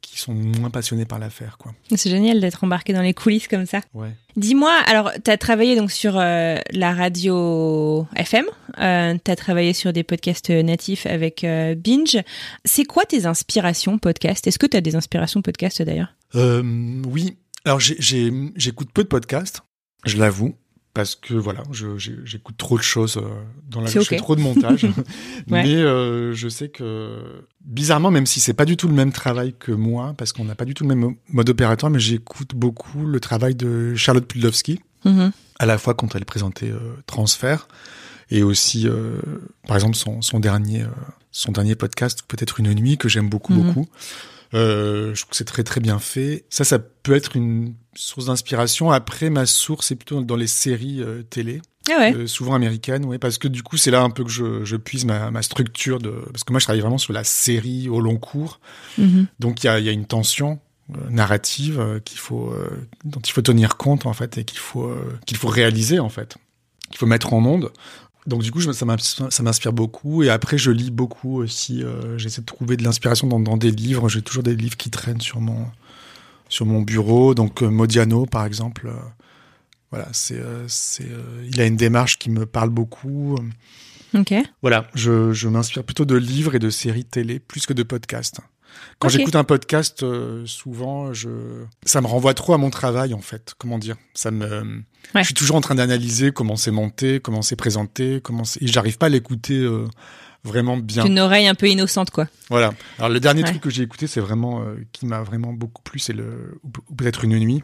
qui 0.00 0.18
sont 0.18 0.34
moins 0.34 0.70
passionnés 0.70 1.04
par 1.04 1.18
l'affaire, 1.18 1.58
quoi. 1.58 1.72
C'est 1.94 2.10
génial 2.10 2.40
d'être 2.40 2.64
embarqué 2.64 2.92
dans 2.92 3.02
les 3.02 3.14
coulisses 3.14 3.48
comme 3.48 3.66
ça. 3.66 3.80
Ouais. 3.94 4.10
Dis-moi, 4.36 4.72
alors, 4.86 5.10
tu 5.24 5.30
as 5.30 5.36
travaillé 5.36 5.76
donc 5.76 5.90
sur 5.90 6.18
euh, 6.18 6.58
la 6.70 6.94
radio 6.94 8.06
FM, 8.16 8.44
euh, 8.78 9.16
tu 9.22 9.30
as 9.30 9.36
travaillé 9.36 9.72
sur 9.72 9.92
des 9.92 10.04
podcasts 10.04 10.50
natifs 10.50 11.06
avec 11.06 11.44
euh, 11.44 11.74
Binge. 11.74 12.18
C'est 12.64 12.84
quoi 12.84 13.04
tes 13.04 13.26
inspirations 13.26 13.98
podcast 13.98 14.46
Est-ce 14.46 14.58
que 14.58 14.66
tu 14.66 14.76
as 14.76 14.80
des 14.80 14.96
inspirations 14.96 15.42
podcast 15.42 15.82
d'ailleurs? 15.82 16.14
Euh, 16.34 16.62
oui. 17.06 17.36
Alors 17.64 17.80
j'écoute 17.80 18.90
peu 18.92 19.02
de 19.02 19.08
podcasts, 19.08 19.62
je 20.04 20.16
l'avoue, 20.16 20.54
parce 20.94 21.14
que 21.14 21.34
voilà, 21.34 21.62
j'écoute 21.70 22.56
trop 22.56 22.76
de 22.76 22.82
choses 22.82 23.16
euh, 23.18 23.22
dans 23.68 23.80
la 23.80 23.88
C'est 23.88 24.00
je 24.00 24.08
fais 24.08 24.16
trop 24.16 24.34
de 24.36 24.40
montage. 24.40 24.84
Ouais. 25.50 25.62
Mais 25.62 25.76
euh, 25.76 26.32
je 26.34 26.48
sais 26.48 26.68
que 26.68 27.44
bizarrement, 27.64 28.10
même 28.10 28.26
si 28.26 28.40
c'est 28.40 28.54
pas 28.54 28.64
du 28.64 28.76
tout 28.76 28.88
le 28.88 28.94
même 28.94 29.12
travail 29.12 29.54
que 29.58 29.72
moi, 29.72 30.14
parce 30.18 30.32
qu'on 30.32 30.44
n'a 30.44 30.54
pas 30.54 30.64
du 30.64 30.74
tout 30.74 30.84
le 30.86 30.94
même 30.94 31.14
mode 31.28 31.48
opératoire, 31.50 31.90
mais 31.90 32.00
j'écoute 32.00 32.54
beaucoup 32.54 33.06
le 33.06 33.20
travail 33.20 33.54
de 33.54 33.94
Charlotte 33.94 34.26
Pudlowski, 34.26 34.80
Mhm. 35.04 35.30
à 35.60 35.66
la 35.66 35.78
fois 35.78 35.94
quand 35.94 36.14
elle 36.16 36.24
présentait 36.24 36.70
euh, 36.70 36.78
Transfert 37.06 37.68
et 38.30 38.42
aussi, 38.42 38.88
euh, 38.88 39.20
par 39.66 39.76
exemple, 39.76 39.94
son, 39.96 40.20
son 40.22 40.40
dernier 40.40 40.84
son 41.30 41.52
dernier 41.52 41.76
podcast, 41.76 42.22
peut-être 42.26 42.58
une 42.58 42.72
nuit, 42.74 42.98
que 42.98 43.08
j'aime 43.08 43.28
beaucoup 43.28 43.52
Mhm. 43.54 43.62
beaucoup. 43.62 43.88
Euh, 44.54 45.14
je 45.14 45.20
trouve 45.22 45.30
que 45.30 45.36
c'est 45.36 45.44
très 45.44 45.64
très 45.64 45.80
bien 45.80 45.98
fait. 45.98 46.44
Ça, 46.48 46.64
ça 46.64 46.78
peut 46.78 47.14
être 47.14 47.36
une 47.36 47.74
source 47.94 48.26
d'inspiration. 48.26 48.90
Après, 48.90 49.30
ma 49.30 49.46
source 49.46 49.90
est 49.90 49.96
plutôt 49.96 50.22
dans 50.22 50.36
les 50.36 50.46
séries 50.46 51.02
euh, 51.02 51.22
télé, 51.22 51.60
Ah 51.90 51.98
ouais. 51.98 52.14
euh, 52.14 52.26
souvent 52.26 52.54
américaines, 52.54 53.04
ouais, 53.04 53.18
parce 53.18 53.38
que 53.38 53.48
du 53.48 53.62
coup, 53.62 53.76
c'est 53.76 53.90
là 53.90 54.02
un 54.02 54.10
peu 54.10 54.24
que 54.24 54.30
je, 54.30 54.64
je 54.64 54.76
puise 54.76 55.04
ma, 55.04 55.30
ma 55.30 55.42
structure 55.42 55.98
de, 55.98 56.10
parce 56.32 56.44
que 56.44 56.52
moi, 56.52 56.60
je 56.60 56.64
travaille 56.64 56.80
vraiment 56.80 56.98
sur 56.98 57.12
la 57.12 57.24
série 57.24 57.88
au 57.88 58.00
long 58.00 58.16
cours. 58.16 58.60
Mhm. 58.96 59.26
Donc, 59.38 59.62
il 59.62 59.66
y 59.66 59.70
a, 59.70 59.78
il 59.78 59.84
y 59.84 59.88
a 59.88 59.92
une 59.92 60.06
tension 60.06 60.60
narrative 61.10 62.00
qu'il 62.06 62.18
faut, 62.18 62.54
dont 63.04 63.20
il 63.20 63.30
faut 63.30 63.42
tenir 63.42 63.76
compte 63.76 64.06
en 64.06 64.14
fait 64.14 64.38
et 64.38 64.44
qu'il 64.44 64.58
faut, 64.58 64.90
qu'il 65.26 65.36
faut 65.36 65.48
réaliser 65.48 65.98
en 65.98 66.08
fait, 66.08 66.38
qu'il 66.88 66.96
faut 66.96 67.04
mettre 67.04 67.34
en 67.34 67.44
onde. 67.44 67.70
Donc 68.28 68.42
du 68.42 68.52
coup, 68.52 68.60
je- 68.60 68.70
ça 68.72 68.84
m'inspire 69.42 69.72
beaucoup. 69.72 70.22
Et 70.22 70.28
après, 70.30 70.58
je 70.58 70.70
lis 70.70 70.90
beaucoup 70.90 71.38
aussi. 71.38 71.82
euh, 71.82 72.16
J'essaie 72.18 72.42
de 72.42 72.46
trouver 72.46 72.76
de 72.76 72.84
l'inspiration 72.84 73.26
dans, 73.26 73.40
dans 73.40 73.56
des 73.56 73.70
livres. 73.72 74.08
J'ai 74.08 74.22
toujours 74.22 74.42
des 74.44 74.54
livres 74.54 74.76
qui 74.76 74.90
traînent 74.90 75.20
sur 75.20 75.40
mon 75.40 75.66
sur 76.48 76.64
mon 76.66 76.82
bureau. 76.82 77.34
Donc 77.34 77.62
euh, 77.62 77.68
Modiano, 77.70 78.26
par 78.26 78.44
exemple. 78.46 78.86
euh, 78.88 78.92
voilà, 79.90 80.08
c'est 80.12 80.40
il 81.50 81.60
a 81.60 81.64
une 81.66 81.76
démarche 81.76 82.18
qui 82.18 82.28
me 82.30 82.44
parle 82.46 82.68
beaucoup. 82.70 83.38
Ok. 84.14 84.34
Voilà, 84.62 84.86
je, 84.94 85.32
je 85.32 85.48
m'inspire 85.48 85.82
plutôt 85.84 86.04
de 86.04 86.14
livres 86.16 86.54
et 86.54 86.58
de 86.58 86.68
séries 86.70 87.04
télé 87.06 87.38
plus 87.38 87.64
que 87.66 87.72
de 87.72 87.82
podcasts. 87.82 88.40
Quand 88.98 89.08
j'écoute 89.08 89.36
un 89.36 89.44
podcast, 89.44 90.02
euh, 90.02 90.44
souvent, 90.46 91.12
je, 91.12 91.28
ça 91.84 92.00
me 92.00 92.06
renvoie 92.06 92.34
trop 92.34 92.54
à 92.54 92.58
mon 92.58 92.70
travail, 92.70 93.14
en 93.14 93.20
fait. 93.20 93.54
Comment 93.58 93.78
dire? 93.78 93.96
Ça 94.14 94.30
me, 94.30 94.82
Ouais. 95.14 95.22
je 95.22 95.26
suis 95.26 95.34
toujours 95.34 95.56
en 95.56 95.60
train 95.60 95.74
d'analyser 95.76 96.32
comment 96.32 96.56
c'est 96.56 96.70
monté, 96.70 97.20
comment 97.20 97.42
c'est 97.42 97.56
présenté, 97.56 98.20
comment 98.22 98.42
et 98.60 98.66
j'arrive 98.66 98.98
pas 98.98 99.06
à 99.06 99.08
l'écouter 99.08 99.54
euh, 99.58 99.86
vraiment 100.44 100.76
bien. 100.76 101.04
Une 101.06 101.18
oreille 101.18 101.46
un 101.46 101.54
peu 101.54 101.68
innocente, 101.68 102.10
quoi. 102.10 102.26
Voilà. 102.50 102.72
Alors 102.98 103.08
le 103.10 103.20
dernier 103.20 103.42
Ouais. 103.42 103.48
truc 103.50 103.62
que 103.62 103.70
j'ai 103.70 103.82
écouté, 103.82 104.06
c'est 104.06 104.20
vraiment 104.20 104.62
euh, 104.62 104.74
qui 104.92 105.06
m'a 105.06 105.22
vraiment 105.22 105.52
beaucoup 105.52 105.82
plu, 105.82 105.98
c'est 105.98 106.12
le, 106.12 106.58
ou 106.64 106.94
peut-être 106.94 107.24
une 107.24 107.38
nuit. 107.38 107.62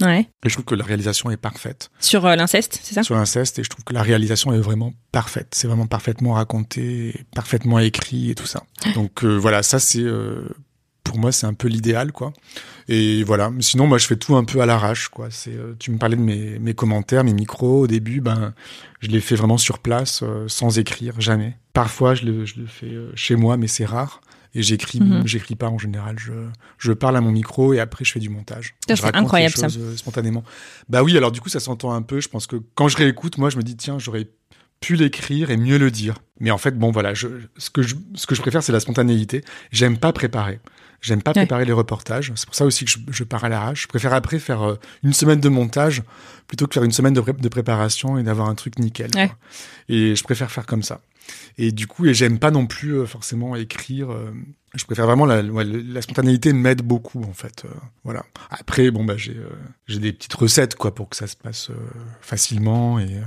Ouais. 0.00 0.28
Et 0.44 0.48
je 0.48 0.54
trouve 0.54 0.64
que 0.64 0.74
la 0.74 0.84
réalisation 0.84 1.30
est 1.30 1.36
parfaite 1.36 1.90
Sur 1.98 2.24
euh, 2.26 2.36
l'inceste, 2.36 2.80
c'est 2.82 2.94
ça? 2.94 3.02
Sur 3.02 3.16
l'inceste 3.16 3.58
et 3.58 3.64
je 3.64 3.68
trouve 3.68 3.84
que 3.84 3.92
la 3.92 4.02
réalisation 4.02 4.52
est 4.52 4.60
vraiment 4.60 4.92
parfaite. 5.12 5.48
C'est 5.52 5.66
vraiment 5.66 5.86
parfaitement 5.86 6.34
raconté, 6.34 7.24
parfaitement 7.34 7.78
écrit 7.80 8.30
et 8.30 8.34
tout 8.34 8.46
ça. 8.46 8.62
Donc 8.94 9.24
euh, 9.24 9.36
voilà, 9.36 9.62
ça 9.62 9.80
c'est 9.80 10.02
euh, 10.02 10.48
pour 11.02 11.18
moi 11.18 11.32
c'est 11.32 11.46
un 11.46 11.54
peu 11.54 11.66
l'idéal 11.68 12.12
quoi. 12.12 12.32
Et 12.86 13.24
voilà, 13.24 13.50
sinon 13.60 13.86
moi 13.86 13.98
je 13.98 14.06
fais 14.06 14.16
tout 14.16 14.36
un 14.36 14.44
peu 14.44 14.60
à 14.60 14.66
l'arrache 14.66 15.08
quoi. 15.08 15.28
C'est 15.30 15.56
tu 15.78 15.90
me 15.90 15.98
parlais 15.98 16.16
de 16.16 16.22
mes, 16.22 16.58
mes 16.58 16.74
commentaires, 16.74 17.24
mes 17.24 17.34
micros 17.34 17.80
au 17.80 17.86
début, 17.86 18.20
ben 18.20 18.54
je 19.00 19.08
les 19.08 19.20
fais 19.20 19.34
vraiment 19.34 19.58
sur 19.58 19.80
place 19.80 20.22
sans 20.46 20.78
écrire 20.78 21.20
jamais. 21.20 21.56
Parfois 21.72 22.14
je 22.14 22.24
le, 22.24 22.44
je 22.44 22.60
le 22.60 22.66
fais 22.66 22.94
chez 23.14 23.34
moi 23.34 23.56
mais 23.56 23.66
c'est 23.66 23.84
rare. 23.84 24.20
Et 24.58 24.62
j'écris, 24.62 24.98
Mhm. 25.00 25.24
j'écris 25.24 25.54
pas 25.54 25.68
en 25.68 25.78
général. 25.78 26.16
Je, 26.18 26.32
je 26.78 26.92
parle 26.92 27.16
à 27.16 27.20
mon 27.20 27.30
micro 27.30 27.72
et 27.74 27.78
après 27.80 28.04
je 28.04 28.10
fais 28.12 28.18
du 28.18 28.28
montage. 28.28 28.74
C'est 28.88 28.94
raconte 28.94 29.14
les 29.14 29.18
incroyable, 29.20 29.54
ça. 29.54 29.68
choses, 29.68 29.78
euh, 29.78 29.96
spontanément. 29.96 30.42
Bah 30.88 31.02
oui, 31.04 31.16
alors 31.16 31.30
du 31.30 31.40
coup 31.40 31.48
ça 31.48 31.60
s'entend 31.60 31.92
un 31.92 32.02
peu. 32.02 32.20
Je 32.20 32.28
pense 32.28 32.46
que 32.48 32.56
quand 32.74 32.88
je 32.88 32.96
réécoute, 32.96 33.38
moi 33.38 33.50
je 33.50 33.56
me 33.56 33.62
dis 33.62 33.76
tiens 33.76 33.98
j'aurais 34.00 34.28
pu 34.80 34.96
l'écrire 34.96 35.50
et 35.50 35.56
mieux 35.56 35.78
le 35.78 35.90
dire. 35.92 36.14
Mais 36.40 36.50
en 36.50 36.58
fait 36.58 36.76
bon 36.76 36.90
voilà, 36.90 37.14
je, 37.14 37.28
ce 37.56 37.70
que 37.70 37.82
je, 37.82 37.94
ce 38.14 38.26
que 38.26 38.34
je 38.34 38.40
préfère 38.42 38.62
c'est 38.64 38.72
la 38.72 38.80
spontanéité. 38.80 39.44
J'aime 39.70 39.96
pas 39.96 40.12
préparer. 40.12 40.58
J'aime 41.00 41.22
pas 41.22 41.30
Ouais. 41.30 41.42
préparer 41.42 41.64
les 41.64 41.72
reportages. 41.72 42.32
C'est 42.34 42.46
pour 42.46 42.56
ça 42.56 42.64
aussi 42.64 42.84
que 42.84 42.90
je, 42.90 42.98
je 43.10 43.22
pars 43.22 43.44
à 43.44 43.48
l'arrache. 43.48 43.82
Je 43.82 43.86
préfère 43.86 44.12
après 44.12 44.40
faire 44.40 44.62
euh, 44.68 44.74
une 45.04 45.12
semaine 45.12 45.38
de 45.38 45.48
montage 45.48 46.02
plutôt 46.48 46.66
que 46.66 46.74
faire 46.74 46.82
une 46.82 46.90
semaine 46.90 47.14
de, 47.14 47.20
pré- 47.20 47.32
de 47.32 47.48
préparation 47.48 48.18
et 48.18 48.24
d'avoir 48.24 48.48
un 48.48 48.56
truc 48.56 48.80
nickel. 48.80 49.10
Ouais. 49.14 49.30
Et 49.88 50.16
je 50.16 50.24
préfère 50.24 50.50
faire 50.50 50.66
comme 50.66 50.82
ça. 50.82 51.00
Et 51.58 51.72
du 51.72 51.86
coup, 51.86 52.06
et 52.06 52.14
j'aime 52.14 52.38
pas 52.38 52.50
non 52.50 52.66
plus 52.66 52.98
euh, 52.98 53.06
forcément 53.06 53.56
écrire. 53.56 54.10
euh, 54.10 54.30
je 54.74 54.84
préfère 54.84 55.06
vraiment 55.06 55.24
la, 55.24 55.42
spontanéité 56.02 56.52
m'aide 56.52 56.82
beaucoup 56.82 57.22
en 57.24 57.32
fait. 57.32 57.64
euh, 57.64 57.68
voilà. 58.04 58.24
Après, 58.50 58.90
bon 58.90 59.02
bah 59.02 59.16
j'ai 59.16 59.36
j'ai 59.86 59.98
des 59.98 60.12
petites 60.12 60.34
recettes 60.34 60.74
quoi 60.74 60.94
pour 60.94 61.08
que 61.08 61.16
ça 61.16 61.26
se 61.26 61.36
passe 61.36 61.70
facilement 62.20 62.98
et, 63.00 63.20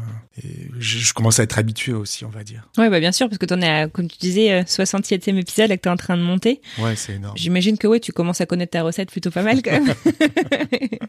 et 0.43 0.69
je, 0.79 1.13
commence 1.13 1.39
à 1.39 1.43
être 1.43 1.57
habitué 1.57 1.93
aussi, 1.93 2.25
on 2.25 2.29
va 2.29 2.43
dire. 2.43 2.69
Ouais, 2.77 2.89
bah 2.89 2.99
bien 2.99 3.11
sûr, 3.11 3.27
parce 3.27 3.37
que 3.37 3.45
t'en 3.45 3.59
es 3.61 3.67
à, 3.67 3.87
comme 3.87 4.07
tu 4.07 4.17
disais, 4.17 4.51
euh, 4.51 4.61
67e 4.63 5.37
épisode 5.37 5.69
là 5.69 5.77
que 5.77 5.81
t'es 5.81 5.89
en 5.89 5.97
train 5.97 6.17
de 6.17 6.21
monter. 6.21 6.61
Ouais, 6.79 6.95
c'est 6.95 7.13
énorme. 7.15 7.35
J'imagine 7.37 7.77
que 7.77 7.87
ouais, 7.87 7.99
tu 7.99 8.11
commences 8.13 8.41
à 8.41 8.45
connaître 8.45 8.71
ta 8.71 8.83
recette 8.83 9.11
plutôt 9.11 9.31
pas 9.31 9.43
mal 9.43 9.61
quand 9.61 9.71
même. 9.71 9.93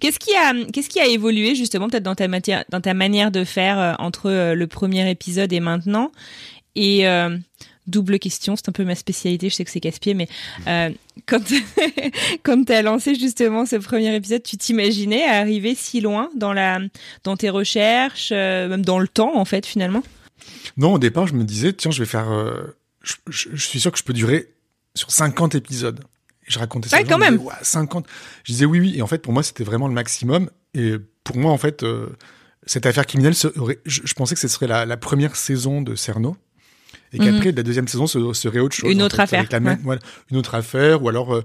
Qu'est-ce 0.00 0.18
qui 0.18 0.34
a 0.34 0.52
qu'est-ce 0.72 0.88
qui 0.88 1.00
a 1.00 1.06
évolué 1.06 1.54
justement 1.54 1.88
peut-être 1.88 2.02
dans 2.02 2.14
ta 2.14 2.28
matière 2.28 2.64
dans 2.70 2.80
ta 2.80 2.94
manière 2.94 3.30
de 3.30 3.44
faire 3.44 3.78
euh, 3.78 3.92
entre 3.98 4.30
euh, 4.30 4.54
le 4.54 4.66
premier 4.66 5.10
épisode 5.10 5.52
et 5.52 5.60
maintenant? 5.60 6.12
Et 6.74 7.06
euh, 7.08 7.36
double 7.86 8.18
question 8.18 8.56
c'est 8.56 8.68
un 8.68 8.72
peu 8.72 8.84
ma 8.84 8.94
spécialité 8.94 9.48
je 9.48 9.54
sais 9.54 9.64
que 9.64 9.70
c'est 9.70 9.80
casse-pied 9.80 10.14
mais 10.14 10.28
euh, 10.66 10.90
quand 11.26 11.40
quand 12.42 12.64
t'as 12.64 12.82
lancé 12.82 13.14
justement 13.14 13.64
ce 13.64 13.76
premier 13.76 14.14
épisode 14.14 14.42
tu 14.42 14.56
t'imaginais 14.56 15.24
arriver 15.24 15.74
si 15.74 16.00
loin 16.00 16.28
dans 16.36 16.52
la 16.52 16.78
dans 17.24 17.36
tes 17.36 17.48
recherches 17.50 18.30
euh, 18.32 18.68
même 18.68 18.84
dans 18.84 18.98
le 18.98 19.08
temps 19.08 19.36
en 19.36 19.44
fait 19.44 19.64
finalement? 19.66 20.02
Non, 20.76 20.92
au 20.94 20.98
départ, 20.98 21.26
je 21.26 21.34
me 21.34 21.44
disais, 21.44 21.72
tiens, 21.72 21.90
je 21.90 22.00
vais 22.02 22.06
faire. 22.08 22.28
je, 23.02 23.14
je- 23.28 23.48
je 23.54 23.66
suis 23.66 23.80
sûr 23.80 23.90
que 23.90 23.98
je 23.98 24.04
peux 24.04 24.12
durer 24.12 24.48
sur 24.94 25.10
50 25.10 25.54
épisodes. 25.54 26.00
Et 26.48 26.50
je 26.52 26.58
racontais 26.58 26.88
ça. 26.88 26.96
Ouais, 26.98 27.04
quand 27.04 27.16
je 27.16 27.20
même. 27.20 27.36
disais, 27.38 27.48
Ouais, 27.48 27.54
50. 27.62 28.06
Je 28.44 28.52
disais 28.52 28.64
oui, 28.64 28.80
oui. 28.80 28.94
Et 28.96 29.02
en 29.02 29.06
fait, 29.06 29.18
pour 29.18 29.32
moi, 29.32 29.42
c'était 29.42 29.64
vraiment 29.64 29.88
le 29.88 29.94
maximum. 29.94 30.50
Et 30.74 30.94
pour 31.24 31.36
moi, 31.38 31.50
en 31.52 31.58
fait, 31.58 31.82
euh, 31.82 32.06
cette 32.66 32.86
affaire 32.86 33.06
criminelle, 33.06 33.34
serait- 33.34 33.78
je, 33.86 34.00
je 34.04 34.14
pensais 34.14 34.34
que 34.34 34.40
ce 34.40 34.48
serait 34.48 34.66
la, 34.66 34.86
la 34.86 34.96
première 34.96 35.36
saison 35.36 35.82
de 35.82 35.94
Cerno. 35.94 36.36
Et 37.12 37.18
qu'après, 37.18 37.52
la 37.52 37.62
deuxième 37.62 37.86
saison 37.88 38.06
ce- 38.06 38.32
serait 38.32 38.58
autre 38.58 38.74
chose. 38.74 38.86
Mhm. 38.88 38.92
Une 38.96 39.02
autre 39.02 39.16
fait, 39.16 39.22
affaire, 39.22 39.38
avec 39.40 39.52
la 39.52 39.60
même- 39.60 39.74
ouais. 39.78 39.80
voilà, 39.84 40.00
une 40.30 40.36
autre 40.36 40.54
affaire, 40.54 41.02
ou 41.02 41.08
alors 41.08 41.34
euh, 41.34 41.42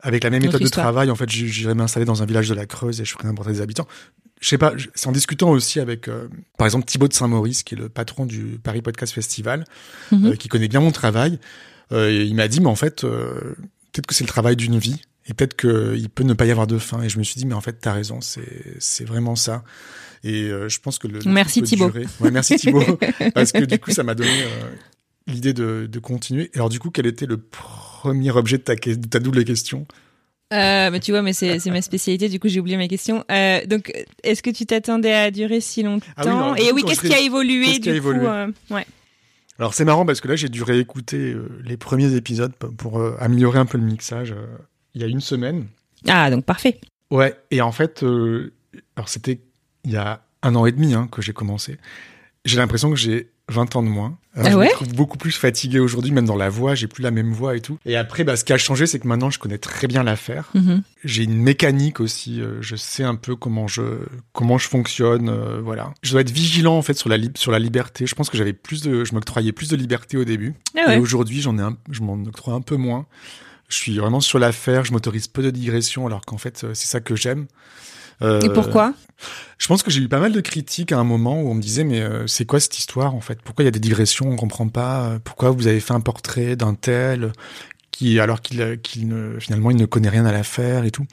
avec 0.00 0.24
la 0.24 0.30
même 0.30 0.42
méthode 0.42 0.60
de 0.60 0.68
travail. 0.68 1.10
En 1.10 1.14
fait, 1.14 1.30
j'irais 1.30 1.74
m'installer 1.74 2.04
dans 2.04 2.22
un 2.22 2.26
village 2.26 2.48
de 2.48 2.54
la 2.54 2.66
Creuse 2.66 3.00
et 3.00 3.04
je 3.04 3.12
ferais 3.12 3.28
un 3.28 3.34
portrait 3.34 3.54
des 3.54 3.60
habitants. 3.60 3.86
Je 4.40 4.48
sais 4.48 4.58
pas, 4.58 4.74
c'est 4.94 5.06
en 5.06 5.12
discutant 5.12 5.50
aussi 5.50 5.80
avec, 5.80 6.08
euh, 6.08 6.28
par 6.58 6.66
exemple, 6.66 6.84
Thibaut 6.84 7.08
de 7.08 7.14
Saint-Maurice, 7.14 7.62
qui 7.62 7.74
est 7.74 7.78
le 7.78 7.88
patron 7.88 8.26
du 8.26 8.58
Paris 8.62 8.82
Podcast 8.82 9.14
Festival, 9.14 9.64
Mhm. 10.12 10.36
qui 10.36 10.48
connaît 10.48 10.68
bien 10.68 10.80
mon 10.80 10.90
travail. 10.90 11.38
Euh, 11.92 12.10
il 12.12 12.34
m'a 12.34 12.48
dit, 12.48 12.60
mais 12.60 12.66
en 12.66 12.74
fait, 12.76 13.04
euh, 13.04 13.54
peut-être 13.94 14.06
que 14.06 14.14
c'est 14.14 14.24
le 14.24 14.28
travail 14.28 14.56
d'une 14.56 14.78
vie. 14.78 15.00
Et 15.26 15.32
peut-être 15.32 15.56
qu'il 15.56 16.10
peut 16.10 16.22
ne 16.24 16.34
pas 16.34 16.44
y 16.44 16.50
avoir 16.50 16.66
de 16.66 16.76
fin. 16.76 17.02
Et 17.02 17.08
je 17.08 17.18
me 17.18 17.24
suis 17.24 17.36
dit, 17.36 17.46
mais 17.46 17.54
en 17.54 17.62
fait, 17.62 17.78
t'as 17.80 17.94
raison, 17.94 18.18
c'est 18.20 19.04
vraiment 19.04 19.36
ça. 19.36 19.64
Et 20.22 20.42
euh, 20.44 20.68
je 20.68 20.80
pense 20.80 20.98
que 20.98 21.06
le. 21.08 21.20
Merci, 21.24 21.62
Thibaut. 21.62 21.90
Ouais, 22.20 22.30
merci 22.30 22.56
Thibaut. 22.56 22.82
parce 23.34 23.52
que 23.52 23.64
du 23.64 23.78
coup, 23.78 23.90
ça 23.90 24.02
m'a 24.02 24.14
donné 24.14 24.30
euh, 24.42 24.70
l'idée 25.26 25.54
de, 25.54 25.88
de 25.90 25.98
continuer. 25.98 26.50
Alors, 26.54 26.68
du 26.68 26.78
coup, 26.78 26.90
quel 26.90 27.06
était 27.06 27.24
le 27.24 27.38
premier 27.38 28.30
objet 28.32 28.58
de 28.58 28.62
ta, 28.64 28.76
que- 28.76 28.90
de 28.90 29.06
ta 29.06 29.18
double 29.18 29.44
question? 29.44 29.86
Euh, 30.52 30.90
mais 30.90 31.00
tu 31.00 31.10
vois, 31.10 31.22
mais 31.22 31.32
c'est 31.32 31.58
ma 31.66 31.80
spécialité, 31.82 32.28
du 32.28 32.38
coup 32.38 32.48
j'ai 32.48 32.60
oublié 32.60 32.76
ma 32.76 32.86
question. 32.86 33.24
Euh, 33.32 33.64
donc, 33.66 33.90
est-ce 34.22 34.42
que 34.42 34.50
tu 34.50 34.66
t'attendais 34.66 35.12
à 35.12 35.30
durer 35.30 35.60
si 35.60 35.82
longtemps 35.82 36.06
Ah 36.16 36.52
oui, 36.52 36.60
du 36.60 36.62
Et 36.62 36.68
coup, 36.70 36.74
oui, 36.76 36.84
qu'est-ce 36.86 37.00
qui 37.00 37.14
a 37.14 37.18
évolué 37.20 37.66
qui 37.72 37.80
du 37.80 37.88
a 37.88 37.92
coup 37.92 37.96
évolué? 37.96 38.26
Ouais. 38.70 38.86
Alors, 39.58 39.74
c'est 39.74 39.84
marrant 39.84 40.04
parce 40.04 40.20
que 40.20 40.28
là, 40.28 40.36
j'ai 40.36 40.48
dû 40.48 40.62
réécouter 40.62 41.32
euh, 41.32 41.48
les 41.64 41.76
premiers 41.76 42.14
épisodes 42.14 42.52
pour, 42.54 42.98
euh, 42.98 43.16
améliorer 43.20 43.58
un 43.58 43.66
peu 43.66 43.78
le 43.78 43.84
mixage 43.84 44.32
euh, 44.32 44.46
il 44.94 45.00
y 45.00 45.04
a 45.04 45.06
une 45.06 45.20
semaine. 45.20 45.66
Ah, 46.08 46.30
donc 46.30 46.44
parfait. 46.44 46.80
Ouais, 47.10 47.36
et 47.50 47.60
en 47.60 47.72
fait, 47.72 48.04
alors 48.96 49.08
c'était 49.08 49.40
il 49.84 49.92
y 49.92 49.96
a 49.96 50.22
un 50.42 50.54
an 50.54 50.66
et 50.66 50.72
demi 50.72 50.94
hein, 50.94 51.08
que 51.10 51.22
j'ai 51.22 51.32
commencé. 51.32 51.78
J'ai 52.44 52.58
l'impression 52.58 52.90
que 52.90 52.96
j'ai 52.96 53.30
20 53.48 53.76
ans 53.76 53.82
de 53.82 53.88
moins. 53.88 54.16
Alors, 54.36 54.46
Ah 54.48 54.50
je 54.52 54.56
ouais 54.56 54.66
me 54.66 54.72
trouve 54.72 54.94
beaucoup 54.94 55.18
plus 55.18 55.32
fatigué 55.36 55.78
aujourd'hui, 55.78 56.10
même 56.10 56.24
dans 56.24 56.34
la 56.36 56.48
voix, 56.48 56.74
j'ai 56.74 56.88
plus 56.88 57.02
la 57.02 57.10
même 57.10 57.32
voix 57.32 57.56
et 57.56 57.60
tout. 57.60 57.78
Et 57.84 57.94
après, 57.94 58.24
bah, 58.24 58.36
ce 58.36 58.44
qui 58.44 58.52
a 58.52 58.58
changé, 58.58 58.86
c'est 58.86 58.98
que 58.98 59.06
maintenant, 59.06 59.30
je 59.30 59.38
connais 59.38 59.58
très 59.58 59.86
bien 59.86 60.02
l'affaire. 60.02 60.50
Mhm. 60.54 60.82
J'ai 61.04 61.24
une 61.24 61.36
mécanique 61.36 62.00
aussi, 62.00 62.40
euh, 62.40 62.56
je 62.60 62.74
sais 62.74 63.04
un 63.04 63.14
peu 63.14 63.36
comment 63.36 63.68
je 63.68 63.82
comment 64.32 64.58
je 64.58 64.66
fonctionne, 64.68 65.28
euh, 65.28 65.60
voilà. 65.62 65.92
Je 66.02 66.12
dois 66.12 66.22
être 66.22 66.30
vigilant 66.32 66.76
en 66.76 66.82
fait 66.82 66.94
sur 66.94 67.08
la 67.08 67.18
sur 67.36 67.52
la 67.52 67.58
liberté. 67.58 68.06
Je 68.06 68.14
pense 68.14 68.30
que 68.30 68.36
j'avais 68.38 68.54
plus 68.54 68.82
de 68.82 69.04
je 69.04 69.14
m'octroyais 69.14 69.52
plus 69.52 69.68
de 69.68 69.76
liberté 69.76 70.16
au 70.16 70.24
début 70.24 70.54
Ah 70.76 70.88
ouais. 70.88 70.96
et 70.96 70.98
aujourd'hui, 70.98 71.40
j'en 71.40 71.56
ai 71.58 71.62
un, 71.62 71.76
je 71.90 72.00
m'en 72.00 72.14
octroie 72.24 72.54
un 72.54 72.62
peu 72.62 72.76
moins. 72.76 73.06
Je 73.68 73.76
suis 73.76 73.98
vraiment 73.98 74.20
sur 74.20 74.38
l'affaire, 74.38 74.84
je 74.84 74.92
m'autorise 74.92 75.28
peu 75.28 75.42
de 75.42 75.50
digressions 75.50 76.06
alors 76.06 76.22
qu'en 76.22 76.38
fait 76.38 76.66
c'est 76.74 76.86
ça 76.86 77.00
que 77.00 77.14
j'aime. 77.14 77.46
Euh, 78.22 78.40
Et 78.40 78.48
pourquoi? 78.50 78.94
Je 79.58 79.66
pense 79.66 79.82
que 79.82 79.90
j'ai 79.90 80.00
eu 80.02 80.08
pas 80.08 80.20
mal 80.20 80.32
de 80.32 80.40
critiques 80.40 80.92
à 80.92 80.98
un 80.98 81.04
moment 81.04 81.40
où 81.40 81.48
on 81.48 81.54
me 81.54 81.62
disait 81.62 81.84
mais 81.84 82.00
euh, 82.00 82.26
c'est 82.26 82.44
quoi 82.44 82.60
cette 82.60 82.78
histoire 82.78 83.14
en 83.14 83.20
fait? 83.20 83.40
Pourquoi 83.42 83.62
il 83.62 83.66
y 83.66 83.68
a 83.68 83.72
des 83.72 83.80
digressions 83.80 84.28
On 84.28 84.36
comprend 84.36 84.68
pas? 84.68 85.18
Pourquoi 85.24 85.50
vous 85.50 85.66
avez 85.66 85.80
fait 85.80 85.94
un 85.94 86.00
portrait 86.00 86.56
d'un 86.56 86.74
tel 86.74 87.32
qui 87.90 88.18
alors 88.20 88.40
qu'il 88.42 88.58
ne 89.08 89.38
finalement 89.38 89.70
il 89.70 89.76
ne 89.76 89.86
connaît 89.86 90.08
rien 90.08 90.26
à 90.26 90.32
l'affaire 90.32 90.84
et 90.84 90.90
tout? 90.90 91.06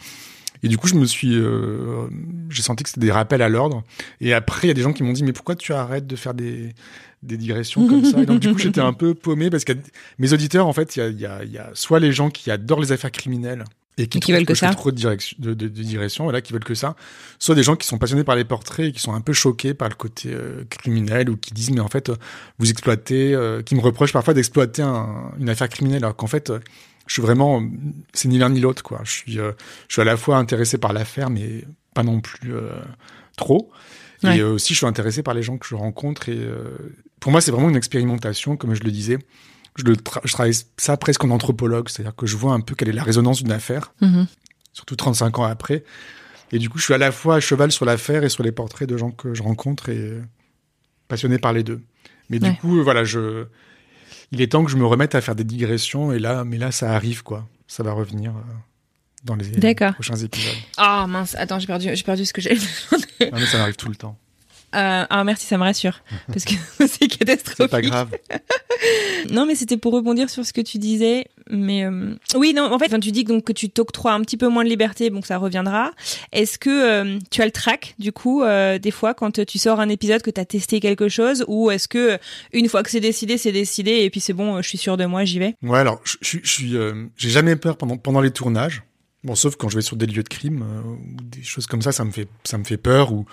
Et 0.63 0.67
du 0.67 0.77
coup, 0.77 0.87
je 0.87 0.93
me 0.93 1.05
suis, 1.05 1.33
euh, 1.33 2.07
j'ai 2.49 2.61
senti 2.61 2.83
que 2.83 2.89
c'était 2.89 3.01
des 3.01 3.11
rappels 3.11 3.41
à 3.41 3.49
l'ordre. 3.49 3.83
Et 4.19 4.31
après, 4.31 4.67
il 4.67 4.69
y 4.69 4.71
a 4.71 4.75
des 4.75 4.83
gens 4.83 4.93
qui 4.93 5.01
m'ont 5.01 5.11
dit, 5.11 5.23
mais 5.23 5.33
pourquoi 5.33 5.55
tu 5.55 5.73
arrêtes 5.73 6.05
de 6.05 6.15
faire 6.15 6.35
des, 6.35 6.75
des 7.23 7.35
digressions 7.35 7.87
comme 7.87 8.05
ça? 8.05 8.19
Et 8.21 8.27
donc 8.27 8.39
du 8.39 8.51
coup, 8.53 8.59
j'étais 8.59 8.81
un 8.81 8.93
peu 8.93 9.15
paumé 9.15 9.49
parce 9.49 9.63
que 9.63 9.73
mes 10.19 10.33
auditeurs, 10.33 10.67
en 10.67 10.73
fait, 10.73 10.95
il 10.95 10.99
y 10.99 11.01
a, 11.01 11.09
y, 11.09 11.25
a, 11.25 11.43
y 11.45 11.57
a, 11.57 11.71
soit 11.73 11.99
les 11.99 12.11
gens 12.11 12.29
qui 12.29 12.51
adorent 12.51 12.81
les 12.81 12.91
affaires 12.91 13.11
criminelles 13.11 13.63
et 14.01 14.07
qui, 14.07 14.31
veulent 14.31 14.41
que, 14.41 14.53
que 14.53 14.57
ça, 14.57 14.73
trop 14.73 14.91
de, 14.91 14.95
direction, 14.95 15.37
de, 15.39 15.53
de, 15.53 15.67
de, 15.67 15.83
direction, 15.83 16.23
voilà, 16.23 16.41
qui 16.41 16.53
veulent 16.53 16.63
que 16.63 16.75
ça, 16.75 16.95
soit 17.39 17.55
des 17.55 17.63
gens 17.63 17.75
qui 17.75 17.87
sont 17.87 17.97
passionnés 17.97 18.23
par 18.23 18.35
les 18.35 18.43
portraits 18.43 18.87
et 18.87 18.91
qui 18.91 18.99
sont 18.99 19.13
un 19.13 19.21
peu 19.21 19.33
choqués 19.33 19.73
par 19.73 19.89
le 19.89 19.95
côté 19.95 20.29
euh, 20.33 20.63
criminel 20.69 21.29
ou 21.29 21.37
qui 21.37 21.53
disent 21.53 21.71
mais 21.71 21.79
en 21.79 21.87
fait 21.87 22.09
euh, 22.09 22.15
vous 22.57 22.69
exploitez, 22.69 23.33
euh, 23.33 23.61
qui 23.61 23.75
me 23.75 23.81
reprochent 23.81 24.13
parfois 24.13 24.33
d'exploiter 24.33 24.81
un, 24.81 25.31
une 25.39 25.49
affaire 25.49 25.69
criminelle 25.69 26.03
alors 26.03 26.15
qu'en 26.15 26.27
fait 26.27 26.51
je 27.05 27.13
suis 27.13 27.21
vraiment, 27.21 27.63
c'est 28.13 28.27
ni 28.27 28.37
l'un 28.37 28.49
ni 28.49 28.59
l'autre 28.59 28.83
quoi. 28.83 29.01
Je 29.03 29.11
suis, 29.11 29.33
je 29.33 29.53
suis 29.89 30.01
à 30.01 30.05
la 30.05 30.17
fois 30.17 30.37
intéressé 30.37 30.77
par 30.77 30.93
l'affaire 30.93 31.29
mais 31.29 31.65
pas 31.93 32.03
non 32.03 32.21
plus 32.21 32.53
trop. 33.37 33.71
Ouais. 34.23 34.37
Et 34.37 34.43
aussi, 34.43 34.73
je 34.73 34.77
suis 34.77 34.85
intéressé 34.85 35.23
par 35.23 35.33
les 35.33 35.41
gens 35.41 35.57
que 35.57 35.67
je 35.67 35.75
rencontre. 35.75 36.29
Et 36.29 36.39
pour 37.19 37.31
moi, 37.31 37.41
c'est 37.41 37.51
vraiment 37.51 37.69
une 37.69 37.75
expérimentation, 37.75 38.55
comme 38.55 38.75
je 38.75 38.83
le 38.83 38.91
disais. 38.91 39.17
Je, 39.77 39.83
le 39.83 39.95
tra 39.95 40.21
je 40.23 40.33
travaille 40.33 40.53
ça 40.77 40.97
presque 40.97 41.23
en 41.23 41.29
anthropologue, 41.29 41.87
c'est-à-dire 41.89 42.15
que 42.15 42.25
je 42.25 42.35
vois 42.35 42.53
un 42.53 42.59
peu 42.59 42.75
quelle 42.75 42.89
est 42.89 42.93
la 42.93 43.03
résonance 43.03 43.41
d'une 43.41 43.53
affaire, 43.53 43.93
mm 44.01 44.07
-hmm. 44.07 44.25
surtout 44.73 44.95
35 44.95 45.39
ans 45.39 45.43
après. 45.45 45.83
Et 46.51 46.59
du 46.59 46.69
coup, 46.69 46.77
je 46.77 46.83
suis 46.83 46.93
à 46.93 46.97
la 46.97 47.11
fois 47.11 47.35
à 47.35 47.39
cheval 47.39 47.71
sur 47.71 47.85
l'affaire 47.85 48.23
et 48.23 48.29
sur 48.29 48.43
les 48.43 48.51
portraits 48.51 48.89
de 48.89 48.97
gens 48.97 49.11
que 49.11 49.33
je 49.33 49.43
rencontre 49.43 49.89
et 49.89 50.19
passionné 51.07 51.37
par 51.37 51.53
les 51.53 51.63
deux. 51.63 51.81
Mais 52.29 52.39
du 52.39 52.53
coup, 52.55 52.83
voilà, 52.83 53.03
je, 53.03 53.45
il 54.31 54.41
est 54.41 54.51
temps 54.51 54.63
que 54.63 54.71
je 54.71 54.77
me 54.77 54.85
remette 54.85 55.15
à 55.15 55.21
faire 55.21 55.35
des 55.35 55.43
digressions. 55.43 56.11
Et 56.11 56.19
là, 56.19 56.43
mais 56.43 56.57
là, 56.57 56.71
ça 56.71 56.93
arrive, 56.93 57.23
quoi. 57.23 57.47
Ça 57.67 57.83
va 57.83 57.91
revenir 57.93 58.31
euh, 58.31 58.41
dans 59.23 59.35
les 59.35 59.75
prochains 59.93 60.15
épisodes. 60.15 60.53
Oh 60.77 61.05
mince, 61.07 61.35
attends, 61.35 61.59
j'ai 61.59 61.67
perdu, 61.67 61.89
j'ai 61.93 62.03
perdu 62.03 62.25
ce 62.25 62.33
que 62.33 62.41
j'allais 62.41 62.59
Ah, 63.21 63.37
mais 63.39 63.45
ça 63.45 63.57
m'arrive 63.59 63.75
tout 63.75 63.89
le 63.89 63.95
temps. 63.95 64.17
Euh, 64.73 65.05
ah 65.09 65.23
merci, 65.23 65.45
ça 65.45 65.57
me 65.57 65.63
rassure 65.63 66.01
parce 66.27 66.45
que 66.45 66.53
c'est 66.87 67.07
catastrophique. 67.07 67.55
C'est 67.59 67.67
pas 67.67 67.81
grave. 67.81 68.09
non, 69.31 69.45
mais 69.45 69.55
c'était 69.55 69.77
pour 69.77 69.93
rebondir 69.93 70.29
sur 70.29 70.45
ce 70.45 70.53
que 70.53 70.61
tu 70.61 70.77
disais. 70.77 71.25
Mais 71.49 71.83
euh, 71.85 72.15
oui, 72.35 72.53
non, 72.53 72.71
en 72.71 72.79
fait, 72.79 72.85
enfin, 72.85 72.99
tu 72.99 73.11
dis 73.11 73.23
donc 73.23 73.43
que 73.43 73.51
tu 73.51 73.69
t'octroies 73.69 74.13
un 74.13 74.21
petit 74.21 74.37
peu 74.37 74.47
moins 74.47 74.63
de 74.63 74.69
liberté, 74.69 75.09
bon, 75.09 75.21
ça 75.21 75.37
reviendra. 75.37 75.91
Est-ce 76.31 76.57
que 76.57 76.69
euh, 76.69 77.19
tu 77.29 77.41
as 77.41 77.45
le 77.45 77.51
track 77.51 77.95
du 77.99 78.11
coup 78.11 78.43
des 78.81 78.91
fois 78.91 79.13
quand 79.13 79.45
tu 79.45 79.57
sors 79.57 79.79
un 79.79 79.89
épisode 79.89 80.21
que 80.21 80.31
tu 80.31 80.39
as 80.39 80.45
testé 80.45 80.79
quelque 80.79 81.09
chose, 81.09 81.43
ou 81.47 81.71
est-ce 81.71 81.87
que 81.87 82.17
une 82.53 82.69
fois 82.69 82.83
que 82.83 82.89
c'est 82.89 82.99
décidé, 82.99 83.37
c'est 83.37 83.51
décidé 83.51 83.91
et 83.91 84.09
puis 84.09 84.19
c'est 84.19 84.33
bon, 84.33 84.61
je 84.61 84.67
suis 84.67 84.77
sûr 84.77 84.97
de 84.97 85.05
moi, 85.05 85.25
j'y 85.25 85.39
vais? 85.39 85.55
Ouais, 85.61 85.79
alors 85.79 86.01
je, 86.03 86.37
suis, 86.43 86.75
j'ai 87.17 87.29
jamais 87.29 87.55
peur 87.55 87.77
pendant 87.77 87.97
pendant 87.97 88.21
les 88.21 88.31
tournages. 88.31 88.83
Bon, 89.23 89.35
sauf 89.35 89.55
quand 89.55 89.69
je 89.69 89.75
vais 89.75 89.81
sur 89.81 89.97
des 89.97 90.07
lieux 90.07 90.23
de 90.23 90.29
crime 90.29 90.63
ou 90.85 91.21
des 91.23 91.43
choses 91.43 91.67
comme 91.67 91.81
ça, 91.81 91.91
ça 91.91 92.05
me 92.05 92.11
fait 92.11 92.27
ça 92.43 92.57
me 92.57 92.63
fait 92.63 92.77
peur 92.77 93.11
ou 93.11 93.25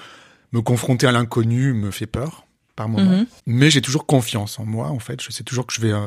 me 0.53 0.61
confronter 0.61 1.07
à 1.07 1.13
l'inconnu 1.13 1.73
me 1.73 1.91
fait 1.91 2.07
peur 2.07 2.45
par 2.77 2.89
moment. 2.89 3.19
Mhm. 3.19 3.27
Mais 3.47 3.71
j'ai 3.71 3.83
toujours 3.83 4.07
confiance 4.07 4.59
en 4.59 4.65
moi. 4.65 4.89
En 4.89 4.99
fait, 4.99 5.23
je 5.23 5.31
sais 5.31 5.45
toujours 5.45 5.67
que 5.67 5.73
je 5.75 5.81
vais 5.81 5.93
euh, 5.93 6.07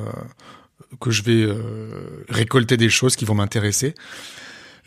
que 1.00 1.12
je 1.12 1.24
vais 1.24 1.44
euh, 1.44 2.26
récolter 2.30 2.78
des 2.78 2.90
choses 2.90 3.16
qui 3.16 3.26
vont 3.26 3.36
m'intéresser. 3.36 3.94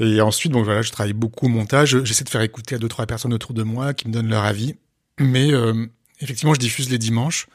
Et 0.01 0.21
ensuite, 0.21 0.53
bon 0.53 0.63
voilà, 0.63 0.83
je 0.83 0.91
travaille 0.91 1.13
beaucoup 1.13 1.47
au 1.47 1.49
montage. 1.49 2.03
J'essaie 2.05 2.25
de 2.25 2.29
faire 2.29 2.41
écouter 2.41 2.75
à 2.75 2.79
deux 2.79 2.89
trois 2.89 3.07
personnes 3.07 3.33
autour 3.33 3.55
de 3.55 3.63
moi 3.63 3.95
qui 3.95 4.09
me 4.09 4.13
donnent 4.13 4.29
leur 4.29 4.45
avis. 4.45 4.75
Mais 5.21 5.53
euh, 5.53 5.87
effectivement, 6.21 6.55
je 6.55 6.59
diffuse 6.59 6.91
les 6.91 6.99
dimanches. 6.99 7.47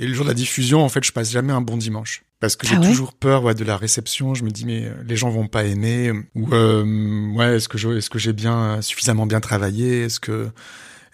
Et 0.00 0.06
le 0.06 0.14
jour 0.14 0.24
de 0.24 0.30
la 0.30 0.34
diffusion, 0.34 0.82
en 0.82 0.88
fait, 0.88 1.04
je 1.04 1.12
passe 1.12 1.30
jamais 1.30 1.52
un 1.52 1.60
bon 1.60 1.76
dimanche 1.76 2.24
parce 2.40 2.56
que 2.56 2.66
j'ai 2.66 2.74
Ah 2.76 2.80
ouais? 2.80 2.88
toujours 2.88 3.12
peur 3.12 3.44
ouais, 3.44 3.54
de 3.54 3.64
la 3.64 3.76
réception. 3.76 4.34
Je 4.34 4.44
me 4.44 4.50
dis 4.50 4.64
mais 4.64 4.86
euh, 4.86 4.94
les 5.06 5.16
gens 5.16 5.30
vont 5.30 5.46
pas 5.46 5.64
aimer 5.64 6.10
ou 6.34 6.52
euh, 6.52 7.32
ouais 7.34 7.56
est-ce 7.56 7.68
que 7.68 7.78
je 7.78 7.88
est-ce 7.90 8.10
que 8.10 8.18
j'ai 8.18 8.32
bien 8.32 8.80
suffisamment 8.82 9.26
bien 9.26 9.40
travaillé? 9.40 10.02
Est-ce 10.04 10.20
que 10.20 10.50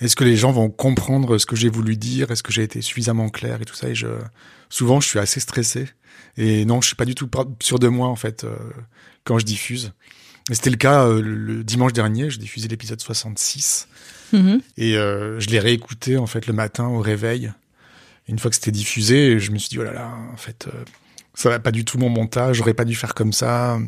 est-ce 0.00 0.16
que 0.16 0.24
les 0.24 0.36
gens 0.36 0.52
vont 0.52 0.70
comprendre 0.70 1.38
ce 1.38 1.46
que 1.46 1.56
j'ai 1.56 1.68
voulu 1.68 1.96
dire? 1.96 2.30
Est-ce 2.30 2.42
que 2.42 2.52
j'ai 2.52 2.62
été 2.62 2.80
suffisamment 2.82 3.28
clair 3.28 3.60
et 3.60 3.64
tout 3.64 3.74
ça? 3.74 3.88
Et 3.88 3.94
je 3.94 4.08
souvent 4.68 5.00
je 5.00 5.08
suis 5.08 5.18
assez 5.18 5.40
stressé 5.40 5.88
et 6.36 6.64
non 6.64 6.80
je 6.80 6.86
suis 6.88 6.96
pas 6.96 7.04
du 7.04 7.14
tout 7.14 7.28
sûr 7.60 7.78
de 7.78 7.88
moi 7.88 8.08
en 8.08 8.16
fait 8.16 8.44
euh, 8.44 8.56
quand 9.24 9.38
je 9.38 9.44
diffuse. 9.44 9.92
C'était 10.50 10.70
le 10.70 10.76
cas 10.76 11.06
euh, 11.06 11.20
le 11.20 11.62
dimanche 11.64 11.92
dernier. 11.92 12.30
Je 12.30 12.38
diffusais 12.38 12.68
l'épisode 12.68 13.00
66 13.00 13.88
Mhm. 14.32 14.60
et 14.76 14.96
euh, 14.96 15.40
je 15.40 15.48
l'ai 15.48 15.58
réécouté 15.58 16.16
en 16.16 16.26
fait 16.26 16.46
le 16.46 16.52
matin 16.52 16.86
au 16.86 17.00
réveil. 17.00 17.52
Une 18.28 18.38
fois 18.38 18.48
que 18.48 18.54
c'était 18.54 18.70
diffusé, 18.70 19.40
je 19.40 19.50
me 19.50 19.58
suis 19.58 19.68
dit 19.70 19.78
oh 19.80 19.82
là 19.82 19.92
là, 19.92 20.14
en 20.32 20.36
fait, 20.36 20.68
ça 21.34 21.48
va 21.48 21.58
pas 21.58 21.72
du 21.72 21.84
tout 21.84 21.98
mon 21.98 22.08
montage. 22.10 22.58
J'aurais 22.58 22.74
pas 22.74 22.84
dû 22.84 22.94
faire 22.94 23.14
comme 23.14 23.32
ça. 23.32 23.80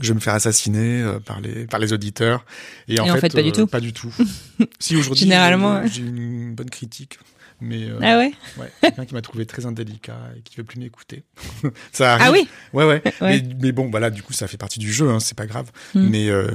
Je 0.00 0.08
vais 0.08 0.14
me 0.14 0.20
faire 0.20 0.34
assassiner 0.34 1.02
euh, 1.02 1.20
par 1.20 1.40
les 1.40 1.66
par 1.66 1.78
les 1.80 1.92
auditeurs. 1.92 2.44
Et 2.88 2.98
en, 3.00 3.04
Et 3.06 3.10
en 3.10 3.16
fait, 3.16 3.32
pas 3.32 3.42
du 3.42 3.52
tout. 3.52 3.66
Pas 3.66 3.80
du 3.80 3.92
tout. 3.92 4.12
si 4.78 4.96
aujourd'hui, 4.96 5.24
Généralement, 5.24 5.86
j'ai- 5.86 6.02
une 6.02 6.54
bonne 6.54 6.70
critique, 6.70 7.18
mais 7.60 7.84
euh, 7.84 7.98
Ah 8.02 8.16
ouais. 8.18 8.32
ouais, 8.58 8.70
quelqu'un 8.80 9.04
qui 9.06 9.14
m'a 9.14 9.22
trouvé 9.22 9.46
très 9.46 9.66
indélicat 9.66 10.18
et 10.36 10.40
qui 10.42 10.56
veut 10.56 10.64
plus 10.64 10.78
m'écouter. 10.80 11.24
ça 11.92 12.14
arrive. 12.14 12.26
Ah 12.28 12.32
oui. 12.32 12.48
Ouais, 12.72 12.84
ouais. 12.86 13.02
Ouais. 13.20 13.42
Mais, 13.42 13.54
mais 13.62 13.72
bon, 13.72 13.90
voilà, 13.90 14.10
du 14.10 14.22
coup, 14.22 14.32
ça 14.32 14.48
fait 14.48 14.56
partie 14.56 14.78
du 14.78 14.92
jeu, 14.92 15.10
hein, 15.10 15.20
c'est 15.20 15.36
pas 15.36 15.46
grave. 15.46 15.70
Mm. 15.94 16.08
Mais, 16.08 16.28
euh, 16.30 16.50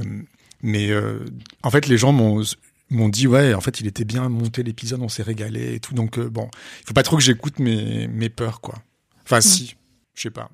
mais 0.62 0.90
euh, 0.90 1.24
en 1.62 1.70
fait, 1.70 1.86
les 1.86 1.98
gens 1.98 2.12
m'ont 2.12 2.42
m'ont 2.90 3.08
dit 3.08 3.26
ouais, 3.26 3.52
en 3.54 3.60
fait, 3.60 3.80
il 3.80 3.86
était 3.88 4.04
bien 4.04 4.28
monté 4.28 4.62
l'épisode, 4.62 5.00
on 5.02 5.08
s'est 5.08 5.22
régalé 5.24 5.74
et 5.74 5.80
tout. 5.80 5.94
Donc 5.94 6.18
euh, 6.18 6.28
bon, 6.28 6.48
il 6.82 6.86
faut 6.86 6.94
pas 6.94 7.02
trop 7.02 7.16
que 7.16 7.22
j'écoute 7.22 7.58
mes 7.58 8.06
mes 8.08 8.28
peurs, 8.28 8.60
quoi. 8.60 8.76
Enfin, 9.24 9.40
si, 9.40 9.74
je 10.14 10.22
sais 10.22 10.30
pas. 10.30 10.50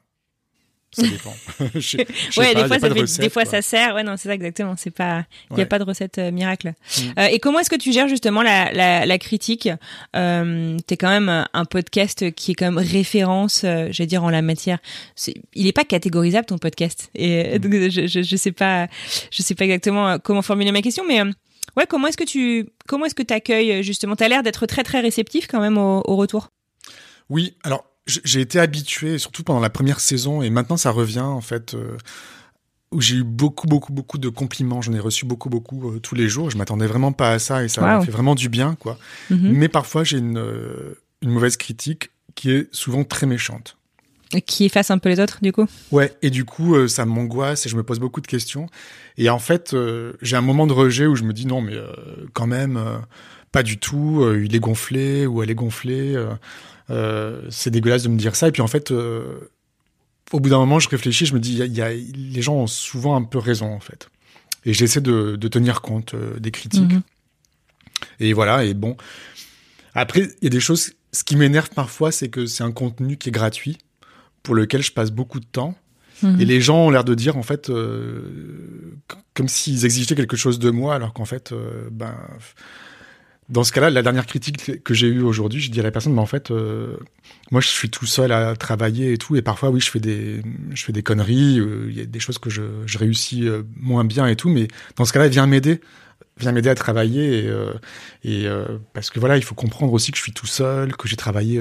Ça 0.94 1.02
dépend. 1.02 1.35
Je 1.74 1.81
je 1.81 2.38
Ouais, 2.40 2.52
pas, 2.52 2.62
des 2.62 2.68
fois, 2.68 2.78
ça 2.78 2.88
de 2.90 2.94
fait- 2.94 3.00
recette, 3.00 3.20
des 3.22 3.31
fois 3.31 3.42
quoi. 3.44 3.50
ça 3.50 3.62
sert. 3.62 3.94
Ouais, 3.94 4.02
non, 4.02 4.16
c'est 4.18 4.28
ça 4.28 4.35
exactement. 4.35 4.74
C'est 4.76 4.90
pas, 4.90 5.24
il 5.50 5.59
y 5.59 5.62
a 5.62 5.66
pas 5.66 5.78
de 5.78 5.85
recette 5.85 6.18
euh, 6.18 6.31
miracle. 6.31 6.68
Mm. 6.98 7.00
Euh, 7.18 7.26
et 7.28 7.38
comment 7.38 7.61
est-ce 7.61 7.70
que 7.70 7.76
tu 7.76 7.92
gères 7.92 8.09
justement 8.09 8.42
la, 8.42 8.70
la, 8.72 9.07
la 9.07 9.18
critique? 9.18 9.68
Euh, 10.16 10.76
T'es 10.87 10.96
quand 10.98 11.09
même 11.09 11.28
un- 11.31 11.48
un 11.55 11.64
podcast 11.64 12.31
qui 12.33 12.50
est 12.50 12.55
quand 12.55 12.66
même 12.70 12.78
référence, 12.85 13.62
euh, 13.64 13.88
j'allais 13.90 14.07
dire 14.07 14.22
en 14.22 14.31
la 14.31 14.42
matière. 14.42 14.78
Il 15.55 15.66
est 15.66 15.72
pas 15.72 15.85
catégorisable 15.85 16.46
ton 16.46 16.59
podcast. 16.59 17.11
Et 17.14 17.55
euh, 17.55 17.59
donc 17.59 17.72
je, 17.72 18.07
je, 18.07 18.22
je 18.22 18.37
sais 18.37 18.52
pas, 18.52 18.87
je 19.31 19.42
sais 19.42 19.55
pas 19.55 19.64
exactement 19.64 20.09
euh, 20.09 20.18
comment 20.22 20.42
formuler 20.42 20.72
ma 20.72 20.83
question, 20.83 21.05
mais 21.09 21.20
euh, 21.20 21.31
ouais, 21.76 21.87
comment 21.88 22.09
est-ce 22.09 22.16
que 22.18 22.24
tu, 22.24 22.66
comment 22.87 23.07
est-ce 23.07 23.14
que 23.14 23.22
t'accueilles 23.22 23.83
justement? 23.83 24.14
T'as 24.16 24.28
l'air 24.28 24.42
d'être 24.42 24.66
très 24.66 24.83
très 24.83 25.00
réceptif 25.00 25.46
quand 25.46 25.61
même 25.61 25.78
au, 25.78 26.02
au 26.07 26.16
retour. 26.16 26.50
Oui, 27.31 27.55
alors 27.64 27.85
j'ai 28.06 28.40
été 28.40 28.58
habitué, 28.58 29.18
surtout 29.18 29.42
pendant 29.44 29.60
la 29.60 29.70
première 29.70 30.00
saison, 30.00 30.42
et 30.42 30.50
maintenant 30.50 30.76
ça 30.76 30.90
revient 30.90 31.20
en 31.20 31.40
fait, 31.40 31.74
euh, 31.74 31.96
où 32.90 33.00
j'ai 33.00 33.16
eu 33.16 33.24
beaucoup, 33.24 33.66
beaucoup, 33.66 33.92
beaucoup 33.92 34.18
de 34.18 34.28
compliments. 34.28 34.82
J'en 34.82 34.92
ai 34.92 35.00
reçu 35.00 35.24
beaucoup, 35.24 35.48
beaucoup 35.48 35.90
euh, 35.92 35.98
tous 36.00 36.14
les 36.14 36.28
jours. 36.28 36.50
Je 36.50 36.58
m'attendais 36.58 36.86
vraiment 36.86 37.12
pas 37.12 37.30
à 37.32 37.38
ça, 37.38 37.64
et 37.64 37.68
ça 37.68 37.80
m'a 37.80 37.98
Wow. 37.98 38.04
fait 38.04 38.10
vraiment 38.10 38.34
du 38.34 38.48
bien, 38.48 38.74
quoi. 38.74 38.98
Mhm. 39.30 39.52
Mais 39.52 39.68
parfois 39.68 40.04
j'ai 40.04 40.18
une, 40.18 40.38
euh, 40.38 40.94
une 41.22 41.30
mauvaise 41.30 41.56
critique 41.56 42.10
qui 42.34 42.50
est 42.50 42.68
souvent 42.74 43.04
très 43.04 43.26
méchante. 43.26 43.76
Qui 44.46 44.64
efface 44.64 44.90
un 44.90 44.96
peu 44.96 45.10
les 45.10 45.20
autres 45.20 45.40
du 45.42 45.52
coup? 45.52 45.66
Ouais, 45.90 46.16
et 46.22 46.30
du 46.30 46.46
coup, 46.46 46.74
euh, 46.74 46.88
ça 46.88 47.04
m'angoisse 47.04 47.66
et 47.66 47.68
je 47.68 47.76
me 47.76 47.82
pose 47.82 47.98
beaucoup 48.00 48.22
de 48.22 48.26
questions. 48.26 48.66
Et 49.18 49.28
en 49.28 49.38
fait, 49.38 49.74
euh, 49.74 50.14
j'ai 50.22 50.36
un 50.36 50.40
moment 50.40 50.66
de 50.66 50.72
rejet 50.72 51.04
où 51.06 51.14
je 51.16 51.22
me 51.22 51.34
dis 51.34 51.44
non, 51.46 51.60
mais 51.60 51.74
euh, 51.74 51.92
quand 52.32 52.46
même, 52.46 52.80
pas 53.52 53.62
du 53.62 53.76
tout. 53.78 54.26
il 54.42 54.56
est 54.56 54.60
gonflé 54.60 55.26
ou 55.26 55.42
elle 55.42 55.50
est 55.50 55.54
gonflée. 55.54 56.16
Euh, 56.92 57.42
c'est 57.50 57.70
dégueulasse 57.70 58.02
de 58.05 58.09
me 58.09 58.16
dire 58.18 58.37
ça. 58.37 58.48
Et 58.48 58.52
puis 58.52 58.62
en 58.62 58.66
fait, 58.68 58.90
euh, 58.90 59.50
au 60.33 60.40
bout 60.40 60.48
d'un 60.50 60.59
moment, 60.59 60.78
je 60.78 60.88
réfléchis, 60.88 61.26
je 61.26 61.35
me 61.35 61.40
dis, 61.40 61.55
y 61.55 61.62
a, 61.62 61.66
y 61.66 61.81
a- 61.81 61.92
les 61.92 62.42
gens 62.42 62.55
ont 62.55 62.66
souvent 62.66 63.16
un 63.16 63.22
peu 63.22 63.38
raison 63.38 63.72
en 63.72 63.81
fait. 63.81 64.09
Et 64.64 64.72
j'essaie 64.74 65.00
de, 65.00 65.37
de 65.37 65.48
tenir 65.48 65.81
compte 65.81 66.14
euh, 66.14 66.38
des 66.38 66.50
critiques. 66.50 66.92
Mhm. 66.92 67.02
Et 68.20 68.33
voilà. 68.33 68.64
Et 68.64 68.74
bon, 68.74 68.96
après, 69.94 70.20
il 70.40 70.44
y 70.44 70.46
a 70.46 70.50
des 70.50 70.61
choses. 70.61 70.92
Ce 71.12 71.24
qui 71.24 71.37
m'énerve 71.37 71.70
parfois, 71.70 72.12
c'est 72.12 72.28
que 72.28 72.46
c'est 72.46 72.62
un 72.64 72.72
contenu 72.72 73.16
qui 73.16 73.28
est 73.28 73.33
gratuit, 73.33 73.78
pour 74.42 74.55
lequel 74.55 74.83
je 74.83 74.92
passe 74.92 75.11
beaucoup 75.11 75.40
de 75.40 75.44
temps. 75.44 75.76
Mhm. 76.22 76.40
Et 76.40 76.44
les 76.44 76.61
gens 76.61 76.87
ont 76.87 76.90
l'air 76.90 77.05
de 77.05 77.14
dire, 77.14 77.37
en 77.37 77.42
fait, 77.42 77.68
euh, 77.70 78.22
comme 79.35 79.48
s'ils 79.48 79.85
exigeaient 79.85 80.14
quelque 80.14 80.37
chose 80.37 80.59
de 80.59 80.70
moi, 80.70 80.94
alors 80.94 81.12
qu'en 81.12 81.24
fait, 81.24 81.52
euh, 81.52 81.88
ben, 81.90 82.14
dans 83.48 83.64
ce 83.64 83.72
cas-là, 83.72 83.90
la 83.90 84.02
dernière 84.02 84.26
critique 84.26 84.83
que 84.83 84.94
j'ai 84.94 85.09
eue 85.09 85.22
aujourd'hui, 85.22 85.61
je 85.61 85.70
dis 85.70 85.81
à 85.81 85.83
la 85.83 85.90
personne, 85.90 86.14
mais 86.14 86.20
en 86.20 86.26
fait, 86.26 86.50
euh, 86.50 86.96
moi, 87.50 87.61
je 87.61 87.68
suis 87.68 87.90
tout 87.90 88.07
seul 88.07 88.33
à 88.33 88.57
travailler 88.57 89.12
et 89.12 89.18
tout, 89.18 89.37
et 89.37 89.42
parfois, 89.42 89.70
oui, 89.70 89.81
je 89.81 89.90
fais 89.90 90.00
des, 90.00 90.42
je 90.72 90.85
fais 90.85 90.92
des 90.92 91.02
conneries, 91.02 91.59
euh, 91.59 91.87
il 91.90 91.96
y 91.96 92.00
a 92.00 92.07
des 92.07 92.20
choses 92.20 92.38
que 92.38 92.50
je, 92.50 92.62
je 92.87 92.98
réussis 92.98 93.48
euh, 93.48 93.62
moins 93.76 94.05
bien 94.05 94.26
et 94.26 94.37
tout, 94.37 94.48
mais 94.48 94.68
dans 94.96 95.05
ce 95.05 95.12
cas-là, 95.12 95.28
viens 95.28 95.46
m'aider, 95.46 95.81
viens 96.38 96.52
m'aider 96.52 96.70
à 96.70 96.74
travailler, 96.74 97.44
et, 98.24 98.44
et 98.44 98.48
parce 98.94 99.11
que 99.11 99.20
voilà, 99.20 99.37
il 99.37 99.44
faut 99.44 99.55
comprendre 99.55 99.92
aussi 99.92 100.12
que 100.12 100.16
je 100.16 100.22
suis 100.22 100.33
tout 100.33 100.46
seul, 100.46 100.96
que 100.96 101.07
j'ai 101.07 101.16
travaillé 101.16 101.61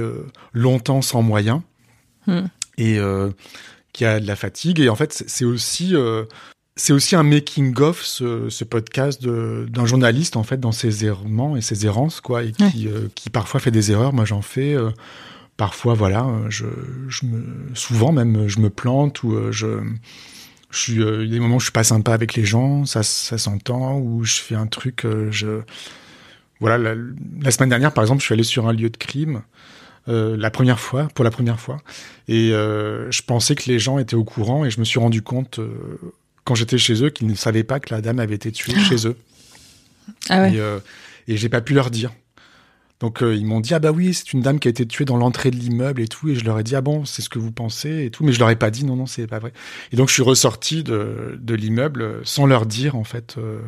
longtemps 0.54 1.02
sans 1.02 1.22
moyens, 1.22 1.62
Hmm. 2.28 2.46
et 2.78 3.00
euh, 3.00 3.32
qui 3.94 4.06
a 4.06 4.20
de 4.20 4.28
la 4.28 4.36
fatigue. 4.36 4.80
Et 4.80 4.90
en 4.90 4.96
fait, 4.96 5.24
c'est 5.26 5.46
aussi 5.46 5.96
c'est 6.76 6.94
aussi 6.94 7.16
un 7.16 7.24
making 7.24 7.78
of 7.80 8.04
ce, 8.04 8.50
ce 8.50 8.64
podcast 8.64 9.24
d'un 9.24 9.86
journaliste 9.86 10.36
en 10.36 10.44
fait 10.44 10.60
dans 10.60 10.72
ses 10.72 11.06
errements 11.06 11.56
et 11.58 11.62
ses 11.62 11.86
errances 11.86 12.22
quoi, 12.22 12.44
et 12.44 12.52
qui, 12.52 12.88
euh, 12.88 13.08
qui 13.16 13.30
parfois 13.30 13.60
fait 13.60 13.72
des 13.72 13.92
erreurs. 13.92 14.14
Moi, 14.14 14.26
j'en 14.26 14.42
fais. 14.42 14.74
Euh, 14.74 14.92
parfois, 15.58 15.94
voilà, 15.94 16.28
je, 16.50 16.66
je 17.08 17.26
me, 17.26 17.44
souvent 17.76 18.12
même, 18.12 18.48
je 18.48 18.60
me 18.60 18.70
plante 18.70 19.24
ou 19.24 19.52
je 19.52 19.80
je 20.72 20.80
suis, 20.80 20.94
il 20.94 21.02
y 21.02 21.04
a 21.04 21.28
des 21.28 21.40
moments 21.42 21.58
où 21.58 21.60
je 21.60 21.66
suis 21.66 21.74
pas 21.74 21.84
sympa 21.84 22.14
avec 22.14 22.34
les 22.36 22.46
gens, 22.46 22.86
ça, 22.86 23.04
ça 23.04 23.38
s'entend, 23.38 24.00
ou 24.00 24.24
je 24.24 24.36
fais 24.36 24.56
un 24.56 24.68
truc, 24.68 25.06
je, 25.30 25.60
voilà, 26.62 26.78
la, 26.78 26.96
la, 27.42 27.52
semaine 27.52 27.68
dernière, 27.68 27.94
par 27.94 28.06
exemple, 28.06 28.22
je 28.22 28.26
suis 28.26 28.34
allé 28.34 28.44
sur 28.44 28.70
un 28.70 28.72
lieu 28.74 28.90
de 28.90 28.96
crime 28.96 29.42
euh, 30.08 30.36
la 30.36 30.50
première 30.50 30.80
fois, 30.80 31.08
pour 31.14 31.24
la 31.24 31.30
première 31.30 31.60
fois. 31.60 31.78
Et 32.28 32.52
euh, 32.54 33.12
je 33.12 33.22
pensais 33.22 33.54
que 33.54 33.70
les 33.70 33.78
gens 33.78 34.00
étaient 34.00 34.16
au 34.16 34.24
courant 34.24 34.66
et 34.66 34.72
je 34.72 34.80
me 34.80 34.86
suis 34.86 35.00
rendu 35.00 35.22
compte 35.22 35.60
euh, 35.60 35.76
quand 36.44 36.56
j'étais 36.56 36.78
chez 36.78 37.04
eux 37.04 37.10
qu'ils 37.10 37.28
ne 37.28 37.36
savaient 37.36 37.64
pas 37.64 37.80
que 37.80 37.94
la 37.94 38.02
dame 38.02 38.20
avait 38.20 38.36
été 38.36 38.52
tuée 38.52 38.74
chez 38.80 39.08
eux. 39.08 39.16
Ah 40.30 40.42
ouais. 40.42 40.54
Et, 40.54 40.60
euh, 40.60 40.80
et 41.28 41.38
j'ai 41.38 41.50
pas 41.50 41.62
pu 41.62 41.74
leur 41.74 41.90
dire. 41.92 42.12
Donc 43.00 43.24
euh, 43.24 43.36
ils 43.36 43.46
m'ont 43.46 43.62
dit 43.62 43.74
ah 43.74 43.80
bah 43.80 43.92
oui 43.92 44.14
c'est 44.14 44.32
une 44.34 44.42
dame 44.42 44.60
qui 44.60 44.68
a 44.68 44.72
été 44.72 44.86
tuée 44.86 45.06
dans 45.06 45.18
l'entrée 45.18 45.50
de 45.50 45.56
l'immeuble 45.56 46.02
et 46.02 46.08
tout 46.08 46.30
et 46.30 46.36
je 46.36 46.46
leur 46.46 46.60
ai 46.60 46.64
dit 46.64 46.76
ah 46.76 46.82
bon 46.82 47.04
c'est 47.04 47.24
ce 47.24 47.30
que 47.30 47.40
vous 47.40 47.52
pensez 47.52 48.06
et 48.06 48.12
tout 48.12 48.24
mais 48.24 48.32
je 48.32 48.38
leur 48.38 48.52
ai 48.52 48.56
pas 48.56 48.70
dit 48.70 48.86
non 48.86 48.96
non 48.96 49.08
c'est 49.08 49.26
pas 49.26 49.40
vrai 49.40 49.54
et 49.92 49.96
donc 49.96 50.10
je 50.10 50.14
suis 50.14 50.22
ressorti 50.22 50.84
de, 50.84 51.36
de 51.42 51.56
l'immeuble 51.56 52.20
sans 52.26 52.46
leur 52.46 52.68
dire 52.68 52.96
en 52.96 53.04
fait 53.04 53.38
euh, 53.40 53.60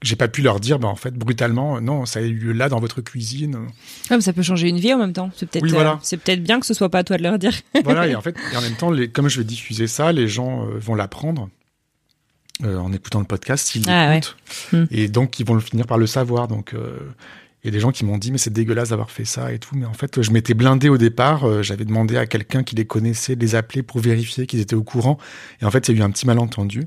j'ai 0.00 0.14
pas 0.14 0.28
pu 0.28 0.42
leur 0.42 0.60
dire, 0.60 0.78
bah, 0.78 0.86
en 0.86 0.94
fait, 0.94 1.12
brutalement, 1.14 1.80
non, 1.80 2.06
ça 2.06 2.20
a 2.20 2.22
eu 2.22 2.32
lieu 2.32 2.52
là 2.52 2.68
dans 2.68 2.78
votre 2.78 3.00
cuisine. 3.00 3.66
Ah, 4.10 4.14
mais 4.14 4.20
ça 4.20 4.32
peut 4.32 4.42
changer 4.42 4.68
une 4.68 4.78
vie 4.78 4.94
en 4.94 4.98
même 4.98 5.12
temps. 5.12 5.30
C'est 5.34 5.46
peut-être, 5.50 5.64
Oui, 5.64 5.72
voilà. 5.72 5.94
euh, 5.94 5.96
c'est 6.02 6.18
peut-être 6.18 6.40
bien 6.40 6.60
que 6.60 6.66
ce 6.66 6.72
soit 6.72 6.88
pas 6.88 6.98
à 7.00 7.02
toi 7.02 7.16
de 7.16 7.24
leur 7.24 7.36
dire. 7.36 7.52
voilà, 7.82 8.06
et 8.06 8.14
en 8.14 8.20
fait, 8.22 8.36
et 8.52 8.56
en 8.56 8.60
même 8.60 8.76
temps, 8.76 8.92
les, 8.92 9.08
comme 9.08 9.28
je 9.28 9.38
vais 9.38 9.44
diffuser 9.44 9.88
ça, 9.88 10.12
les 10.12 10.28
gens 10.28 10.66
euh, 10.68 10.78
vont 10.78 10.94
l'apprendre 10.94 11.48
euh, 12.64 12.76
en 12.78 12.92
écoutant 12.92 13.20
le 13.20 13.24
podcast 13.26 13.66
s'ils 13.68 13.88
Ah, 13.88 14.14
l'écoutent. 14.14 14.36
ouais. 14.72 14.78
Hmm. 14.80 14.86
Et 14.90 15.08
donc, 15.08 15.38
ils 15.40 15.46
vont 15.46 15.54
le 15.54 15.60
finir 15.60 15.86
par 15.86 15.98
le 15.98 16.06
savoir. 16.06 16.48
Donc, 16.48 16.74
euh, 16.74 16.98
il 17.62 17.66
y 17.66 17.68
a 17.68 17.72
des 17.72 17.80
gens 17.80 17.90
qui 17.92 18.04
m'ont 18.04 18.18
dit, 18.18 18.30
mais 18.32 18.38
c'est 18.38 18.52
dégueulasse 18.52 18.90
d'avoir 18.90 19.10
fait 19.10 19.24
ça 19.24 19.52
et 19.52 19.58
tout. 19.58 19.74
Mais 19.76 19.86
en 19.86 19.92
fait, 19.92 20.22
je 20.22 20.30
m'étais 20.30 20.54
blindé 20.54 20.88
au 20.88 20.98
départ. 20.98 21.44
euh, 21.48 21.62
J'avais 21.62 21.84
demandé 21.84 22.16
à 22.16 22.26
quelqu'un 22.26 22.62
qui 22.62 22.76
les 22.76 22.84
connaissait 22.86 23.36
de 23.36 23.40
les 23.40 23.54
appeler 23.54 23.82
pour 23.82 24.00
vérifier 24.00 24.46
qu'ils 24.46 24.60
étaient 24.60 24.76
au 24.76 24.84
courant. 24.84 25.18
Et 25.60 25.64
en 25.64 25.70
fait, 25.70 25.88
il 25.88 25.94
y 25.96 25.98
a 25.98 26.00
eu 26.00 26.04
un 26.04 26.10
petit 26.10 26.26
malentendu. 26.26 26.84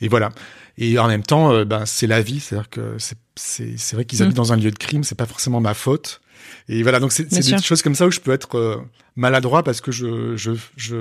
Et 0.00 0.08
voilà. 0.08 0.30
Et 0.78 0.98
en 1.00 1.08
même 1.08 1.24
temps, 1.24 1.52
euh, 1.52 1.64
ben, 1.64 1.84
c'est 1.86 2.06
la 2.06 2.22
vie. 2.22 2.38
C'est-à-dire 2.38 2.70
que 2.70 2.94
c'est- 2.98 3.18
c'est 3.34 3.74
c'est 3.76 3.96
vrai 3.96 4.04
qu'ils 4.04 4.20
Mm. 4.20 4.22
habitent 4.22 4.36
dans 4.36 4.52
un 4.52 4.56
lieu 4.56 4.70
de 4.70 4.78
crime. 4.78 5.02
C'est 5.02 5.16
pas 5.16 5.26
forcément 5.26 5.60
ma 5.60 5.74
faute. 5.74 6.20
Et 6.68 6.82
voilà. 6.84 7.00
Donc, 7.00 7.10
c'est 7.12 7.24
des 7.28 7.58
choses 7.62 7.82
comme 7.82 7.96
ça 7.96 8.06
où 8.06 8.10
je 8.12 8.20
peux 8.20 8.30
être 8.32 8.84
maladroit 9.16 9.64
parce 9.64 9.80
que 9.80 9.90
je, 9.90 10.36
je, 10.36 10.52
je, 10.76 10.96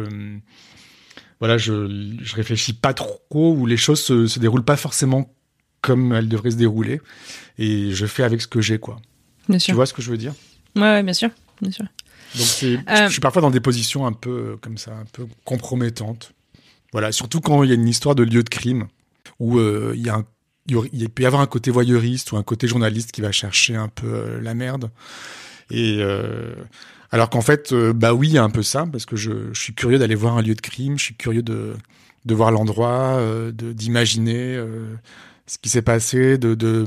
voilà, 1.40 1.58
je, 1.58 2.16
je 2.22 2.36
réfléchis 2.36 2.74
pas 2.74 2.94
trop 2.94 3.54
où 3.54 3.66
les 3.66 3.78
choses 3.78 4.02
se, 4.02 4.28
se 4.28 4.40
déroulent 4.40 4.64
pas 4.66 4.78
forcément 4.78 5.34
comme 5.82 6.14
elles 6.14 6.28
devraient 6.28 6.52
se 6.52 6.56
dérouler. 6.58 7.02
Et 7.58 7.92
je 7.92 8.06
fais 8.06 8.24
avec 8.24 8.42
ce 8.42 8.48
que 8.48 8.62
j'ai, 8.62 8.80
quoi. 8.80 9.00
Bien 9.48 9.58
Tu 9.60 9.66
sûr. 9.66 9.76
vois 9.76 9.86
ce 9.86 9.94
que 9.94 10.02
je 10.02 10.10
veux 10.12 10.18
dire? 10.18 10.34
Ouais, 10.76 10.82
ouais, 10.82 11.04
bien 11.04 11.14
sûr. 11.14 11.30
Bien 11.62 11.72
sûr. 11.72 11.86
Donc 12.36 12.48
Euh, 12.64 13.08
je 13.08 13.12
suis 13.12 13.22
parfois 13.22 13.42
dans 13.42 13.52
des 13.52 13.60
positions 13.62 14.06
un 14.06 14.12
peu 14.14 14.30
euh, 14.30 14.58
comme 14.62 14.78
ça, 14.78 14.92
un 14.94 15.06
peu 15.12 15.26
compromettantes. 15.46 16.34
Voilà, 16.92 17.12
surtout 17.12 17.42
quand 17.42 17.64
il 17.64 17.70
y 17.70 17.72
a 17.72 17.76
une 17.76 17.88
histoire 17.88 18.16
de 18.16 18.24
lieu 18.24 18.44
de 18.44 18.50
crime 18.50 18.88
où 19.40 19.58
euh, 19.60 19.94
il 19.96 20.06
y 20.06 20.10
a 20.10 20.16
un, 20.16 20.26
il 20.68 21.10
peut 21.10 21.24
y 21.24 21.26
avoir 21.26 21.42
un 21.42 21.48
côté 21.48 21.72
voyeuriste 21.72 22.32
ou 22.32 22.38
un 22.38 22.44
côté 22.44 22.68
journaliste 22.68 23.12
qui 23.12 23.22
va 23.22 23.32
chercher 23.32 23.76
un 23.76 23.88
peu 23.88 24.40
la 24.42 24.54
merde. 24.54 24.90
Et 25.72 25.98
euh, 26.00 26.54
alors 27.12 27.30
qu'en 27.30 27.42
fait, 27.42 27.72
euh, 27.72 27.94
bah 27.94 28.14
oui, 28.14 28.30
il 28.30 28.34
y 28.34 28.38
a 28.38 28.44
un 28.44 28.50
peu 28.50 28.64
ça 28.64 28.86
parce 28.92 29.06
que 29.06 29.16
je, 29.16 29.54
je 29.54 29.62
suis 29.62 29.74
curieux 29.74 29.98
d'aller 30.00 30.16
voir 30.16 30.38
un 30.38 30.42
lieu 30.42 30.56
de 30.56 30.62
crime, 30.62 30.98
je 30.98 31.04
suis 31.06 31.16
curieux 31.16 31.44
de 31.44 31.74
de 32.26 32.36
voir 32.36 32.52
l'endroit, 32.52 33.18
euh, 33.20 33.52
d'imaginer 33.52 34.56
euh, 34.56 34.96
ce 35.46 35.58
qui 35.58 35.70
s'est 35.70 35.82
passé, 35.82 36.38
de, 36.38 36.56
de 36.56 36.86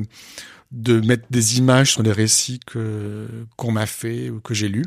de 0.73 1.01
mettre 1.01 1.25
des 1.31 1.59
images 1.59 1.93
sur 1.93 2.03
les 2.03 2.13
récits 2.13 2.61
que 2.67 3.27
qu'on 3.57 3.73
m'a 3.73 3.87
fait 3.87 4.31
ou 4.31 4.41
que 4.41 4.55
j'ai 4.55 4.69
lus. 4.69 4.87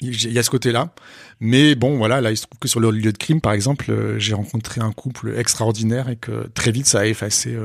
Il 0.00 0.32
y 0.32 0.38
a 0.38 0.42
ce 0.42 0.50
côté-là. 0.50 0.92
Mais 1.38 1.76
bon, 1.76 1.96
voilà, 1.96 2.20
là, 2.20 2.32
il 2.32 2.36
se 2.36 2.42
trouve 2.42 2.58
que 2.58 2.66
sur 2.66 2.80
le 2.80 2.90
lieu 2.90 3.12
de 3.12 3.18
crime, 3.18 3.40
par 3.40 3.52
exemple, 3.52 3.90
euh, 3.90 4.18
j'ai 4.18 4.34
rencontré 4.34 4.80
un 4.80 4.90
couple 4.90 5.34
extraordinaire 5.36 6.08
et 6.08 6.16
que 6.16 6.48
très 6.54 6.72
vite, 6.72 6.86
ça 6.86 7.00
a 7.00 7.06
effacé 7.06 7.56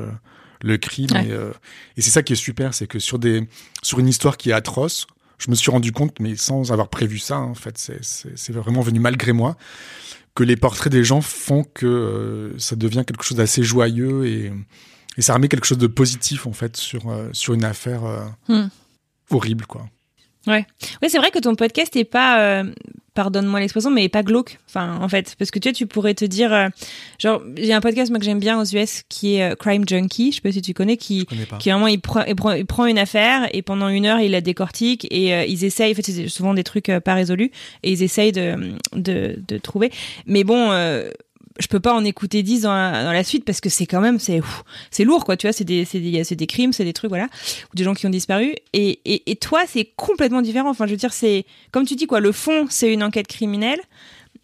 le 0.62 0.78
crime. 0.78 1.12
Ouais. 1.12 1.28
Et, 1.28 1.32
euh, 1.32 1.52
et 1.96 2.02
c'est 2.02 2.12
ça 2.12 2.24
qui 2.24 2.34
est 2.34 2.38
super, 2.38 2.74
c'est 2.74 2.88
que 2.88 3.00
sur 3.00 3.20
des, 3.20 3.48
sur 3.82 4.00
une 4.00 4.08
histoire 4.08 4.38
qui 4.38 4.50
est 4.50 4.54
atroce, 4.54 5.08
je 5.38 5.50
me 5.52 5.56
suis 5.56 5.72
rendu 5.72 5.92
compte, 5.92 6.20
mais 6.20 6.36
sans 6.36 6.72
avoir 6.72 6.90
prévu 6.90 7.20
ça, 7.20 7.38
en 7.40 7.54
fait, 7.54 7.78
c'est, 7.78 8.52
vraiment 8.54 8.82
venu 8.82 9.00
malgré 9.00 9.34
moi, 9.34 9.56
que 10.36 10.44
les 10.44 10.56
portraits 10.56 10.92
des 10.92 11.04
gens 11.04 11.22
font 11.22 11.64
que 11.64 11.86
euh, 11.86 12.60
ça 12.60 12.76
devient 12.76 13.04
quelque 13.06 13.24
chose 13.24 13.38
d'assez 13.38 13.64
joyeux 13.64 14.26
et, 14.28 14.52
et 15.18 15.22
ça 15.22 15.34
remet 15.34 15.48
quelque 15.48 15.66
chose 15.66 15.78
de 15.78 15.88
positif, 15.88 16.48
en 16.48 16.54
fait, 16.54 16.78
sur, 16.78 17.10
euh, 17.10 17.30
sur 17.34 17.54
une 17.54 17.64
affaire 17.66 18.06
euh, 18.06 18.26
Hmm. 18.48 18.70
horrible, 19.30 19.66
quoi. 19.66 19.88
Ouais. 20.46 20.66
Ouais, 21.02 21.10
c'est 21.10 21.18
vrai 21.18 21.32
que 21.32 21.40
ton 21.40 21.56
podcast 21.56 21.96
est 21.96 22.06
pas, 22.06 22.64
pardonne-moi 23.18 23.60
l'expression, 23.60 23.92
mais 23.92 24.08
pas 24.10 24.24
glauque. 24.24 24.60
Enfin, 24.70 24.98
en 25.02 25.10
fait, 25.10 25.36
parce 25.38 25.52
que 25.52 25.60
tu 25.60 25.68
vois, 25.68 25.74
tu 25.74 25.88
pourrais 25.88 26.14
te 26.14 26.24
dire, 26.24 26.54
euh, 26.54 26.70
genre, 27.20 27.42
j'ai 27.58 27.74
un 27.74 27.82
podcast 27.82 28.12
moi 28.12 28.20
que 28.20 28.26
j'aime 28.26 28.40
bien 28.40 28.62
aux 28.62 28.64
US 28.64 29.04
qui 29.10 29.36
est 29.36 29.52
euh, 29.52 29.56
Crime 29.56 29.84
Junkie. 29.88 30.32
Je 30.32 30.36
sais 30.36 30.42
pas 30.42 30.52
si 30.52 30.62
tu 30.62 30.74
connais, 30.74 30.96
qui 30.98 31.26
qui 31.58 31.70
vraiment 31.72 31.88
il, 31.88 32.00
prend- 32.00 32.24
il 32.26 32.36
prend, 32.36 32.52
il 32.54 32.66
prend 32.66 32.86
une 32.86 33.00
affaire 33.00 33.50
et 33.54 33.62
pendant 33.64 33.90
une 33.90 34.06
heure 34.06 34.20
il 34.22 34.32
la 34.32 34.42
décortique 34.42 35.08
et 35.12 35.34
euh, 35.34 35.44
ils 35.46 35.66
essayent 35.66 35.92
en 35.92 35.96
fait 35.96 36.04
c'est 36.04 36.28
souvent 36.30 36.54
des 36.54 36.64
trucs 36.64 36.92
pas 37.04 37.16
résolus 37.16 37.52
et 37.84 37.92
ils 37.92 38.04
essayent 38.04 38.32
de 38.32 38.74
de, 38.94 39.40
de 39.48 39.58
trouver 39.58 39.92
mais 40.28 40.44
bon 40.44 40.70
euh, 40.72 41.10
je 41.60 41.68
peux 41.68 41.80
pas 41.80 41.94
en 41.94 42.04
écouter 42.06 42.44
10 42.44 42.62
dans 42.62 42.74
la, 42.74 43.04
dans 43.04 43.12
la 43.12 43.24
suite 43.24 43.46
parce 43.46 43.62
que 43.62 43.70
c'est 43.70 43.86
quand 43.86 44.02
même 44.02 44.20
c'est 44.20 44.42
c'est 44.92 45.04
lourd 45.04 45.26
quoi 45.26 45.38
tu 45.38 45.48
vois 45.48 45.54
c'est 45.54 45.64
des 45.64 45.86
c'est 45.86 46.00
des 46.00 46.24
des 46.24 46.48
crimes 46.48 46.74
c'est 46.74 46.84
des 46.86 46.94
trucs 46.94 47.10
voilà 47.10 47.28
ou 47.72 47.76
des 47.76 47.84
gens 47.84 47.94
qui 47.94 48.06
ont 48.06 48.10
disparu 48.12 48.54
et 48.74 49.00
et, 49.06 49.32
et 49.32 49.36
toi 49.36 49.64
c'est 49.68 49.86
complètement 49.96 50.42
différent 50.42 50.70
enfin 50.70 50.86
je 50.86 50.92
veux 50.92 50.98
dire 50.98 51.14
c'est 51.14 51.46
comme 51.72 51.86
tu 51.86 51.96
dis 51.96 52.06
quoi 52.08 52.20
le 52.20 52.32
fond 52.32 52.68
c'est 52.70 52.92
une 52.94 53.04
enquête 53.04 53.28
criminelle 53.28 53.80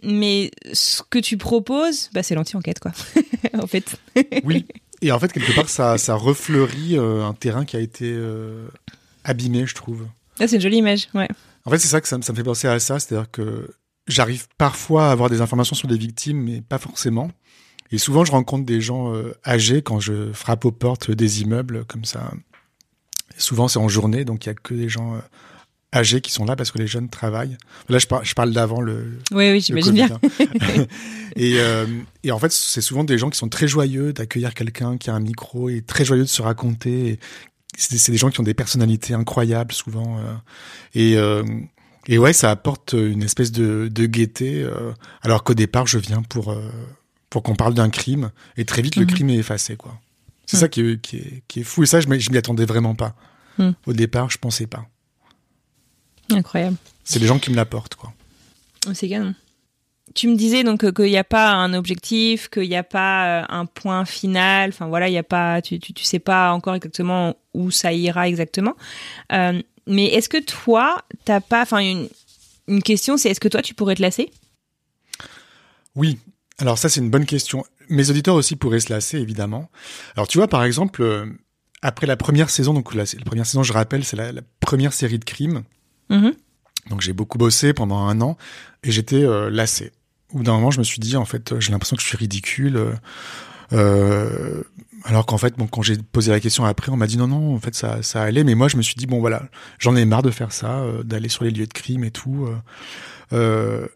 mais 0.03 0.51
ce 0.73 1.01
que 1.09 1.19
tu 1.19 1.37
proposes 1.37 2.09
bah 2.13 2.23
c'est 2.23 2.35
l'anti-enquête 2.35 2.79
quoi 2.79 2.91
en 3.61 3.67
fait 3.67 3.95
Oui. 4.43 4.65
Et 5.01 5.11
en 5.11 5.19
fait, 5.19 5.33
quelque 5.33 5.53
part, 5.53 5.67
ça, 5.67 5.97
ça 5.97 6.15
refleurit 6.15 6.97
euh, 6.97 7.25
un 7.25 7.33
terrain 7.33 7.65
qui 7.65 7.75
a 7.75 7.81
été 7.81 8.05
euh, 8.09 8.69
abîmé, 9.25 9.65
je 9.67 9.75
trouve. 9.75 10.07
Ah, 10.39 10.47
c'est 10.47 10.55
une 10.55 10.61
jolie 10.61 10.77
image 10.77 11.09
ouais 11.13 11.27
En 11.65 11.71
fait, 11.71 11.77
c'est 11.77 11.89
ça 11.89 11.99
que 11.99 12.07
ça, 12.07 12.17
me- 12.17 12.21
ça 12.23 12.31
me 12.31 12.37
fait 12.37 12.43
penser 12.43 12.69
à 12.69 12.79
ça, 12.79 12.99
c'est-à-dire 13.01 13.29
que 13.29 13.69
j'arrive 14.07 14.47
parfois 14.57 15.07
à 15.09 15.11
avoir 15.11 15.29
des 15.29 15.41
informations 15.41 15.75
sur 15.75 15.87
des 15.87 15.97
victimes, 15.97 16.41
mais 16.41 16.61
pas 16.61 16.77
forcément. 16.77 17.31
Et 17.91 17.97
souvent, 17.97 18.25
je 18.25 18.31
rencontre 18.31 18.65
des 18.65 18.81
gens 18.81 19.13
euh, 19.13 19.33
âgés 19.45 19.81
quand 19.81 19.99
je 19.99 20.31
frappe 20.33 20.65
aux 20.65 20.71
portes 20.71 21.11
des 21.11 21.41
immeubles 21.41 21.85
comme 21.85 22.05
ça. 22.05 22.31
Et 23.37 23.39
souvent, 23.39 23.67
c'est 23.67 23.79
en 23.79 23.87
journée, 23.87 24.25
donc 24.25 24.45
il 24.45 24.49
y 24.49 24.51
a 24.51 24.55
que 24.55 24.73
des 24.73 24.89
gens 24.89 25.13
euh, 25.15 25.19
âgés 25.93 26.21
qui 26.21 26.31
sont 26.31 26.45
là 26.45 26.55
parce 26.55 26.71
que 26.71 26.79
les 26.79 26.87
jeunes 26.87 27.09
travaillent. 27.09 27.57
Là, 27.89 27.99
je, 27.99 28.07
par- 28.07 28.23
je 28.25 28.33
parle 28.33 28.51
d'avant 28.51 28.81
le, 28.81 29.19
oui 29.31 29.51
oui 29.51 29.61
j'imagine 29.61 29.93
bien 29.93 30.09
hein. 30.11 30.85
et, 31.35 31.59
euh, 31.59 31.85
et 32.23 32.31
en 32.31 32.39
fait, 32.39 32.51
c'est 32.51 32.81
souvent 32.81 33.03
des 33.03 33.17
gens 33.19 33.29
qui 33.29 33.37
sont 33.37 33.49
très 33.49 33.67
joyeux 33.67 34.11
d'accueillir 34.11 34.53
quelqu'un 34.55 34.97
qui 34.97 35.09
a 35.11 35.13
un 35.13 35.19
micro 35.19 35.69
et 35.69 35.81
très 35.83 36.03
joyeux 36.03 36.23
de 36.23 36.27
se 36.29 36.41
raconter. 36.41 37.19
C'est 37.77 38.11
des 38.11 38.17
gens 38.17 38.29
qui 38.29 38.39
ont 38.39 38.43
des 38.43 38.53
personnalités 38.55 39.13
incroyables 39.13 39.71
souvent. 39.73 40.17
euh, 40.19 40.33
et, 40.95 41.15
euh, 41.17 41.43
et 42.07 42.17
ouais, 42.17 42.33
ça 42.33 42.51
apporte 42.51 42.93
une 42.93 43.23
espèce 43.23 43.51
de, 43.51 43.87
de 43.91 44.05
gaieté. 44.05 44.61
euh, 44.63 44.91
alors 45.21 45.43
qu'au 45.43 45.53
départ, 45.53 45.87
je 45.87 45.97
viens 45.99 46.21
pour 46.21 46.51
euh, 46.51 46.61
pour 47.29 47.41
qu'on 47.43 47.55
parle 47.55 47.73
d'un 47.73 47.89
crime 47.89 48.31
et 48.57 48.65
très 48.65 48.81
vite 48.81 48.95
le 48.95 49.03
Mhm. 49.05 49.11
crime 49.11 49.29
est 49.29 49.37
effacé 49.37 49.75
quoi. 49.75 49.99
C'est 50.45 50.57
Mhm. 50.57 50.61
ça 50.61 50.67
qui 50.67 50.81
est, 50.81 51.01
qui 51.01 51.17
est 51.17 51.43
qui 51.47 51.59
est 51.61 51.63
fou 51.63 51.83
et 51.83 51.85
ça 51.85 51.99
je 52.01 52.07
m'y 52.07 52.19
je 52.19 52.29
m'y 52.31 52.37
attendais 52.37 52.65
vraiment 52.65 52.95
pas. 52.95 53.15
Mhm. 53.57 53.73
Au 53.87 53.93
départ, 53.93 54.29
je 54.29 54.37
pensais 54.37 54.67
pas. 54.67 54.85
incroyable 56.31 56.77
C'est 57.03 57.19
les 57.19 57.27
gens 57.27 57.39
qui 57.39 57.51
me 57.51 57.55
l'apportent 57.55 57.95
quoi. 57.95 58.13
C'est 58.93 59.07
canon. 59.09 59.33
Tu 60.15 60.27
me 60.27 60.35
disais 60.35 60.63
donc 60.63 60.83
euh, 60.83 60.91
qu'il 60.91 61.05
n'y 61.05 61.17
a 61.17 61.23
pas 61.23 61.53
un 61.53 61.73
objectif, 61.73 62.49
qu'il 62.49 62.67
n'y 62.69 62.75
a 62.75 62.83
pas 62.83 63.41
euh, 63.41 63.45
un 63.49 63.65
point 63.65 64.05
final. 64.05 64.69
Enfin 64.69 64.87
voilà, 64.87 65.07
il 65.07 65.13
y 65.13 65.17
a 65.17 65.23
pas, 65.23 65.61
tu, 65.61 65.79
tu, 65.79 65.93
tu 65.93 66.03
sais 66.03 66.19
pas 66.19 66.51
encore 66.53 66.75
exactement 66.75 67.35
où 67.53 67.71
ça 67.71 67.93
ira 67.93 68.27
exactement. 68.27 68.75
Euh, 69.31 69.61
mais 69.87 70.05
est-ce 70.05 70.29
que 70.29 70.41
toi, 70.41 71.03
t'as 71.25 71.41
pas, 71.41 71.61
enfin 71.61 71.79
une, 71.79 72.09
une 72.67 72.81
question, 72.81 73.17
c'est 73.17 73.29
est-ce 73.29 73.39
que 73.39 73.47
toi 73.47 73.61
tu 73.61 73.73
pourrais 73.73 73.95
te 73.95 74.01
lasser? 74.01 74.31
Oui. 75.95 76.19
Alors 76.59 76.77
ça, 76.77 76.89
c'est 76.89 76.99
une 76.99 77.09
bonne 77.09 77.25
question. 77.25 77.65
Mes 77.89 78.09
auditeurs 78.09 78.35
aussi 78.35 78.55
pourraient 78.55 78.79
se 78.79 78.91
lasser, 78.93 79.17
évidemment. 79.17 79.69
Alors 80.15 80.27
tu 80.27 80.37
vois, 80.37 80.47
par 80.47 80.63
exemple, 80.63 81.01
euh, 81.01 81.25
après 81.81 82.07
la 82.07 82.15
première 82.15 82.49
saison, 82.49 82.73
donc 82.73 82.93
la, 82.93 83.03
la 83.03 83.25
première 83.25 83.45
saison, 83.45 83.63
je 83.63 83.73
rappelle, 83.73 84.03
c'est 84.05 84.15
la, 84.15 84.31
la 84.31 84.41
première 84.59 84.93
série 84.93 85.19
de 85.19 85.25
crimes. 85.25 85.63
Mhm. 86.09 86.33
Donc 86.89 87.01
j'ai 87.01 87.13
beaucoup 87.13 87.37
bossé 87.37 87.73
pendant 87.73 87.99
un 87.99 88.21
an 88.21 88.37
et 88.83 88.91
j'étais 88.91 89.23
euh, 89.23 89.49
lassé. 89.49 89.91
Au 90.31 90.37
bout 90.37 90.43
d'un 90.43 90.53
moment, 90.53 90.71
je 90.71 90.79
me 90.79 90.83
suis 90.83 90.99
dit, 90.99 91.15
en 91.15 91.25
fait, 91.25 91.51
euh, 91.51 91.59
j'ai 91.59 91.71
l'impression 91.71 91.95
que 91.95 92.01
je 92.01 92.07
suis 92.07 92.17
ridicule. 92.17 92.97
euh, 93.73 94.63
alors 95.05 95.25
qu'en 95.25 95.37
fait, 95.37 95.55
bon, 95.57 95.67
quand 95.67 95.81
j'ai 95.81 95.97
posé 95.97 96.31
la 96.31 96.39
question 96.39 96.65
après, 96.65 96.91
on 96.91 96.97
m'a 96.97 97.07
dit 97.07 97.17
non, 97.17 97.27
non, 97.27 97.55
en 97.55 97.59
fait, 97.59 97.75
ça, 97.75 98.01
ça 98.03 98.21
allait. 98.23 98.43
Mais 98.43 98.55
moi, 98.55 98.67
je 98.67 98.77
me 98.77 98.81
suis 98.81 98.95
dit, 98.95 99.05
bon, 99.05 99.19
voilà, 99.19 99.43
j'en 99.79 99.95
ai 99.95 100.05
marre 100.05 100.23
de 100.23 100.31
faire 100.31 100.51
ça, 100.51 100.79
euh, 100.79 101.03
d'aller 101.03 101.29
sur 101.29 101.43
les 101.43 101.51
lieux 101.51 101.67
de 101.67 101.73
crime 101.73 102.03
et 102.03 102.11
tout. 102.11 102.45
euh, 102.47 102.55
euh, 103.33 103.87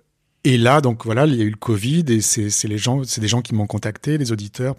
Et 0.43 0.57
là, 0.57 0.81
donc 0.81 1.05
voilà, 1.05 1.25
il 1.25 1.35
y 1.35 1.41
a 1.41 1.45
eu 1.45 1.49
le 1.49 1.55
Covid 1.57 2.05
et 2.09 2.21
c'est 2.21 2.67
les 2.67 2.77
gens, 2.77 3.03
c'est 3.03 3.21
des 3.21 3.27
gens 3.27 3.41
qui 3.41 3.53
m'ont 3.55 3.67
contacté, 3.67 4.17
les 4.17 4.31
auditeurs, 4.31 4.75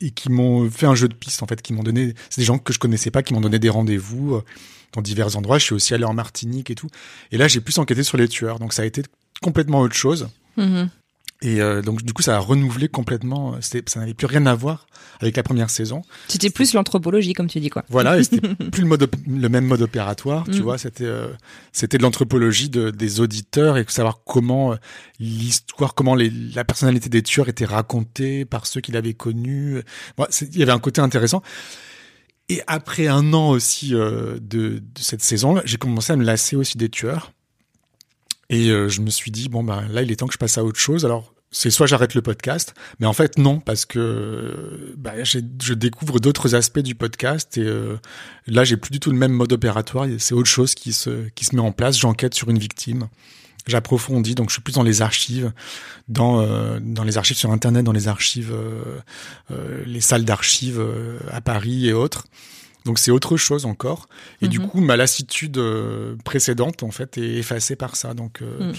et 0.00 0.10
qui 0.10 0.30
m'ont 0.30 0.70
fait 0.70 0.86
un 0.86 0.94
jeu 0.94 1.08
de 1.08 1.14
piste 1.14 1.42
en 1.42 1.46
fait, 1.46 1.60
qui 1.60 1.72
m'ont 1.72 1.82
donné, 1.82 2.14
c'est 2.30 2.40
des 2.40 2.46
gens 2.46 2.58
que 2.58 2.72
je 2.72 2.78
connaissais 2.78 3.10
pas, 3.10 3.22
qui 3.22 3.34
m'ont 3.34 3.40
donné 3.40 3.58
des 3.58 3.68
rendez-vous 3.70 4.40
dans 4.92 5.02
divers 5.02 5.36
endroits. 5.36 5.58
Je 5.58 5.64
suis 5.64 5.74
aussi 5.74 5.92
allé 5.94 6.04
en 6.04 6.14
Martinique 6.14 6.70
et 6.70 6.74
tout. 6.74 6.88
Et 7.32 7.36
là, 7.36 7.48
j'ai 7.48 7.60
plus 7.60 7.78
enquêté 7.78 8.02
sur 8.02 8.16
les 8.16 8.28
tueurs, 8.28 8.58
donc 8.58 8.72
ça 8.72 8.82
a 8.82 8.84
été 8.84 9.02
complètement 9.42 9.80
autre 9.80 9.96
chose. 9.96 10.28
Mhm. 10.56 10.88
Et 11.40 11.60
euh, 11.60 11.82
donc 11.82 12.02
du 12.02 12.12
coup, 12.12 12.22
ça 12.22 12.34
a 12.36 12.38
renouvelé 12.40 12.88
complètement. 12.88 13.54
euh, 13.54 13.58
Ça 13.60 14.00
n'avait 14.00 14.14
plus 14.14 14.26
rien 14.26 14.44
à 14.46 14.54
voir 14.56 14.86
avec 15.20 15.36
la 15.36 15.42
première 15.44 15.70
saison. 15.70 16.02
C'était 16.26 16.50
plus 16.50 16.74
l'anthropologie, 16.74 17.32
comme 17.32 17.46
tu 17.46 17.60
dis, 17.60 17.70
quoi. 17.70 17.84
Voilà, 17.88 18.18
et 18.18 18.24
c'était 18.24 18.40
plus 18.72 18.82
le 18.82 18.88
mode, 18.88 19.08
le 19.26 19.48
même 19.48 19.64
mode 19.66 19.82
opératoire, 19.82 20.44
tu 20.50 20.58
Mm. 20.60 20.62
vois. 20.62 20.78
C'était, 20.78 21.04
euh, 21.04 21.28
c'était 21.72 21.96
de 21.98 22.02
l'anthropologie 22.02 22.68
de, 22.70 22.90
des 22.90 23.20
auditeurs 23.20 23.78
et 23.78 23.84
savoir 23.88 24.20
comment 24.24 24.72
euh, 24.72 24.76
l'histoire, 25.20 25.94
comment 25.94 26.14
les, 26.16 26.30
la 26.30 26.64
personnalité 26.64 27.08
des 27.08 27.22
tueurs 27.22 27.48
était 27.48 27.64
racontée 27.64 28.44
par 28.44 28.66
ceux 28.66 28.80
qui 28.80 28.90
l'avaient 28.90 29.14
connu. 29.14 29.80
Moi, 30.18 30.26
c'est- 30.30 30.48
il 30.52 30.58
y 30.58 30.62
avait 30.62 30.72
un 30.72 30.78
côté 30.80 31.00
intéressant. 31.00 31.42
Et 32.48 32.62
après 32.66 33.06
un 33.08 33.32
an 33.34 33.50
aussi 33.50 33.94
euh, 33.94 34.38
de, 34.40 34.78
de 34.78 34.82
cette 35.00 35.22
saison, 35.22 35.60
j'ai 35.64 35.76
commencé 35.76 36.12
à 36.12 36.16
me 36.16 36.24
lasser 36.24 36.56
aussi 36.56 36.78
des 36.78 36.88
tueurs. 36.88 37.32
Et 38.50 38.70
euh, 38.70 38.88
je 38.88 39.00
me 39.00 39.10
suis 39.10 39.30
dit 39.30 39.48
bon 39.48 39.62
ben 39.62 39.86
là, 39.88 40.02
il 40.02 40.10
est 40.10 40.16
temps 40.16 40.26
que 40.26 40.32
je 40.32 40.38
passe 40.38 40.58
à 40.58 40.64
autre 40.64 40.78
chose. 40.78 41.04
Alors 41.04 41.34
c'est 41.50 41.70
soit 41.70 41.86
j'arrête 41.86 42.14
le 42.14 42.22
podcast, 42.22 42.74
mais 43.00 43.06
en 43.06 43.12
fait 43.14 43.38
non 43.38 43.58
parce 43.58 43.86
que 43.86 43.98
euh, 43.98 44.94
bah, 44.96 45.22
je 45.24 45.74
découvre 45.74 46.20
d'autres 46.20 46.54
aspects 46.54 46.80
du 46.80 46.94
podcast 46.94 47.56
et 47.56 47.62
euh, 47.62 47.96
là 48.46 48.64
j'ai 48.64 48.76
plus 48.76 48.90
du 48.90 49.00
tout 49.00 49.10
le 49.10 49.16
même 49.16 49.32
mode 49.32 49.52
opératoire. 49.52 50.06
C'est 50.18 50.34
autre 50.34 50.48
chose 50.48 50.74
qui 50.74 50.92
se 50.92 51.28
qui 51.30 51.44
se 51.44 51.56
met 51.56 51.62
en 51.62 51.72
place. 51.72 51.98
J'enquête 51.98 52.34
sur 52.34 52.50
une 52.50 52.58
victime, 52.58 53.08
j'approfondis, 53.68 54.34
donc 54.34 54.48
je 54.48 54.54
suis 54.54 54.62
plus 54.62 54.74
dans 54.74 54.82
les 54.82 55.02
archives, 55.02 55.52
dans 56.08 56.40
euh, 56.40 56.80
dans 56.82 57.04
les 57.04 57.18
archives 57.18 57.36
sur 57.36 57.50
internet, 57.50 57.84
dans 57.84 57.92
les 57.92 58.08
archives, 58.08 58.52
euh, 58.52 58.98
euh, 59.50 59.82
les 59.86 60.00
salles 60.00 60.24
d'archives 60.24 60.80
euh, 60.80 61.18
à 61.30 61.40
Paris 61.40 61.88
et 61.88 61.92
autres. 61.92 62.26
Donc 62.88 62.98
c'est 62.98 63.10
autre 63.10 63.36
chose 63.36 63.66
encore. 63.66 64.08
Et 64.42 64.48
du 64.48 64.58
Mhm. 64.58 64.68
coup 64.68 64.80
ma 64.80 64.96
lassitude 64.96 65.58
euh, 65.58 66.16
précédente 66.24 66.82
en 66.82 66.90
fait 66.90 67.18
est 67.18 67.34
effacée 67.36 67.76
par 67.76 67.96
ça. 67.96 68.14
Donc 68.14 68.40
euh, 68.42 68.72
Mm. 68.72 68.76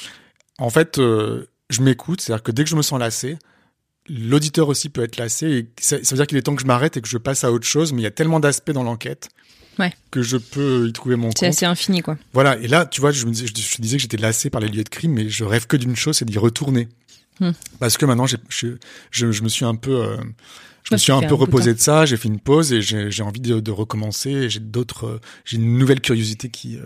en 0.57 0.69
fait 0.71 0.97
euh, 0.97 1.45
je 1.69 1.81
m'écoute, 1.83 2.19
c'est-à-dire 2.19 2.41
que 2.43 2.51
dès 2.51 2.63
que 2.63 2.69
je 2.71 2.75
me 2.75 2.81
sens 2.81 2.99
lassé, 2.99 3.37
l'auditeur 4.09 4.67
aussi 4.67 4.89
peut 4.89 5.03
être 5.03 5.17
lassé. 5.17 5.45
Et 5.47 5.69
ça, 5.79 6.03
ça 6.03 6.15
veut 6.15 6.17
dire 6.17 6.25
qu'il 6.25 6.37
est 6.37 6.41
temps 6.41 6.55
que 6.55 6.61
je 6.63 6.67
m'arrête 6.67 6.97
et 6.97 7.01
que 7.01 7.07
je 7.07 7.19
passe 7.19 7.43
à 7.43 7.51
autre 7.51 7.67
chose. 7.67 7.93
Mais 7.93 8.01
il 8.01 8.03
y 8.03 8.07
a 8.07 8.11
tellement 8.11 8.39
d'aspects 8.39 8.71
dans 8.71 8.81
l'enquête 8.83 9.29
Ouais. 9.79 9.93
que 10.11 10.21
je 10.21 10.37
peux 10.37 10.87
y 10.89 10.93
trouver 10.93 11.15
mon 11.15 11.29
C'est 11.31 11.45
compte. 11.45 11.55
assez 11.55 11.65
infini, 11.65 12.01
quoi. 12.01 12.17
Voilà. 12.33 12.57
Et 12.59 12.67
là, 12.67 12.85
tu 12.85 12.99
vois, 13.01 13.11
je 13.11 13.25
me 13.25 13.31
disais, 13.31 13.47
je, 13.47 13.53
je 13.55 13.81
disais 13.81 13.95
que 13.97 14.01
j'étais 14.01 14.17
lassé 14.17 14.49
par 14.49 14.59
les 14.61 14.67
lieux 14.67 14.83
de 14.83 14.89
crime, 14.89 15.13
mais 15.13 15.29
je 15.29 15.43
rêve 15.45 15.67
que 15.67 15.77
d'une 15.77 15.95
chose, 15.95 16.17
c'est 16.17 16.25
d'y 16.25 16.37
retourner. 16.37 16.89
Hmm. 17.39 17.51
Parce 17.79 17.97
que 17.97 18.05
maintenant, 18.05 18.25
je, 18.27 18.35
je, 18.49 19.31
je 19.31 19.43
me 19.43 19.47
suis 19.49 19.63
un 19.63 19.75
peu, 19.75 20.03
euh, 20.03 20.17
je 20.83 20.93
me 20.93 20.97
suis 20.97 21.13
un 21.13 21.21
peu 21.21 21.33
un 21.33 21.37
reposé 21.37 21.73
de 21.73 21.79
ça. 21.79 22.05
J'ai 22.05 22.17
fait 22.17 22.27
une 22.27 22.39
pause 22.41 22.73
et 22.73 22.81
j'ai 22.81 23.23
envie 23.23 23.39
de, 23.39 23.61
de 23.61 23.71
recommencer. 23.71 24.49
J'ai 24.49 24.59
d'autres, 24.59 25.05
euh, 25.07 25.19
j'ai 25.45 25.55
une 25.57 25.77
nouvelle 25.77 26.01
curiosité 26.01 26.49
qui 26.49 26.75
euh, 26.77 26.83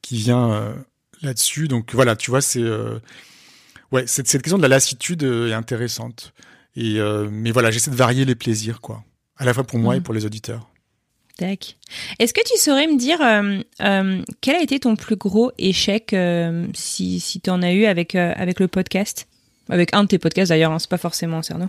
qui 0.00 0.16
vient 0.16 0.50
euh, 0.52 0.74
là-dessus. 1.20 1.68
Donc 1.68 1.94
voilà, 1.94 2.16
tu 2.16 2.30
vois, 2.30 2.40
c'est 2.40 2.62
ouais, 3.92 4.06
cette, 4.06 4.28
cette 4.28 4.40
question 4.42 4.56
de 4.56 4.62
la 4.62 4.68
lassitude 4.68 5.22
est 5.22 5.52
intéressante. 5.52 6.32
Et 6.76 6.98
mais 7.30 7.50
voilà, 7.52 7.70
j'essaie 7.70 7.90
de 7.90 7.96
varier 7.96 8.24
les 8.24 8.34
plaisirs, 8.34 8.80
quoi, 8.80 9.04
à 9.36 9.44
la 9.44 9.52
fois 9.54 9.64
pour 9.64 9.78
moi 9.78 9.94
et 9.94 9.98
Mhm. 9.98 10.04
pour 10.04 10.14
les 10.14 10.24
auditeurs. 10.24 10.68
Tac. 11.36 11.76
Est-ce 12.18 12.32
que 12.32 12.40
tu 12.46 12.58
saurais 12.58 12.86
me 12.86 12.96
dire 12.96 13.20
euh, 13.20 13.60
euh, 13.80 14.22
quel 14.40 14.56
a 14.56 14.62
été 14.62 14.78
ton 14.78 14.94
plus 14.94 15.16
gros 15.16 15.50
échec, 15.58 16.12
euh, 16.12 16.66
si, 16.74 17.18
si 17.18 17.40
tu 17.40 17.50
en 17.50 17.62
as 17.62 17.72
eu 17.72 17.86
avec, 17.86 18.14
avec 18.14 18.60
le 18.60 18.68
podcast? 18.68 19.26
Avec 19.68 19.94
un 19.94 20.04
de 20.04 20.08
tes 20.08 20.18
podcasts 20.18 20.50
d'ailleurs, 20.50 20.72
hein, 20.72 20.78
c'est 20.78 20.90
pas 20.90 20.98
forcément 20.98 21.42
Cerno. 21.42 21.66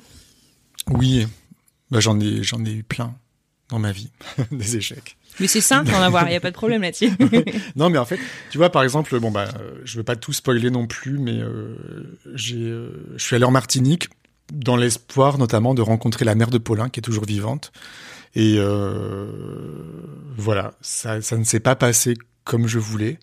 Oui, 0.91 1.25
bah, 1.89 1.99
j'en 1.99 2.19
ai 2.19 2.43
j'en 2.43 2.63
ai 2.63 2.71
eu 2.71 2.83
plein 2.83 3.15
dans 3.69 3.79
ma 3.79 3.91
vie, 3.91 4.11
des 4.51 4.77
échecs. 4.77 5.17
Mais 5.39 5.47
c'est 5.47 5.61
simple 5.61 5.89
d'en 5.89 6.01
avoir, 6.01 6.27
il 6.27 6.29
n'y 6.29 6.35
a 6.35 6.39
pas 6.39 6.51
de 6.51 6.55
problème 6.55 6.81
là-dessus. 6.81 7.11
Non, 7.75 7.89
mais 7.89 7.97
en 7.97 8.05
fait, 8.05 8.19
tu 8.51 8.57
vois, 8.57 8.69
par 8.69 8.83
exemple, 8.83 9.19
bon 9.19 9.31
bah, 9.31 9.47
je 9.83 9.97
veux 9.97 10.03
pas 10.03 10.15
tout 10.15 10.31
spoiler 10.31 10.69
non 10.69 10.85
plus, 10.87 11.17
mais 11.17 11.39
j'ai, 12.35 12.71
je 13.15 13.23
suis 13.23 13.35
allé 13.35 13.45
en 13.45 13.51
Martinique 13.51 14.09
dans 14.53 14.75
l'espoir, 14.75 15.37
notamment, 15.37 15.73
de 15.73 15.81
rencontrer 15.81 16.23
la 16.23 16.35
mère 16.35 16.51
de 16.51 16.57
Paulin, 16.57 16.89
qui 16.89 16.99
est 16.99 17.03
toujours 17.03 17.25
vivante. 17.25 17.71
Et 18.35 18.55
euh, 18.57 19.27
voilà, 20.37 20.73
ça, 20.81 21.21
ça 21.21 21.37
ne 21.37 21.43
s'est 21.43 21.59
pas 21.59 21.75
passé 21.75 22.15
comme 22.43 22.67
je 22.67 22.79
voulais, 22.79 23.17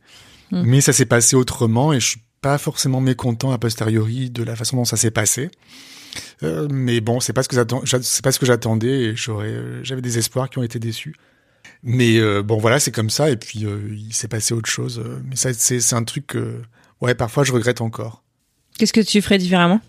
Mm. 0.52 0.62
mais 0.66 0.80
ça 0.82 0.92
s'est 0.92 1.06
passé 1.06 1.34
autrement, 1.34 1.92
et 1.92 2.00
je 2.00 2.10
suis 2.10 2.20
pas 2.42 2.58
forcément 2.58 3.00
mécontent 3.00 3.52
a 3.52 3.58
posteriori 3.58 4.30
de 4.30 4.42
la 4.42 4.54
façon 4.54 4.76
dont 4.76 4.84
ça 4.84 4.96
s'est 4.96 5.10
passé. 5.10 5.50
Euh, 6.42 6.68
mais 6.70 7.00
bon, 7.00 7.20
c'est 7.20 7.32
pas 7.32 7.42
ce 7.42 7.48
que 7.48 7.56
c'est 8.02 8.22
pas 8.22 8.32
ce 8.32 8.38
que 8.38 8.46
j'attendais, 8.46 9.04
et 9.04 9.16
j'aurais, 9.16 9.48
euh, 9.48 9.82
j'avais 9.82 10.02
des 10.02 10.18
espoirs 10.18 10.50
qui 10.50 10.58
ont 10.58 10.62
été 10.62 10.78
déçus. 10.78 11.16
Mais 11.82 12.18
euh, 12.18 12.42
bon, 12.42 12.58
voilà, 12.58 12.78
c'est 12.78 12.92
comme 12.92 13.10
ça. 13.10 13.30
Et 13.30 13.36
puis, 13.36 13.60
il 13.60 14.12
s'est 14.12 14.28
passé 14.28 14.54
autre 14.54 14.68
chose. 14.68 15.02
Mais 15.24 15.36
ça, 15.36 15.52
c'est 15.54 15.80
c'est 15.80 15.96
un 15.96 16.04
truc 16.04 16.26
que, 16.28 16.60
ouais, 17.00 17.14
parfois, 17.14 17.44
je 17.44 17.52
regrette 17.52 17.80
encore. 17.80 18.22
Qu'est-ce 18.78 18.92
que 18.92 19.00
tu 19.00 19.20
ferais 19.22 19.38
différemment? 19.38 19.80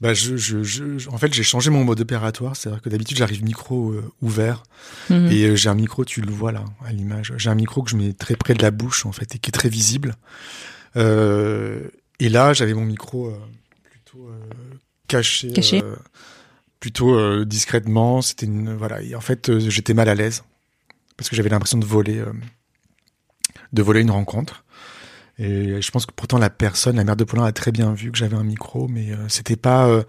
Bah, 0.00 0.14
je, 0.14 0.36
je, 0.36 0.62
je, 0.62 1.08
en 1.10 1.18
fait, 1.18 1.32
j'ai 1.34 1.42
changé 1.42 1.70
mon 1.70 1.84
mode 1.84 2.00
opératoire. 2.00 2.56
C'est-à-dire 2.56 2.80
que 2.80 2.88
d'habitude, 2.88 3.18
j'arrive 3.18 3.44
micro 3.44 3.90
euh, 3.92 4.10
ouvert. 4.22 4.62
Mhm. 5.10 5.30
Et 5.30 5.44
euh, 5.44 5.56
j'ai 5.56 5.68
un 5.68 5.74
micro, 5.74 6.04
tu 6.04 6.22
le 6.22 6.32
vois 6.32 6.52
là, 6.52 6.64
à 6.84 6.92
l'image. 6.92 7.34
J'ai 7.36 7.50
un 7.50 7.54
micro 7.54 7.82
que 7.82 7.90
je 7.90 7.96
mets 7.96 8.12
très 8.14 8.36
près 8.36 8.54
de 8.54 8.62
la 8.62 8.70
bouche, 8.70 9.04
en 9.04 9.12
fait, 9.12 9.34
et 9.34 9.38
qui 9.38 9.50
est 9.50 9.52
très 9.52 9.68
visible. 9.68 10.14
Euh, 10.96 11.82
et 12.18 12.28
là, 12.28 12.54
j'avais 12.54 12.74
mon 12.74 12.84
micro 12.84 13.28
euh, 13.28 13.38
plutôt 13.82 14.28
euh, 14.28 14.76
caché. 15.06 15.52
Caché. 15.52 15.82
plutôt 16.80 17.14
euh, 17.14 17.44
discrètement. 17.44 18.22
C'était 18.22 18.46
une, 18.46 18.74
voilà. 18.74 19.02
Et 19.02 19.14
en 19.14 19.20
fait, 19.20 19.58
j'étais 19.58 19.94
mal 19.94 20.08
à 20.08 20.14
l'aise. 20.14 20.44
Parce 21.18 21.28
que 21.28 21.36
j'avais 21.36 21.50
l'impression 21.50 21.76
de 21.76 21.84
voler, 21.84 22.18
euh, 22.18 22.32
de 23.74 23.82
voler 23.82 24.00
une 24.00 24.10
rencontre. 24.10 24.64
Et 25.40 25.80
je 25.80 25.90
pense 25.90 26.04
que 26.04 26.12
pourtant 26.12 26.36
la 26.36 26.50
personne, 26.50 26.96
la 26.96 27.04
mère 27.04 27.16
de 27.16 27.24
Paulin, 27.24 27.44
a 27.44 27.52
très 27.52 27.72
bien 27.72 27.92
vu 27.94 28.12
que 28.12 28.18
j'avais 28.18 28.36
un 28.36 28.44
micro, 28.44 28.88
mais 28.88 29.10
euh, 29.10 29.28
c'était 29.28 29.56
pas 29.56 29.88
euh, 29.88 30.02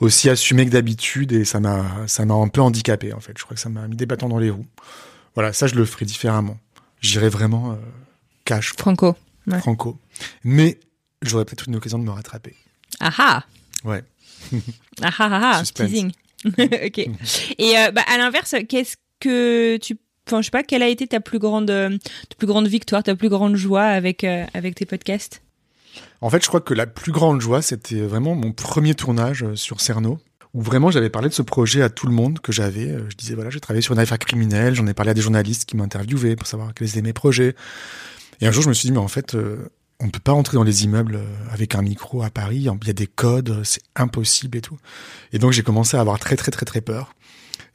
aussi 0.00 0.28
assumé 0.28 0.66
que 0.66 0.70
d'habitude 0.70 1.32
et 1.32 1.46
ça 1.46 1.60
m'a, 1.60 2.06
ça 2.06 2.26
m'a 2.26 2.34
un 2.34 2.48
peu 2.48 2.60
handicapé 2.60 3.14
en 3.14 3.20
fait. 3.20 3.32
Je 3.38 3.44
crois 3.44 3.54
que 3.54 3.60
ça 3.60 3.70
m'a 3.70 3.88
mis 3.88 3.96
des 3.96 4.04
bâtons 4.04 4.28
dans 4.28 4.38
les 4.38 4.50
roues. 4.50 4.66
Voilà, 5.34 5.54
ça 5.54 5.66
je 5.66 5.74
le 5.74 5.84
ferai 5.86 6.04
différemment. 6.04 6.58
J'irai 7.00 7.30
vraiment 7.30 7.72
euh, 7.72 7.76
cash, 8.44 8.72
quoi, 8.72 8.82
Franco. 8.82 9.16
Ouais. 9.46 9.58
franco. 9.60 9.98
Mais 10.44 10.78
j'aurais 11.22 11.46
peut-être 11.46 11.68
une 11.68 11.76
occasion 11.76 11.98
de 11.98 12.04
me 12.04 12.10
rattraper. 12.10 12.54
Ah 13.00 13.12
ah 13.18 13.44
Ouais. 13.84 14.04
Ah 15.02 15.10
ah 15.18 15.28
ah, 15.30 15.60
ah, 15.60 15.62
teasing. 15.62 16.12
ok. 16.46 16.98
Et 17.58 17.78
euh, 17.78 17.90
bah, 17.92 18.02
à 18.06 18.18
l'inverse, 18.18 18.54
qu'est-ce 18.68 18.96
que 19.20 19.76
tu... 19.78 19.98
Enfin, 20.26 20.40
je 20.40 20.46
sais 20.46 20.50
pas, 20.50 20.64
quelle 20.64 20.82
a 20.82 20.88
été 20.88 21.06
ta 21.06 21.20
plus 21.20 21.38
grande, 21.38 21.70
euh, 21.70 21.90
ta 22.28 22.34
plus 22.36 22.48
grande 22.48 22.66
victoire, 22.66 23.02
ta 23.04 23.14
plus 23.14 23.28
grande 23.28 23.54
joie 23.54 23.84
avec, 23.84 24.24
euh, 24.24 24.44
avec 24.54 24.74
tes 24.74 24.84
podcasts? 24.84 25.40
En 26.20 26.30
fait, 26.30 26.42
je 26.42 26.48
crois 26.48 26.60
que 26.60 26.74
la 26.74 26.86
plus 26.86 27.12
grande 27.12 27.40
joie, 27.40 27.62
c'était 27.62 28.00
vraiment 28.00 28.34
mon 28.34 28.50
premier 28.50 28.94
tournage 28.94 29.44
euh, 29.44 29.54
sur 29.54 29.80
Cerno, 29.80 30.18
où 30.52 30.62
vraiment 30.62 30.90
j'avais 30.90 31.10
parlé 31.10 31.28
de 31.28 31.34
ce 31.34 31.42
projet 31.42 31.80
à 31.80 31.90
tout 31.90 32.08
le 32.08 32.12
monde 32.12 32.40
que 32.40 32.50
j'avais. 32.50 32.88
Je 33.08 33.14
disais, 33.14 33.34
voilà, 33.34 33.50
j'ai 33.50 33.60
travaillé 33.60 33.82
sur 33.82 33.94
une 33.94 34.00
affaire 34.00 34.18
criminelle, 34.18 34.74
j'en 34.74 34.86
ai 34.88 34.94
parlé 34.94 35.12
à 35.12 35.14
des 35.14 35.20
journalistes 35.20 35.64
qui 35.64 35.76
m'interviewaient 35.76 36.34
pour 36.34 36.48
savoir 36.48 36.74
quels 36.74 36.88
étaient 36.88 37.02
mes 37.02 37.12
projets. 37.12 37.54
Et 38.40 38.48
un 38.48 38.50
jour, 38.50 38.64
je 38.64 38.68
me 38.68 38.74
suis 38.74 38.88
dit, 38.88 38.92
mais 38.92 38.98
en 38.98 39.08
fait, 39.08 39.36
on 40.00 40.10
peut 40.10 40.20
pas 40.20 40.32
rentrer 40.32 40.56
dans 40.56 40.64
les 40.64 40.84
immeubles 40.84 41.20
avec 41.52 41.74
un 41.74 41.82
micro 41.82 42.22
à 42.22 42.30
Paris, 42.30 42.56
il 42.56 42.86
y 42.86 42.90
a 42.90 42.92
des 42.92 43.06
codes, 43.06 43.62
c'est 43.64 43.82
impossible 43.94 44.58
et 44.58 44.60
tout. 44.60 44.78
Et 45.32 45.38
donc, 45.38 45.52
j'ai 45.52 45.62
commencé 45.62 45.96
à 45.96 46.00
avoir 46.00 46.18
très, 46.18 46.36
très, 46.36 46.50
très, 46.50 46.66
très 46.66 46.80
peur. 46.80 47.14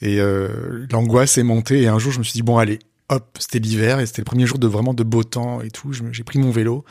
Et 0.01 0.19
euh, 0.19 0.85
l'angoisse 0.91 1.37
est 1.37 1.43
montée, 1.43 1.81
et 1.81 1.87
un 1.87 1.99
jour, 1.99 2.11
je 2.11 2.19
me 2.19 2.23
suis 2.23 2.33
dit, 2.33 2.41
bon, 2.41 2.57
allez, 2.57 2.79
hop, 3.09 3.37
c'était 3.39 3.59
l'hiver, 3.59 3.99
et 3.99 4.05
c'était 4.05 4.21
le 4.21 4.25
premier 4.25 4.45
jour 4.45 4.57
de 4.57 4.67
vraiment 4.67 4.93
de 4.93 5.03
beau 5.03 5.23
temps 5.23 5.61
et 5.61 5.69
tout. 5.69 5.91
J'ai 5.93 6.23
pris 6.23 6.39
mon 6.39 6.51
vélo, 6.51 6.85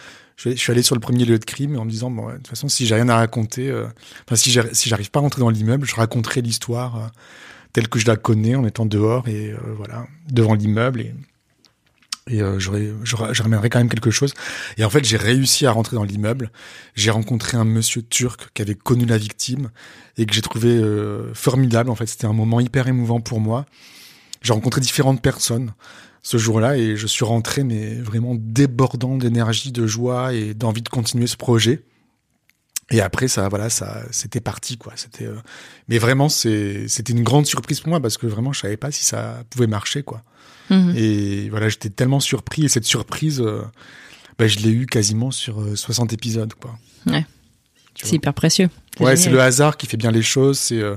je, 0.48 0.50
suis 0.56 0.72
allé 0.72 0.82
sur 0.82 0.94
le 0.94 1.00
premier 1.00 1.24
lieu 1.24 1.38
de 1.38 1.44
crime 1.44 1.76
en 1.78 1.84
me 1.84 1.90
disant 1.90 2.10
bon, 2.10 2.28
de 2.28 2.36
toute 2.36 2.48
façon, 2.48 2.68
si 2.68 2.86
j'ai 2.86 2.94
rien 2.94 3.08
à 3.10 3.16
raconter, 3.16 3.68
euh, 3.68 3.86
enfin 4.26 4.36
si 4.36 4.50
j'arrive 4.50 5.10
pas 5.10 5.20
à 5.20 5.22
rentrer 5.22 5.40
dans 5.40 5.50
l'immeuble, 5.50 5.86
je 5.86 5.94
raconterai 5.94 6.40
l'histoire 6.40 6.96
euh, 6.96 7.08
telle 7.74 7.88
que 7.88 7.98
je 7.98 8.06
la 8.06 8.16
connais 8.16 8.54
en 8.54 8.64
étant 8.64 8.86
dehors 8.86 9.28
et 9.28 9.50
euh, 9.50 9.58
voilà 9.76 10.06
devant 10.30 10.54
l'immeuble 10.54 11.02
et 11.02 11.14
et 12.28 12.42
euh, 12.42 12.58
j'aurais 12.58 12.92
je 13.04 13.42
ramènerais 13.42 13.70
quand 13.70 13.78
même 13.78 13.88
quelque 13.88 14.10
chose. 14.10 14.34
Et 14.76 14.84
en 14.84 14.90
fait, 14.90 15.04
j'ai 15.04 15.16
réussi 15.16 15.66
à 15.66 15.72
rentrer 15.72 15.96
dans 15.96 16.04
l'immeuble. 16.04 16.50
J'ai 16.94 17.10
rencontré 17.10 17.56
un 17.56 17.64
monsieur 17.64 18.02
turc 18.02 18.50
qui 18.54 18.62
avait 18.62 18.74
connu 18.74 19.04
la 19.04 19.18
victime 19.18 19.70
et 20.16 20.26
que 20.26 20.34
j'ai 20.34 20.42
trouvé 20.42 20.68
euh, 20.68 21.32
formidable. 21.34 21.90
En 21.90 21.94
fait, 21.94 22.06
c'était 22.06 22.26
un 22.26 22.32
moment 22.32 22.60
hyper 22.60 22.88
émouvant 22.88 23.20
pour 23.20 23.40
moi. 23.40 23.66
J'ai 24.42 24.52
rencontré 24.52 24.80
différentes 24.80 25.22
personnes 25.22 25.72
ce 26.22 26.36
jour-là 26.36 26.76
et 26.76 26.96
je 26.96 27.06
suis 27.06 27.24
rentré 27.24 27.64
mais 27.64 27.94
vraiment 27.94 28.34
débordant 28.36 29.16
d'énergie, 29.16 29.72
de 29.72 29.86
joie 29.86 30.34
et 30.34 30.54
d'envie 30.54 30.82
de 30.82 30.88
continuer 30.88 31.26
ce 31.26 31.36
projet. 31.36 31.82
Et 32.90 33.00
après 33.00 33.28
ça 33.28 33.48
voilà, 33.48 33.70
ça 33.70 34.02
c'était 34.10 34.40
parti 34.40 34.76
quoi, 34.76 34.92
c'était 34.96 35.26
euh, 35.26 35.36
mais 35.88 35.98
vraiment 35.98 36.28
c'est 36.28 36.88
c'était 36.88 37.12
une 37.12 37.22
grande 37.22 37.46
surprise 37.46 37.80
pour 37.80 37.90
moi 37.90 38.00
parce 38.00 38.18
que 38.18 38.26
vraiment 38.26 38.52
je 38.52 38.60
savais 38.60 38.76
pas 38.76 38.90
si 38.90 39.04
ça 39.04 39.44
pouvait 39.50 39.68
marcher 39.68 40.02
quoi. 40.02 40.22
Mhm. 40.70 40.94
Et 40.96 41.48
voilà, 41.50 41.68
j'étais 41.68 41.90
tellement 41.90 42.20
surpris 42.20 42.64
et 42.64 42.68
cette 42.68 42.84
surprise 42.84 43.40
euh, 43.40 43.62
bah, 44.38 44.46
je 44.48 44.58
l'ai 44.58 44.70
eu 44.70 44.86
quasiment 44.86 45.30
sur 45.30 45.60
euh, 45.60 45.76
60 45.76 46.12
épisodes 46.12 46.52
quoi. 46.54 46.78
Ouais. 47.06 47.24
C'est 48.02 48.16
hyper 48.16 48.34
précieux. 48.34 48.70
Ouais, 48.98 49.16
c'est 49.16 49.30
le 49.30 49.40
hasard 49.40 49.76
qui 49.76 49.86
fait 49.86 49.96
bien 49.96 50.10
les 50.10 50.22
choses, 50.22 50.58
c'est 50.58 50.80
euh, 50.80 50.96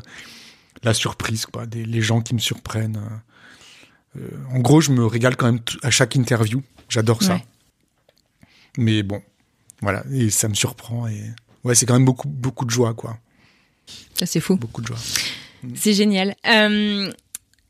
la 0.84 0.94
surprise, 0.94 1.46
quoi, 1.46 1.66
des, 1.66 1.86
les 1.86 2.02
gens 2.02 2.22
qui 2.22 2.34
me 2.34 2.40
surprennent. 2.40 2.98
euh. 2.98 4.20
Euh, 4.22 4.30
en 4.56 4.60
gros, 4.60 4.80
je 4.82 4.92
me 4.92 5.06
régale 5.06 5.36
quand 5.36 5.48
même 5.48 5.60
à 5.82 5.90
chaque 5.92 6.16
interview. 6.16 6.62
J'adore 6.90 7.24
ça. 7.24 7.36
Ouais. 7.36 7.46
Mais 8.78 9.04
bon, 9.04 9.22
voilà, 9.82 10.04
et 10.12 10.30
ça 10.30 10.48
me 10.48 10.54
surprend 10.54 11.08
et 11.08 11.22
ouais, 11.64 11.76
c'est 11.76 11.86
quand 11.86 11.94
même 11.94 12.06
beaucoup 12.06 12.28
beaucoup 12.28 12.66
de 12.66 12.72
joie, 12.72 12.94
quoi, 12.94 13.18
Ça, 14.16 14.26
c'est 14.26 14.40
fou. 14.40 14.56
beaucoup 14.56 14.82
de 14.82 14.88
joie. 14.88 14.98
C'est 15.76 15.94
génial. 15.94 16.36
Euh, 16.46 17.12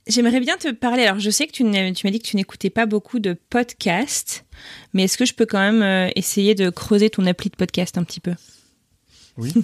J'aimerais 0.05 0.41
bien 0.41 0.57
te 0.57 0.69
parler. 0.71 1.03
Alors, 1.03 1.19
je 1.19 1.29
sais 1.29 1.47
que 1.47 1.53
tu, 1.53 1.63
m'as 1.63 1.91
dit 1.91 2.19
que 2.19 2.27
tu 2.27 2.35
n'écoutais 2.35 2.69
pas 2.69 2.85
beaucoup 2.85 3.19
de 3.19 3.37
podcasts, 3.49 4.43
mais 4.93 5.03
est-ce 5.03 5.17
que 5.17 5.25
je 5.25 5.33
peux 5.33 5.45
quand 5.45 5.59
même 5.59 5.81
euh, 5.81 6.09
essayer 6.15 6.55
de 6.55 6.69
creuser 6.69 7.09
ton 7.09 7.25
appli 7.25 7.49
de 7.49 7.55
podcast 7.55 7.97
un 7.97 8.03
petit 8.03 8.19
peu? 8.19 8.33
Oui. 9.37 9.53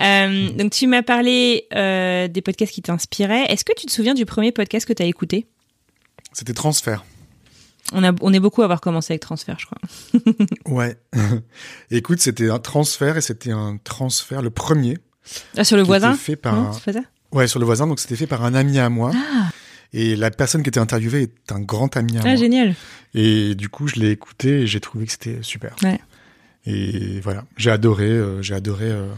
Euh, 0.00 0.50
donc, 0.50 0.72
tu 0.72 0.88
m'as 0.88 1.02
parlé 1.02 1.68
euh, 1.74 2.26
des 2.26 2.42
podcasts 2.42 2.72
qui 2.72 2.82
t'inspiraient. 2.82 3.44
Est-ce 3.52 3.64
que 3.64 3.72
tu 3.76 3.86
te 3.86 3.92
souviens 3.92 4.14
du 4.14 4.26
premier 4.26 4.50
podcast 4.50 4.84
que 4.84 4.92
tu 4.92 5.02
as 5.02 5.06
écouté? 5.06 5.46
C'était 6.32 6.54
transfert. 6.54 7.04
On, 7.92 8.02
a, 8.04 8.12
on 8.20 8.32
est 8.32 8.40
beaucoup 8.40 8.62
à 8.62 8.64
avoir 8.64 8.80
commencé 8.80 9.12
avec 9.12 9.22
Transfert, 9.22 9.56
je 9.58 9.66
crois. 9.66 9.78
Ouais. 10.66 10.96
Écoute, 11.90 12.20
c'était 12.20 12.50
un 12.50 12.58
transfert 12.58 13.16
et 13.16 13.20
c'était 13.20 13.50
un 13.52 13.78
transfert 13.82 14.42
le 14.42 14.50
premier 14.50 14.98
Ah, 15.56 15.64
sur 15.64 15.76
le 15.76 15.82
voisin 15.82 16.14
fait 16.14 16.36
par 16.36 16.54
Non, 16.56 16.70
un- 16.70 17.02
Ouais, 17.36 17.46
sur 17.48 17.58
le 17.58 17.64
voisin, 17.66 17.86
donc 17.86 17.98
c'était 18.00 18.16
fait 18.16 18.26
par 18.26 18.44
un 18.44 18.54
ami 18.54 18.78
à 18.78 18.88
moi. 18.90 19.10
Ah, 19.14 19.48
Et 19.92 20.16
la 20.16 20.30
personne 20.30 20.62
qui 20.62 20.68
était 20.68 20.80
interviewée 20.80 21.22
est 21.22 21.52
un 21.52 21.60
grand 21.60 21.96
ami 21.96 22.16
à 22.18 22.20
ah, 22.24 22.26
moi. 22.28 22.36
génial. 22.36 22.74
Et 23.14 23.54
du 23.54 23.68
coup, 23.68 23.88
je 23.88 23.96
l'ai 23.96 24.10
écouté 24.10 24.62
et 24.62 24.66
j'ai 24.66 24.80
trouvé 24.80 25.06
que 25.06 25.12
c'était 25.12 25.38
super. 25.42 25.74
Ouais. 25.82 26.00
Et 26.66 27.20
voilà, 27.20 27.44
j'ai 27.56 27.70
adoré, 27.70 28.04
euh, 28.06 28.40
j'ai 28.42 28.54
adoré 28.54 28.84
euh, 28.90 29.08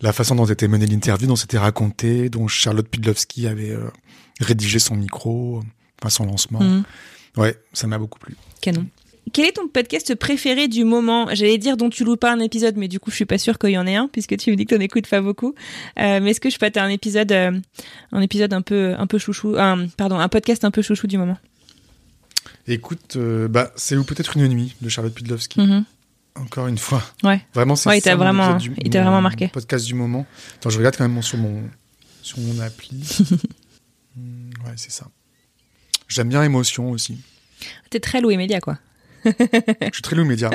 la 0.00 0.12
façon 0.12 0.34
dont 0.34 0.46
était 0.46 0.68
menée 0.68 0.86
l'interview, 0.86 1.26
dont 1.26 1.36
c'était 1.36 1.58
raconté, 1.58 2.28
dont 2.30 2.48
Charlotte 2.48 2.88
Pudlowski 2.88 3.46
avait 3.46 3.70
euh, 3.72 3.90
rédigé 4.40 4.78
son 4.78 4.94
micro, 4.96 5.62
enfin 6.00 6.08
son 6.10 6.24
lancement. 6.26 6.60
Mhm. 6.60 6.84
Ouais, 7.36 7.56
ça 7.72 7.86
m'a 7.86 7.98
beaucoup 7.98 8.18
plu. 8.18 8.36
Canon. 8.60 8.86
Quel 9.32 9.46
est 9.46 9.52
ton 9.52 9.66
podcast 9.68 10.14
préféré 10.14 10.68
du 10.68 10.84
moment? 10.84 11.28
J'allais 11.34 11.58
dire 11.58 11.76
dont 11.76 11.88
tu 11.90 12.04
loupes 12.04 12.20
pas 12.20 12.32
un 12.32 12.40
épisode, 12.40 12.76
mais 12.76 12.88
du 12.88 13.00
coup, 13.00 13.10
je 13.10 13.16
suis 13.16 13.24
pas 13.24 13.38
sûre 13.38 13.58
qu'il 13.58 13.70
y 13.70 13.78
en 13.78 13.86
ait 13.86 13.96
un, 13.96 14.06
puisque 14.06 14.36
tu 14.36 14.50
me 14.50 14.56
dis 14.56 14.66
que 14.66 14.74
t'en 14.74 14.80
écoutes 14.80 15.08
pas 15.08 15.20
beaucoup. 15.22 15.54
Euh, 15.98 16.20
mais 16.20 16.30
est-ce 16.30 16.40
que 16.40 16.50
je 16.50 16.58
peux 16.58 16.66
un 16.78 16.88
épisode, 16.88 17.32
euh, 17.32 17.58
un 18.12 18.20
épisode 18.20 18.52
un 18.52 18.62
peu, 18.62 18.94
un 18.96 19.06
peu 19.06 19.18
chouchou, 19.18 19.56
un, 19.58 19.88
pardon, 19.88 20.18
un 20.18 20.28
podcast 20.28 20.64
un 20.64 20.70
peu 20.70 20.82
chouchou 20.82 21.06
du 21.06 21.16
moment? 21.18 21.38
Écoute, 22.66 23.16
euh, 23.16 23.48
bah, 23.48 23.72
c'est 23.76 23.96
ou 23.96 24.04
peut-être 24.04 24.36
une 24.36 24.46
nuit 24.48 24.74
de 24.80 24.88
Charlotte 24.88 25.14
Pudlowski. 25.14 25.60
Mhm. 25.60 25.84
Encore 26.36 26.66
une 26.66 26.78
fois. 26.78 27.02
Ouais. 27.22 27.40
Vraiment, 27.54 27.76
c'est 27.76 27.88
Ouais, 27.88 27.98
il 27.98 28.02
ça 28.02 28.10
t'a 28.10 28.16
vraiment- 28.16 28.56
du- 28.56 28.74
il 28.84 28.90
mon 28.90 29.04
vraiment 29.04 29.20
marqué. 29.22 29.48
Podcast 29.48 29.86
du 29.86 29.94
moment. 29.94 30.26
Attends, 30.56 30.70
je 30.70 30.78
regarde 30.78 30.96
quand 30.96 31.08
même 31.08 31.22
sur 31.22 31.38
mon, 31.38 31.62
sur 32.22 32.38
mon 32.40 32.58
appli. 32.60 33.02
Hmm, 34.16 34.50
ouais, 34.66 34.72
c'est 34.76 34.90
ça. 34.92 35.06
J'aime 36.08 36.28
bien 36.28 36.42
émotion 36.42 36.90
aussi. 36.90 37.18
T'es 37.90 38.00
très 38.00 38.20
Louis 38.20 38.36
Média, 38.36 38.60
quoi. 38.60 38.78
Je 39.24 39.30
suis 39.92 40.02
très 40.02 40.16
loup 40.16 40.24
média. 40.26 40.50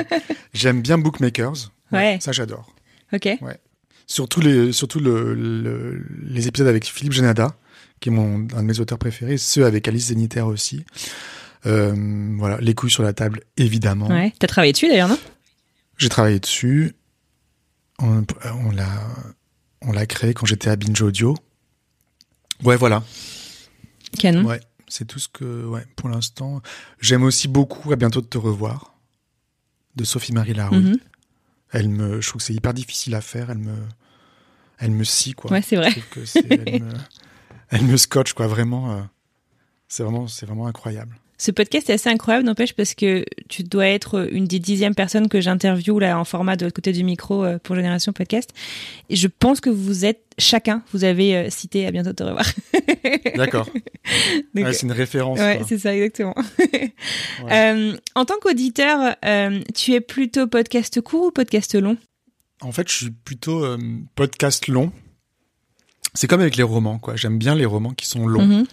J'aime 0.54 0.80
bien 0.80 0.96
Bookmakers. 0.96 1.72
Ouais. 1.90 2.18
Ça, 2.20 2.30
j'adore. 2.30 2.72
Ok. 3.12 3.28
Surtout 4.06 4.40
les, 4.40 4.72
surtout 4.72 5.00
le, 5.00 5.34
le- 5.34 6.06
les 6.22 6.46
épisodes 6.48 6.68
avec 6.68 6.84
Philippe 6.86 7.12
Genada, 7.12 7.56
qui 8.00 8.10
est 8.10 8.12
mon, 8.12 8.46
un 8.54 8.62
de 8.62 8.66
mes 8.66 8.78
auteurs 8.78 8.98
préférés, 8.98 9.38
ceux 9.38 9.64
avec 9.66 9.88
Alice 9.88 10.06
Zénitaire 10.06 10.46
aussi. 10.46 10.84
Euh, 11.66 11.92
voilà, 12.38 12.58
les 12.60 12.74
couilles 12.74 12.90
sur 12.90 13.02
la 13.02 13.12
table, 13.12 13.40
évidemment. 13.56 14.06
Ouais. 14.08 14.32
T'as 14.38 14.46
travaillé 14.46 14.72
dessus 14.72 14.88
d'ailleurs, 14.88 15.08
non? 15.08 15.18
J'ai 15.98 16.08
travaillé 16.08 16.38
dessus. 16.38 16.92
On, 17.98 18.24
on 18.66 18.70
l'a, 18.70 18.88
on 19.82 19.92
l'a 19.92 20.06
créé 20.06 20.32
quand 20.32 20.46
j'étais 20.46 20.70
à 20.70 20.76
Binge 20.76 21.02
Audio. 21.02 21.36
Ouais, 22.62 22.76
voilà. 22.76 23.02
Canon. 24.18 24.44
Ouais, 24.44 24.60
c'est 24.90 25.06
tout 25.06 25.18
ce 25.18 25.28
que, 25.28 25.64
ouais, 25.64 25.86
pour 25.96 26.08
l'instant. 26.08 26.60
J'aime 27.00 27.22
aussi 27.22 27.48
beaucoup 27.48 27.92
À 27.92 27.96
bientôt 27.96 28.20
de 28.20 28.26
te 28.26 28.38
revoir 28.38 28.94
de 29.96 30.04
Sophie 30.04 30.32
Marie 30.32 30.54
Larouille. 30.54 30.92
Mhm. 30.92 30.98
Elle 31.72 31.88
me, 31.88 32.20
je 32.20 32.28
trouve 32.28 32.40
que 32.40 32.46
c'est 32.46 32.54
hyper 32.54 32.74
difficile 32.74 33.14
à 33.14 33.20
faire. 33.20 33.50
Elle 33.50 33.58
me, 33.58 33.76
elle 34.78 34.90
me 34.90 35.04
scie 35.04 35.34
quoi. 35.34 35.50
Ouais, 35.52 35.62
c'est 35.62 35.76
vrai. 35.76 35.92
Que 36.10 36.20
elle, 36.50 36.82
me, 36.82 36.92
elle 37.68 37.84
me 37.84 37.96
scotche 37.96 38.32
quoi. 38.34 38.46
Vraiment, 38.46 38.92
euh, 38.92 39.02
c'est 39.88 40.02
vraiment, 40.02 40.26
c'est 40.26 40.46
vraiment 40.46 40.66
incroyable. 40.66 41.16
Ce 41.40 41.50
podcast 41.50 41.88
est 41.88 41.94
assez 41.94 42.10
incroyable, 42.10 42.44
n'empêche, 42.44 42.74
parce 42.74 42.92
que 42.92 43.24
tu 43.48 43.62
dois 43.62 43.86
être 43.86 44.28
une 44.30 44.44
des 44.44 44.58
dixièmes 44.58 44.94
personnes 44.94 45.26
que 45.26 45.40
j'interviewe 45.40 45.98
là 45.98 46.18
en 46.18 46.24
format 46.26 46.54
de 46.54 46.66
l'autre 46.66 46.74
côté 46.74 46.92
du 46.92 47.02
micro 47.02 47.42
euh, 47.42 47.58
pour 47.58 47.76
Génération 47.76 48.12
Podcast. 48.12 48.50
Et 49.08 49.16
je 49.16 49.26
pense 49.26 49.62
que 49.62 49.70
vous 49.70 50.04
êtes 50.04 50.20
chacun, 50.36 50.82
vous 50.92 51.02
avez 51.02 51.34
euh, 51.34 51.48
cité 51.48 51.86
à 51.86 51.92
bientôt 51.92 52.12
te 52.12 52.22
revoir. 52.22 52.44
D'accord. 53.36 53.66
Ouais, 54.54 54.70
c'est 54.74 54.82
une 54.82 54.92
référence. 54.92 55.38
ouais, 55.38 55.62
c'est 55.66 55.78
ça, 55.78 55.96
exactement. 55.96 56.34
Euh, 57.50 57.96
en 58.14 58.26
tant 58.26 58.34
qu'auditeur, 58.42 59.16
euh, 59.24 59.60
tu 59.74 59.94
es 59.94 60.00
plutôt 60.00 60.46
podcast 60.46 61.00
court 61.00 61.28
ou 61.28 61.30
podcast 61.30 61.74
long? 61.74 61.96
En 62.60 62.70
fait, 62.70 62.86
je 62.90 62.96
suis 62.96 63.10
plutôt 63.10 63.64
podcast 64.14 64.68
long. 64.68 64.92
C'est 66.12 66.26
comme 66.26 66.42
avec 66.42 66.56
les 66.56 66.62
romans, 66.62 66.98
quoi. 66.98 67.16
J'aime 67.16 67.38
bien 67.38 67.54
les 67.54 67.64
romans 67.64 67.94
qui 67.94 68.06
sont 68.06 68.26
longs. 68.26 68.46
Mhm. 68.46 68.66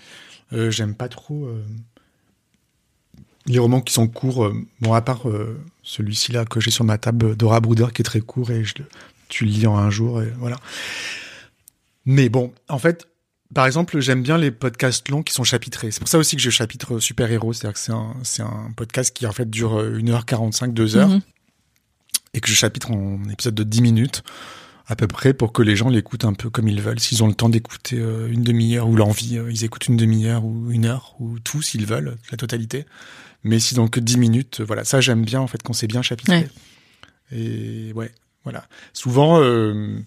Euh, 0.52 0.70
J'aime 0.70 0.96
pas 0.96 1.08
trop 1.08 1.50
les 3.48 3.60
romans 3.60 3.82
qui 3.82 3.94
sont 3.94 4.08
courts. 4.08 4.46
euh, 4.46 4.54
bon, 4.82 4.94
à 4.94 5.02
part 5.02 5.28
euh, 5.30 5.58
celui-ci 5.84 6.32
là 6.32 6.46
que 6.46 6.60
j'ai 6.60 6.72
sur 6.72 6.84
ma 6.84 6.98
table 6.98 7.36
Dora 7.36 7.60
Bruder 7.60 7.88
qui 7.94 8.02
est 8.02 8.06
très 8.06 8.22
court 8.22 8.52
et 8.52 8.64
je, 8.64 8.74
tu 9.30 9.46
le 9.46 9.52
lis 9.52 9.68
en 9.68 9.78
un 9.78 9.90
jour 9.90 10.22
et 10.22 10.32
voilà. 10.38 10.58
Mais 12.06 12.30
bon, 12.30 12.54
en 12.70 12.80
fait, 12.80 13.08
par 13.54 13.66
exemple, 13.66 14.00
j'aime 14.00 14.22
bien 14.24 14.38
les 14.38 14.52
podcasts 14.52 15.08
longs 15.10 15.24
qui 15.24 15.34
sont 15.34 15.44
chapitrés. 15.44 15.92
C'est 15.92 16.00
pour 16.00 16.10
ça 16.10 16.18
aussi 16.18 16.36
que 16.36 16.42
je 16.42 16.50
chapitre 16.50 17.00
super 17.00 17.32
héros, 17.32 17.54
c'est-à-dire 17.54 17.74
que 17.82 17.92
c'est 18.24 18.42
un, 18.42 18.72
podcast 18.76 19.16
qui 19.16 19.26
en 19.26 19.32
fait 19.32 19.50
dure 19.50 19.80
euh, 19.80 20.00
1h45, 20.00 20.74
2h 20.74 21.08
Mhm. 21.08 21.22
et 22.34 22.40
que 22.42 22.50
je 22.50 22.56
chapitre 22.56 22.92
en 22.92 23.20
épisode 23.30 23.56
de 23.56 23.64
10 23.64 23.82
minutes 23.82 24.24
à 24.90 24.96
peu 24.96 25.08
près 25.08 25.34
pour 25.34 25.52
que 25.52 25.62
les 25.62 25.76
gens 25.76 25.90
l'écoutent 25.90 26.24
un 26.26 26.34
peu 26.34 26.50
comme 26.50 26.68
ils 26.68 26.82
veulent. 26.82 27.00
S'ils 27.00 27.24
ont 27.24 27.28
le 27.28 27.34
temps 27.34 27.50
d'écouter 27.50 27.98
euh, 28.00 28.28
une 28.32 28.44
demi-heure 28.44 28.88
ou 28.88 28.96
l'envie, 28.96 29.38
euh, 29.38 29.52
ils 29.52 29.66
écoutent 29.66 29.88
une 29.88 29.98
demi-heure 29.98 30.46
ou 30.46 30.72
une 30.72 30.86
heure 30.86 31.16
ou 31.20 31.40
tout 31.40 31.62
s'ils 31.62 31.86
veulent, 31.86 32.18
la 32.32 32.38
totalité. 32.38 32.86
Mais 33.44 33.58
ont 33.78 33.88
que 33.88 34.00
10 34.00 34.18
minutes, 34.18 34.62
voilà, 34.62 34.84
ça 34.84 35.00
j'aime 35.00 35.24
bien 35.24 35.40
en 35.40 35.48
fait 35.48 35.62
quand 35.64 35.74
c'est 35.74 35.88
bien 35.88 36.02
chapitré. 36.02 36.48
Et 37.32 37.92
ouais, 37.94 38.12
voilà. 38.44 38.66
Souvent, 38.94 39.42
euh, 39.42 40.00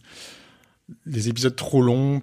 les 1.07 1.29
épisodes 1.29 1.55
trop 1.55 1.83
longs, 1.83 2.23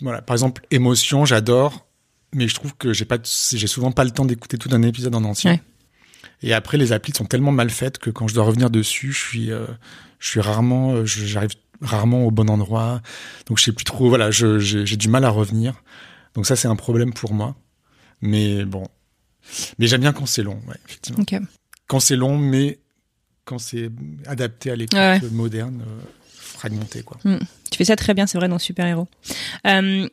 voilà, 0.00 0.22
par 0.22 0.34
exemple, 0.34 0.66
émotion, 0.70 1.24
j'adore, 1.24 1.86
mais 2.32 2.48
je 2.48 2.54
trouve 2.54 2.74
que 2.76 2.92
j'ai 2.92 3.04
pas, 3.04 3.18
j'ai 3.22 3.66
souvent 3.66 3.92
pas 3.92 4.04
le 4.04 4.10
temps 4.10 4.24
d'écouter 4.24 4.58
tout 4.58 4.70
un 4.72 4.82
épisode 4.82 5.14
en 5.14 5.24
entier. 5.24 5.50
Ouais. 5.50 5.62
Et 6.42 6.52
après, 6.52 6.76
les 6.76 6.92
applis 6.92 7.12
sont 7.14 7.24
tellement 7.24 7.52
mal 7.52 7.70
faites 7.70 7.98
que 7.98 8.10
quand 8.10 8.28
je 8.28 8.34
dois 8.34 8.44
revenir 8.44 8.70
dessus, 8.70 9.12
je 9.12 9.18
suis, 9.18 9.50
euh, 9.50 9.66
je 10.18 10.28
suis 10.28 10.40
rarement, 10.40 10.92
euh, 10.92 11.04
j'arrive 11.04 11.52
rarement 11.80 12.24
au 12.24 12.30
bon 12.30 12.50
endroit. 12.50 13.00
Donc 13.46 13.58
je 13.58 13.64
sais 13.64 13.72
plus 13.72 13.84
trop, 13.84 14.08
voilà, 14.08 14.30
j'ai 14.30 14.96
du 14.96 15.08
mal 15.08 15.24
à 15.24 15.30
revenir. 15.30 15.82
Donc 16.34 16.46
ça, 16.46 16.56
c'est 16.56 16.68
un 16.68 16.76
problème 16.76 17.12
pour 17.12 17.32
moi. 17.32 17.56
Mais 18.20 18.64
bon, 18.64 18.88
mais 19.78 19.86
j'aime 19.86 20.00
bien 20.00 20.12
quand 20.12 20.26
c'est 20.26 20.42
long, 20.42 20.60
ouais, 20.66 20.76
effectivement. 20.88 21.24
Quand 21.86 22.00
c'est 22.00 22.16
long, 22.16 22.38
mais 22.38 22.78
quand 23.44 23.58
c'est 23.58 23.90
adapté 24.26 24.70
à 24.70 24.74
Ouais. 24.74 25.20
moderne, 25.30 25.82
euh, 25.86 26.00
fragmenté, 26.32 27.02
quoi. 27.02 27.18
Tu 27.70 27.76
fais 27.78 27.84
ça 27.84 27.96
très 27.96 28.14
bien, 28.14 28.26
c'est 28.26 28.38
vrai, 28.38 28.48
dans 28.48 28.58
Super 28.58 28.86
Héros. 28.86 29.08
Euh, 29.66 30.08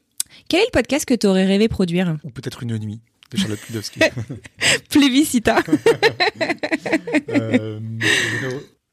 quel 0.49 0.59
est 0.61 0.65
le 0.65 0.71
podcast 0.71 1.05
que 1.05 1.13
tu 1.13 1.27
aurais 1.27 1.45
rêvé 1.45 1.67
produire? 1.69 2.17
Ou 2.23 2.29
peut-être 2.29 2.63
une 2.63 2.77
nuit 2.77 3.01
de 3.31 3.37
Charlotte 3.37 3.59
Pudowski. 3.59 3.99
Plébiscita. 4.89 5.59
Euh, 7.29 7.79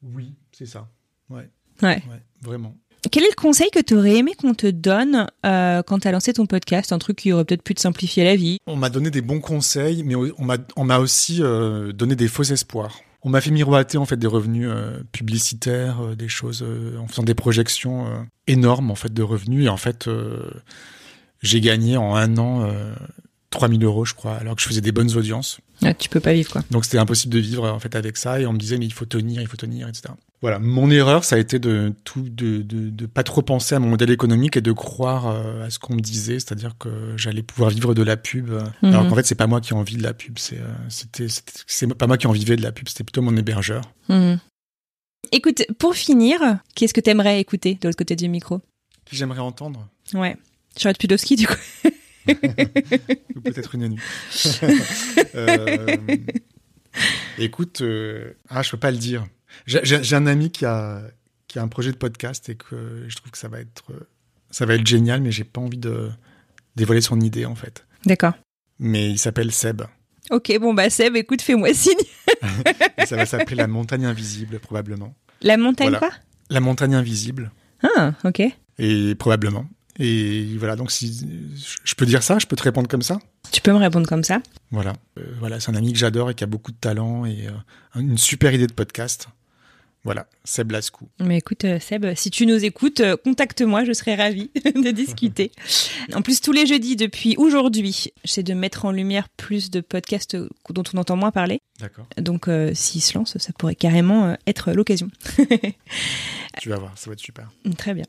oui, 0.03 0.33
c'est 0.51 0.65
ça. 0.65 0.89
Ouais, 1.29 1.49
Ouais. 1.81 2.01
ouais, 2.09 2.21
vraiment. 2.41 2.75
Quel 3.11 3.23
est 3.23 3.29
le 3.29 3.35
conseil 3.41 3.69
que 3.71 3.79
tu 3.79 3.95
aurais 3.95 4.17
aimé 4.17 4.33
qu'on 4.37 4.53
te 4.53 4.67
donne 4.67 5.27
euh, 5.45 5.81
quand 5.83 5.99
tu 5.99 6.07
as 6.07 6.11
lancé 6.11 6.33
ton 6.33 6.45
podcast? 6.45 6.91
Un 6.91 6.99
truc 6.99 7.17
qui 7.17 7.31
aurait 7.31 7.45
peut-être 7.45 7.63
pu 7.63 7.73
te 7.73 7.79
simplifier 7.81 8.25
la 8.25 8.35
vie? 8.35 8.57
On 8.67 8.75
m'a 8.75 8.89
donné 8.89 9.09
des 9.09 9.21
bons 9.21 9.39
conseils, 9.39 10.03
mais 10.03 10.15
on 10.15 10.43
m'a 10.43 10.57
on 10.75 10.83
m'a 10.83 10.99
aussi 10.99 11.37
euh, 11.41 11.93
donné 11.93 12.15
des 12.15 12.27
faux 12.27 12.43
espoirs. 12.43 12.99
On 13.23 13.29
m'a 13.29 13.41
fait 13.41 13.51
miroiter 13.51 13.97
en 13.97 14.05
fait 14.05 14.17
des 14.17 14.27
revenus 14.27 14.67
euh, 14.69 15.01
publicitaires, 15.13 16.01
euh, 16.01 16.15
des 16.15 16.27
choses 16.27 16.61
euh, 16.61 16.97
en 16.97 17.07
faisant 17.07 17.23
des 17.23 17.35
projections 17.35 18.05
euh, 18.07 18.19
énormes 18.47 18.91
en 18.91 18.95
fait 18.95 19.13
de 19.13 19.23
revenus 19.23 19.65
et 19.65 19.69
en 19.69 19.77
fait 19.77 20.07
euh, 20.07 20.49
j'ai 21.41 21.61
gagné 21.61 21.95
en 21.97 22.15
un 22.15 22.37
an 22.37 22.63
euh, 22.63 22.93
3000 23.51 23.83
euros 23.83 24.05
je 24.05 24.13
crois 24.13 24.35
alors 24.35 24.55
que 24.55 24.61
je 24.61 24.67
faisais 24.67 24.81
des 24.81 24.91
bonnes 24.91 25.15
audiences. 25.17 25.59
Ah, 25.81 25.93
Tu 25.93 26.09
peux 26.09 26.19
pas 26.19 26.33
vivre, 26.33 26.51
quoi. 26.51 26.63
Donc 26.71 26.83
c'était 26.83 26.97
impossible 26.97 27.33
de 27.33 27.39
vivre 27.39 27.69
en 27.69 27.79
fait 27.79 27.95
avec 27.95 28.17
ça 28.17 28.41
et 28.41 28.45
on 28.45 28.51
me 28.53 28.57
disait 28.59 28.77
mais 28.77 28.85
il 28.85 28.93
faut 28.93 29.05
tenir, 29.05 29.41
il 29.41 29.47
faut 29.47 29.57
tenir, 29.57 29.87
etc. 29.87 30.13
Voilà, 30.41 30.57
mon 30.59 30.89
erreur 30.89 31.25
ça 31.25 31.35
a 31.35 31.39
été 31.39 31.59
de 31.59 31.93
tout 32.05 32.21
de, 32.21 32.61
de, 32.61 32.89
de 32.89 33.05
pas 33.05 33.23
trop 33.23 33.41
penser 33.41 33.75
à 33.75 33.79
mon 33.79 33.89
modèle 33.89 34.09
économique 34.09 34.55
et 34.55 34.61
de 34.61 34.71
croire 34.71 35.27
euh, 35.27 35.65
à 35.65 35.69
ce 35.69 35.79
qu'on 35.79 35.95
me 35.95 35.99
disait, 35.99 36.35
c'est-à-dire 36.39 36.77
que 36.79 37.13
j'allais 37.17 37.43
pouvoir 37.43 37.69
vivre 37.71 37.93
de 37.93 38.03
la 38.03 38.15
pub, 38.15 38.49
Mhm. 38.49 38.93
alors 38.93 39.07
qu'en 39.09 39.15
fait 39.15 39.25
c'est 39.25 39.35
pas 39.35 39.47
moi 39.47 39.59
qui 39.59 39.73
en 39.73 39.83
vis 39.83 39.97
de 39.97 40.03
la 40.03 40.13
pub, 40.13 40.39
c'est 40.39 40.57
euh, 40.59 40.67
c'était 40.87 41.27
c'est 41.67 41.93
pas 41.93 42.07
moi 42.07 42.17
qui 42.17 42.27
en 42.27 42.31
vivais 42.31 42.55
de 42.55 42.61
la 42.61 42.71
pub, 42.71 42.87
c'était 42.87 43.03
plutôt 43.03 43.21
mon 43.21 43.35
hébergeur. 43.35 43.81
Mhm. 44.07 44.39
Écoute, 45.33 45.63
pour 45.77 45.93
finir, 45.95 46.39
qu'est-ce 46.75 46.93
que 46.93 47.01
t'aimerais 47.01 47.41
écouter 47.41 47.75
de 47.75 47.87
l'autre 47.87 47.97
côté 47.97 48.15
du 48.15 48.29
micro? 48.29 48.61
Qui 49.05 49.17
j'aimerais 49.17 49.41
entendre? 49.41 49.87
Ouais. 50.13 50.37
Charlotte 50.77 50.97
Pudowski, 50.97 51.35
du 51.35 51.45
coup. 51.47 51.53
Ou 52.29 53.41
peut-être 53.41 53.75
une 53.75 53.89
nuit. 53.89 53.99
Euh, 55.35 55.97
écoute, 57.37 57.81
euh, 57.81 58.33
ah, 58.49 58.61
je 58.63 58.71
peux 58.71 58.77
pas 58.77 58.91
le 58.91 58.97
dire. 58.97 59.25
J'ai- 59.65 60.15
un 60.15 60.27
ami 60.27 60.51
qui 60.51 60.65
a, 60.65 61.01
qui 61.47 61.59
a 61.59 61.61
un 61.63 61.67
projet 61.67 61.91
de 61.91 61.97
podcast 61.97 62.49
et 62.49 62.55
que 62.55 63.05
je 63.07 63.15
trouve 63.15 63.31
que 63.31 63.37
ça 63.37 63.47
va 63.47 63.59
être, 63.59 63.83
ça 64.51 64.65
va 64.65 64.75
être 64.75 64.85
génial, 64.87 65.21
mais 65.21 65.31
j'ai 65.31 65.43
pas 65.43 65.61
envie 65.61 65.77
de 65.77 66.09
dévoiler 66.75 67.01
son 67.01 67.19
idée 67.21 67.45
en 67.45 67.55
fait. 67.55 67.85
D'accord. 68.05 68.33
Mais 68.79 69.09
il 69.09 69.17
s'appelle 69.19 69.51
Seb. 69.51 69.81
Ok, 70.31 70.51
bon 70.59 70.73
bah 70.73 70.89
Seb, 70.89 71.15
écoute, 71.15 71.41
fais-moi 71.41 71.73
signe. 71.73 71.93
Ça 73.05 73.15
va 73.15 73.25
s'appeler 73.25 73.55
La 73.55 73.67
Montagne 73.67 74.05
Invisible, 74.05 74.59
probablement. 74.59 75.15
La 75.41 75.57
montagne 75.57 75.89
Voilà. 75.89 75.99
quoi 75.99 76.11
La 76.49 76.59
Montagne 76.59 76.95
Invisible, 76.95 77.51
Ah, 77.83 78.13
ok. 78.23 78.41
et 78.77 79.15
probablement. 79.15 79.65
Et 80.01 80.55
voilà, 80.57 80.75
donc 80.77 80.91
si 80.91 81.27
je 81.83 81.95
peux 81.95 82.05
dire 82.05 82.23
ça, 82.23 82.39
je 82.39 82.45
peux 82.45 82.55
te 82.55 82.63
répondre 82.63 82.87
comme 82.87 83.01
ça? 83.01 83.19
Tu 83.51 83.59
peux 83.59 83.71
me 83.73 83.77
répondre 83.77 84.07
comme 84.07 84.23
ça 84.23 84.41
Voilà, 84.71 84.93
Euh, 85.17 85.23
voilà, 85.39 85.59
c'est 85.59 85.71
un 85.71 85.75
ami 85.75 85.91
que 85.91 85.99
j'adore 85.99 86.29
et 86.29 86.35
qui 86.35 86.43
a 86.43 86.47
beaucoup 86.47 86.71
de 86.71 86.77
talent 86.77 87.25
et 87.25 87.47
euh, 87.47 87.99
une 87.99 88.17
super 88.17 88.53
idée 88.53 88.67
de 88.67 88.71
podcast. 88.73 89.27
Voilà, 90.09 90.25
Seb 90.43 90.71
Lascou. 90.71 91.07
Mais 91.19 91.37
écoute, 91.37 91.65
euh, 91.65 91.79
Seb, 91.79 92.15
si 92.15 92.31
tu 92.31 92.47
nous 92.47 92.65
écoutes, 92.65 92.99
euh, 93.01 93.15
contacte-moi, 93.15 93.83
je 93.83 93.93
serais 93.93 94.15
ravie 94.15 94.49
de 94.65 94.89
discuter. 94.89 95.51
En 96.15 96.23
plus, 96.23 96.41
tous 96.41 96.51
les 96.51 96.65
jeudis, 96.65 96.95
depuis 96.95 97.35
aujourd'hui, 97.37 98.11
j'essaie 98.23 98.41
de 98.41 98.55
mettre 98.55 98.85
en 98.85 98.91
lumière 98.91 99.29
plus 99.29 99.69
de 99.69 99.81
podcasts 99.81 100.35
dont 100.71 100.83
on 100.91 100.97
entend 100.97 101.15
moins 101.15 101.29
parler. 101.29 101.59
D'accord. 101.79 102.07
Donc, 102.17 102.47
euh, 102.47 102.71
s'il 102.73 103.01
se 103.03 103.15
lance, 103.15 103.37
ça 103.37 103.53
pourrait 103.55 103.75
carrément 103.75 104.25
euh, 104.29 104.33
être 104.47 104.71
l'occasion. 104.71 105.11
Tu 106.59 106.69
vas 106.69 106.77
voir, 106.77 106.97
ça 106.97 107.11
va 107.11 107.13
être 107.13 107.19
super. 107.19 107.51
Très 107.77 107.93
bien. 107.93 108.05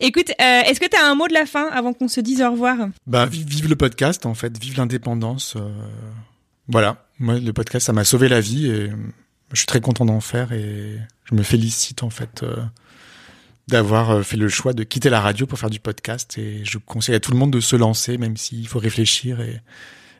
écoute, 0.00 0.30
euh, 0.30 0.62
est-ce 0.62 0.80
que 0.80 0.88
tu 0.88 0.96
as 0.96 1.04
un 1.06 1.14
mot 1.14 1.28
de 1.28 1.34
la 1.34 1.44
fin 1.44 1.68
avant 1.68 1.92
qu'on 1.92 2.08
se 2.08 2.22
dise 2.22 2.40
au 2.40 2.50
revoir? 2.52 2.78
Bah, 3.06 3.26
vive, 3.26 3.46
vive 3.46 3.68
le 3.68 3.76
podcast, 3.76 4.24
en 4.24 4.32
fait, 4.34 4.56
vive 4.58 4.78
l'indépendance. 4.78 5.56
euh, 5.56 5.68
voilà, 6.68 7.06
moi, 7.18 7.38
le 7.38 7.52
podcast, 7.52 7.84
ça 7.84 7.92
m'a 7.92 8.04
sauvé 8.04 8.30
la 8.30 8.40
vie 8.40 8.70
et 8.70 8.90
je 9.52 9.58
suis 9.58 9.66
très 9.66 9.80
content 9.80 10.04
d'en 10.04 10.20
faire 10.20 10.52
et 10.52 10.98
je 11.24 11.34
me 11.34 11.42
félicite, 11.42 12.02
en 12.02 12.10
fait, 12.10 12.42
euh, 12.42 12.56
d'avoir 13.68 14.10
euh, 14.10 14.22
fait 14.22 14.36
le 14.36 14.48
choix 14.48 14.72
de 14.72 14.82
quitter 14.84 15.10
la 15.10 15.20
radio 15.20 15.46
pour 15.46 15.58
faire 15.58 15.70
du 15.70 15.80
podcast 15.80 16.38
et 16.38 16.60
je 16.64 16.78
conseille 16.78 17.14
à 17.14 17.20
tout 17.20 17.30
le 17.32 17.38
monde 17.38 17.52
de 17.52 17.60
se 17.60 17.76
lancer, 17.76 18.18
même 18.18 18.36
s'il 18.36 18.66
faut 18.68 18.78
réfléchir 18.78 19.40
et, 19.40 19.60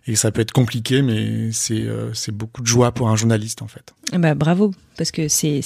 et 0.06 0.16
ça 0.16 0.30
peut 0.32 0.40
être 0.40 0.52
compliqué, 0.52 1.02
mais 1.02 1.52
c'est 1.52 1.82
euh, 1.82 2.12
c'est 2.14 2.32
beaucoup 2.32 2.62
de 2.62 2.66
joie 2.66 2.92
pour 2.92 3.08
un 3.10 3.16
journaliste, 3.16 3.62
en 3.62 3.68
fait. 3.68 3.92
Bah 4.12 4.34
bravo, 4.34 4.72
parce 4.96 5.10
que 5.10 5.28
c'est 5.28 5.60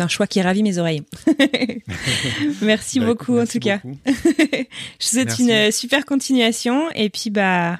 un 0.00 0.08
choix 0.08 0.26
qui 0.26 0.40
ravit 0.42 0.62
mes 0.62 0.78
oreilles. 0.78 1.02
merci 2.62 3.00
Bah, 3.00 3.06
beaucoup 3.06 3.38
écoute, 3.38 3.48
en 3.48 3.52
tout 3.52 3.58
cas. 3.58 3.80
Je 4.04 4.58
vous 4.58 4.64
souhaite 5.00 5.38
Merci. 5.38 5.42
une 5.50 5.72
super 5.72 6.04
continuation 6.04 6.90
et 6.94 7.10
puis 7.10 7.30
bah 7.30 7.78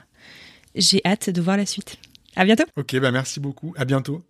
j'ai 0.75 1.01
hâte 1.05 1.29
de 1.31 1.41
voir 1.43 1.57
la 1.57 1.67
suite. 1.67 1.97
À 2.37 2.45
bientôt. 2.45 2.65
Ok, 2.77 2.97
bah 2.99 3.11
merci 3.11 3.41
beaucoup. 3.41 3.75
À 3.77 3.85
bientôt. 3.85 4.25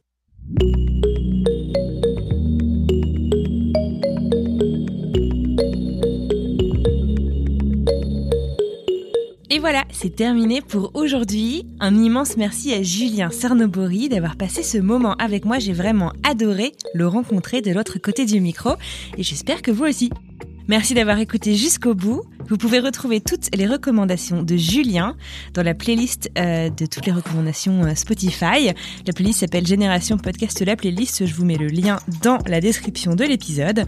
Et 9.55 9.59
voilà, 9.59 9.85
c'est 9.91 10.17
terminé 10.17 10.63
pour 10.63 10.93
aujourd'hui. 10.95 11.67
Un 11.79 11.95
immense 12.03 12.39
merci 12.39 12.73
à 12.73 12.83
Julien 12.83 13.29
Cernobori 13.31 14.09
d'avoir 14.09 14.37
passé 14.37 14.63
ce 14.63 14.79
moment 14.79 15.13
avec 15.19 15.45
moi. 15.45 15.59
J'ai 15.59 15.75
vraiment 15.75 16.13
adoré 16.23 16.73
le 16.95 17.07
rencontrer 17.07 17.61
de 17.61 17.71
l'autre 17.71 17.99
côté 17.99 18.25
du 18.25 18.41
micro 18.41 18.71
et 19.19 19.23
j'espère 19.23 19.61
que 19.61 19.71
vous 19.71 19.85
aussi. 19.85 20.11
Merci 20.69 20.95
d'avoir 20.95 21.19
écouté 21.19 21.55
jusqu'au 21.55 21.95
bout. 21.95 22.23
Vous 22.49 22.57
pouvez 22.57 22.79
retrouver 22.79 23.21
toutes 23.21 23.55
les 23.55 23.67
recommandations 23.67 24.43
de 24.43 24.57
Julien 24.57 25.17
dans 25.55 25.63
la 25.63 25.75
playlist 25.75 26.31
euh, 26.39 26.71
de 26.71 26.87
toutes 26.87 27.07
les 27.07 27.13
recommandations 27.13 27.85
euh, 27.85 27.95
Spotify. 27.95 28.73
La 29.07 29.13
playlist 29.13 29.41
s'appelle 29.41 29.67
Génération 29.67 30.19
Podcast 30.19 30.61
La 30.65 30.77
Playlist. 30.77 31.27
Je 31.27 31.35
vous 31.35 31.45
mets 31.45 31.57
le 31.57 31.67
lien 31.67 31.99
dans 32.23 32.39
la 32.47 32.61
description 32.61 33.15
de 33.15 33.25
l'épisode. 33.25 33.85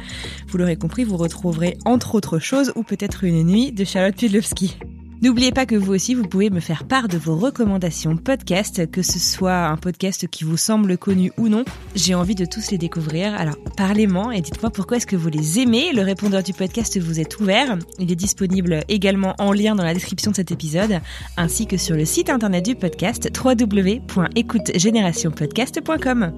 Vous 0.49 0.59
l'aurez 0.59 0.77
compris, 0.77 1.05
vous 1.05 1.16
retrouverez 1.16 1.77
entre 1.85 2.16
autres 2.16 2.39
choses 2.39 2.72
ou 2.75 2.83
peut-être 2.83 3.25
une 3.25 3.45
nuit 3.45 3.70
de 3.70 3.85
Charlotte 3.85 4.16
Pudlowski. 4.16 4.77
N'oubliez 5.25 5.53
pas 5.53 5.64
que 5.64 5.75
vous 5.75 5.95
aussi, 5.95 6.14
vous 6.14 6.29
pouvez 6.29 6.51
me 6.51 6.61
faire 6.61 6.85
part 6.85 7.09
de 7.09 7.16
vos 7.16 7.35
recommandations 7.35 8.14
podcast, 8.14 8.91
que 8.91 9.01
ce 9.01 9.18
soit 9.18 9.68
un 9.68 9.79
podcast 9.79 10.29
qui 10.29 10.45
vous 10.45 10.59
semble 10.59 10.99
connu 10.99 11.33
ou 11.39 11.49
non. 11.49 11.64
J'ai 11.95 12.14
envie 12.14 12.35
de 12.35 12.45
tous 12.45 12.70
les 12.70 12.77
découvrir. 12.77 13.35
Alors, 13.35 13.57
parlez-moi 13.75 14.37
et 14.37 14.43
dites-moi 14.43 14.68
pourquoi 14.68 14.99
est-ce 14.99 15.07
que 15.07 15.16
vous 15.16 15.31
les 15.31 15.61
aimez. 15.61 15.95
Le 15.95 16.03
répondeur 16.03 16.43
du 16.43 16.53
podcast 16.53 17.01
vous 17.01 17.20
est 17.20 17.41
ouvert. 17.41 17.79
Il 17.99 18.12
est 18.12 18.16
disponible 18.16 18.81
également 18.91 19.35
en 19.39 19.55
lien 19.55 19.75
dans 19.75 19.85
la 19.85 19.95
description 19.95 20.31
de 20.31 20.37
cet 20.37 20.53
épisode, 20.53 21.01
ainsi 21.39 21.66
que 21.66 21.79
sur 21.79 21.97
le 21.97 22.05
site 22.05 22.29
internet 22.29 22.62
du 22.62 22.77
podcast 22.77 23.31
www.écoutegénérationpodcast.com. 23.35 26.35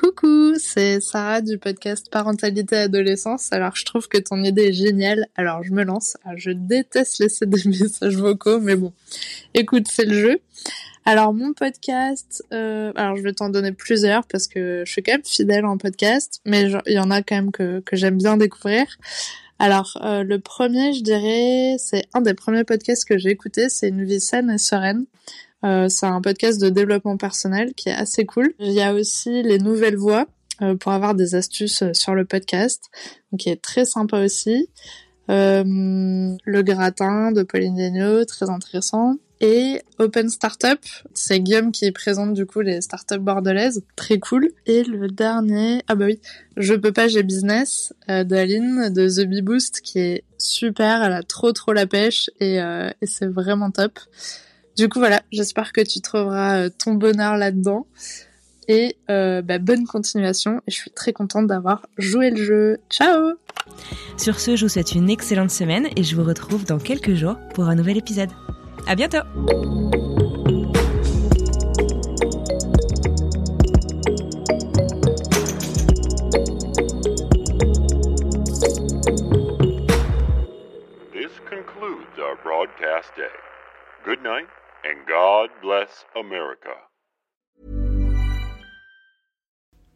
Coucou, 0.00 0.54
c'est 0.56 0.98
Sarah 0.98 1.42
du 1.42 1.58
podcast 1.58 2.08
Parentalité 2.10 2.74
Adolescence. 2.74 3.52
Alors 3.52 3.76
je 3.76 3.84
trouve 3.84 4.08
que 4.08 4.16
ton 4.16 4.42
idée 4.42 4.68
est 4.68 4.72
géniale, 4.72 5.26
alors 5.36 5.62
je 5.62 5.72
me 5.72 5.84
lance. 5.84 6.16
Alors, 6.24 6.38
je 6.38 6.52
déteste 6.52 7.18
laisser 7.18 7.44
des 7.44 7.62
messages 7.66 8.16
vocaux, 8.16 8.60
mais 8.60 8.76
bon, 8.76 8.94
écoute, 9.52 9.88
c'est 9.90 10.06
le 10.06 10.18
jeu. 10.18 10.38
Alors 11.04 11.34
mon 11.34 11.52
podcast, 11.52 12.42
euh, 12.50 12.94
alors 12.96 13.18
je 13.18 13.22
vais 13.22 13.34
t'en 13.34 13.50
donner 13.50 13.72
plusieurs 13.72 14.26
parce 14.26 14.48
que 14.48 14.84
je 14.86 14.90
suis 14.90 15.02
quand 15.02 15.12
même 15.12 15.24
fidèle 15.24 15.66
en 15.66 15.76
podcast, 15.76 16.40
mais 16.46 16.72
il 16.86 16.94
y 16.94 16.98
en 16.98 17.10
a 17.10 17.20
quand 17.20 17.34
même 17.34 17.52
que, 17.52 17.80
que 17.80 17.94
j'aime 17.94 18.16
bien 18.16 18.38
découvrir. 18.38 18.86
Alors 19.58 19.98
euh, 20.02 20.22
le 20.22 20.38
premier, 20.38 20.94
je 20.94 21.02
dirais, 21.02 21.76
c'est 21.78 22.06
un 22.14 22.22
des 22.22 22.32
premiers 22.32 22.64
podcasts 22.64 23.06
que 23.06 23.18
j'ai 23.18 23.28
écouté, 23.28 23.68
c'est 23.68 23.88
Une 23.88 24.06
vie 24.06 24.20
saine 24.20 24.48
et 24.48 24.56
sereine. 24.56 25.04
Euh, 25.64 25.88
c'est 25.88 26.06
un 26.06 26.20
podcast 26.20 26.60
de 26.60 26.68
développement 26.68 27.16
personnel 27.16 27.74
qui 27.74 27.88
est 27.88 27.94
assez 27.94 28.24
cool. 28.24 28.54
Il 28.58 28.72
y 28.72 28.80
a 28.80 28.94
aussi 28.94 29.42
les 29.42 29.58
nouvelles 29.58 29.96
voix 29.96 30.26
euh, 30.62 30.74
pour 30.74 30.92
avoir 30.92 31.14
des 31.14 31.34
astuces 31.34 31.82
euh, 31.82 31.92
sur 31.92 32.14
le 32.14 32.24
podcast, 32.24 32.90
qui 33.38 33.50
est 33.50 33.60
très 33.60 33.84
sympa 33.84 34.24
aussi. 34.24 34.68
Euh, 35.30 35.64
le 36.44 36.62
gratin 36.62 37.30
de 37.30 37.42
Pauline 37.42 37.78
Legnaud, 37.78 38.24
très 38.24 38.50
intéressant. 38.50 39.16
Et 39.42 39.80
Open 39.98 40.28
Startup, 40.28 40.80
c'est 41.14 41.40
Guillaume 41.40 41.72
qui 41.72 41.90
présente 41.92 42.34
du 42.34 42.44
coup 42.44 42.60
les 42.60 42.82
startups 42.82 43.18
bordelaises, 43.18 43.82
très 43.96 44.18
cool. 44.18 44.50
Et 44.66 44.84
le 44.84 45.08
dernier, 45.08 45.82
ah 45.88 45.94
bah 45.94 46.06
oui, 46.06 46.20
Je 46.58 46.74
peux 46.74 46.92
pas, 46.92 47.08
j'ai 47.08 47.22
business 47.22 47.94
euh, 48.10 48.22
d'Aline 48.22 48.92
de 48.92 49.08
The 49.08 49.26
Bee 49.26 49.40
Boost 49.40 49.80
qui 49.80 49.98
est 49.98 50.24
super, 50.36 51.02
elle 51.02 51.12
a 51.12 51.22
trop 51.22 51.52
trop 51.52 51.72
la 51.72 51.86
pêche 51.86 52.28
et, 52.38 52.60
euh, 52.60 52.90
et 53.00 53.06
c'est 53.06 53.28
vraiment 53.28 53.70
top. 53.70 53.98
Du 54.80 54.88
coup 54.88 54.98
voilà, 54.98 55.20
j'espère 55.30 55.74
que 55.74 55.82
tu 55.82 56.00
trouveras 56.00 56.56
euh, 56.56 56.70
ton 56.70 56.94
bonheur 56.94 57.36
là-dedans. 57.36 57.86
Et 58.66 58.96
euh, 59.10 59.42
bah, 59.42 59.58
bonne 59.58 59.84
continuation 59.84 60.62
et 60.66 60.70
je 60.70 60.74
suis 60.74 60.90
très 60.90 61.12
contente 61.12 61.46
d'avoir 61.46 61.86
joué 61.98 62.30
le 62.30 62.42
jeu. 62.42 62.78
Ciao 62.88 63.32
Sur 64.16 64.40
ce, 64.40 64.56
je 64.56 64.64
vous 64.64 64.70
souhaite 64.70 64.92
une 64.92 65.10
excellente 65.10 65.50
semaine 65.50 65.88
et 65.96 66.02
je 66.02 66.16
vous 66.16 66.24
retrouve 66.24 66.64
dans 66.64 66.78
quelques 66.78 67.12
jours 67.12 67.36
pour 67.52 67.64
un 67.64 67.74
nouvel 67.74 67.98
épisode. 67.98 68.30
À 68.86 68.94
bientôt! 68.94 69.18
This 81.12 81.32
concludes 81.50 82.18
our 82.18 82.36
broadcast 82.42 83.14
day. 83.14 83.28
Good 84.06 84.22
night, 84.22 84.46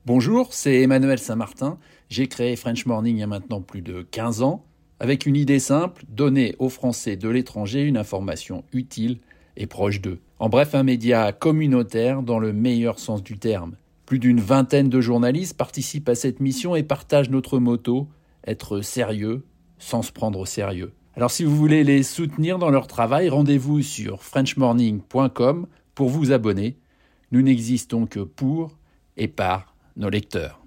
Bonjour, 0.05 0.53
c'est 0.53 0.83
Emmanuel 0.83 1.19
Saint-Martin. 1.19 1.79
J'ai 2.11 2.29
créé 2.29 2.57
French 2.57 2.85
Morning 2.85 3.17
il 3.17 3.21
y 3.21 3.23
a 3.23 3.27
maintenant 3.27 3.63
plus 3.63 3.81
de 3.81 4.03
15 4.03 4.43
ans, 4.43 4.67
avec 5.01 5.25
une 5.25 5.37
idée 5.37 5.59
simple, 5.59 6.05
donner 6.09 6.55
aux 6.59 6.69
Français 6.69 7.17
de 7.17 7.31
l'étranger 7.31 7.83
une 7.83 7.97
information 7.97 8.65
utile 8.73 9.21
et 9.57 9.67
proche 9.67 10.03
d'eux. 10.03 10.21
En 10.39 10.51
bref, 10.51 10.75
un 10.75 10.83
média 10.83 11.33
communautaire 11.33 12.23
dans 12.23 12.39
le 12.39 12.53
meilleur 12.53 12.99
sens 12.99 13.23
du 13.23 13.39
terme. 13.39 13.77
Plus 14.05 14.19
d'une 14.19 14.41
vingtaine 14.41 14.91
de 14.91 15.01
journalistes 15.01 15.57
participent 15.57 16.11
à 16.11 16.15
cette 16.15 16.41
mission 16.41 16.77
et 16.77 16.83
partagent 16.83 17.31
notre 17.31 17.59
motto, 17.59 18.09
être 18.47 18.83
sérieux 18.83 19.47
sans 19.79 20.03
se 20.03 20.13
prendre 20.13 20.39
au 20.39 20.47
sérieux. 20.47 20.93
Alors 21.17 21.31
si 21.31 21.45
vous 21.45 21.55
voulez 21.55 21.85
les 21.85 22.03
soutenir 22.03 22.59
dans 22.59 22.71
leur 22.71 22.89
travail, 22.89 23.29
rendez-vous 23.29 23.83
sur 23.83 24.25
frenchmorning.com 24.25 25.69
pour 25.95 26.09
vous 26.09 26.33
abonner. 26.33 26.77
Nous 27.31 27.43
n'existons 27.43 28.07
que 28.07 28.21
pour 28.21 28.77
et 29.17 29.29
par 29.29 29.77
nos 29.97 30.09
lecteurs. 30.09 30.64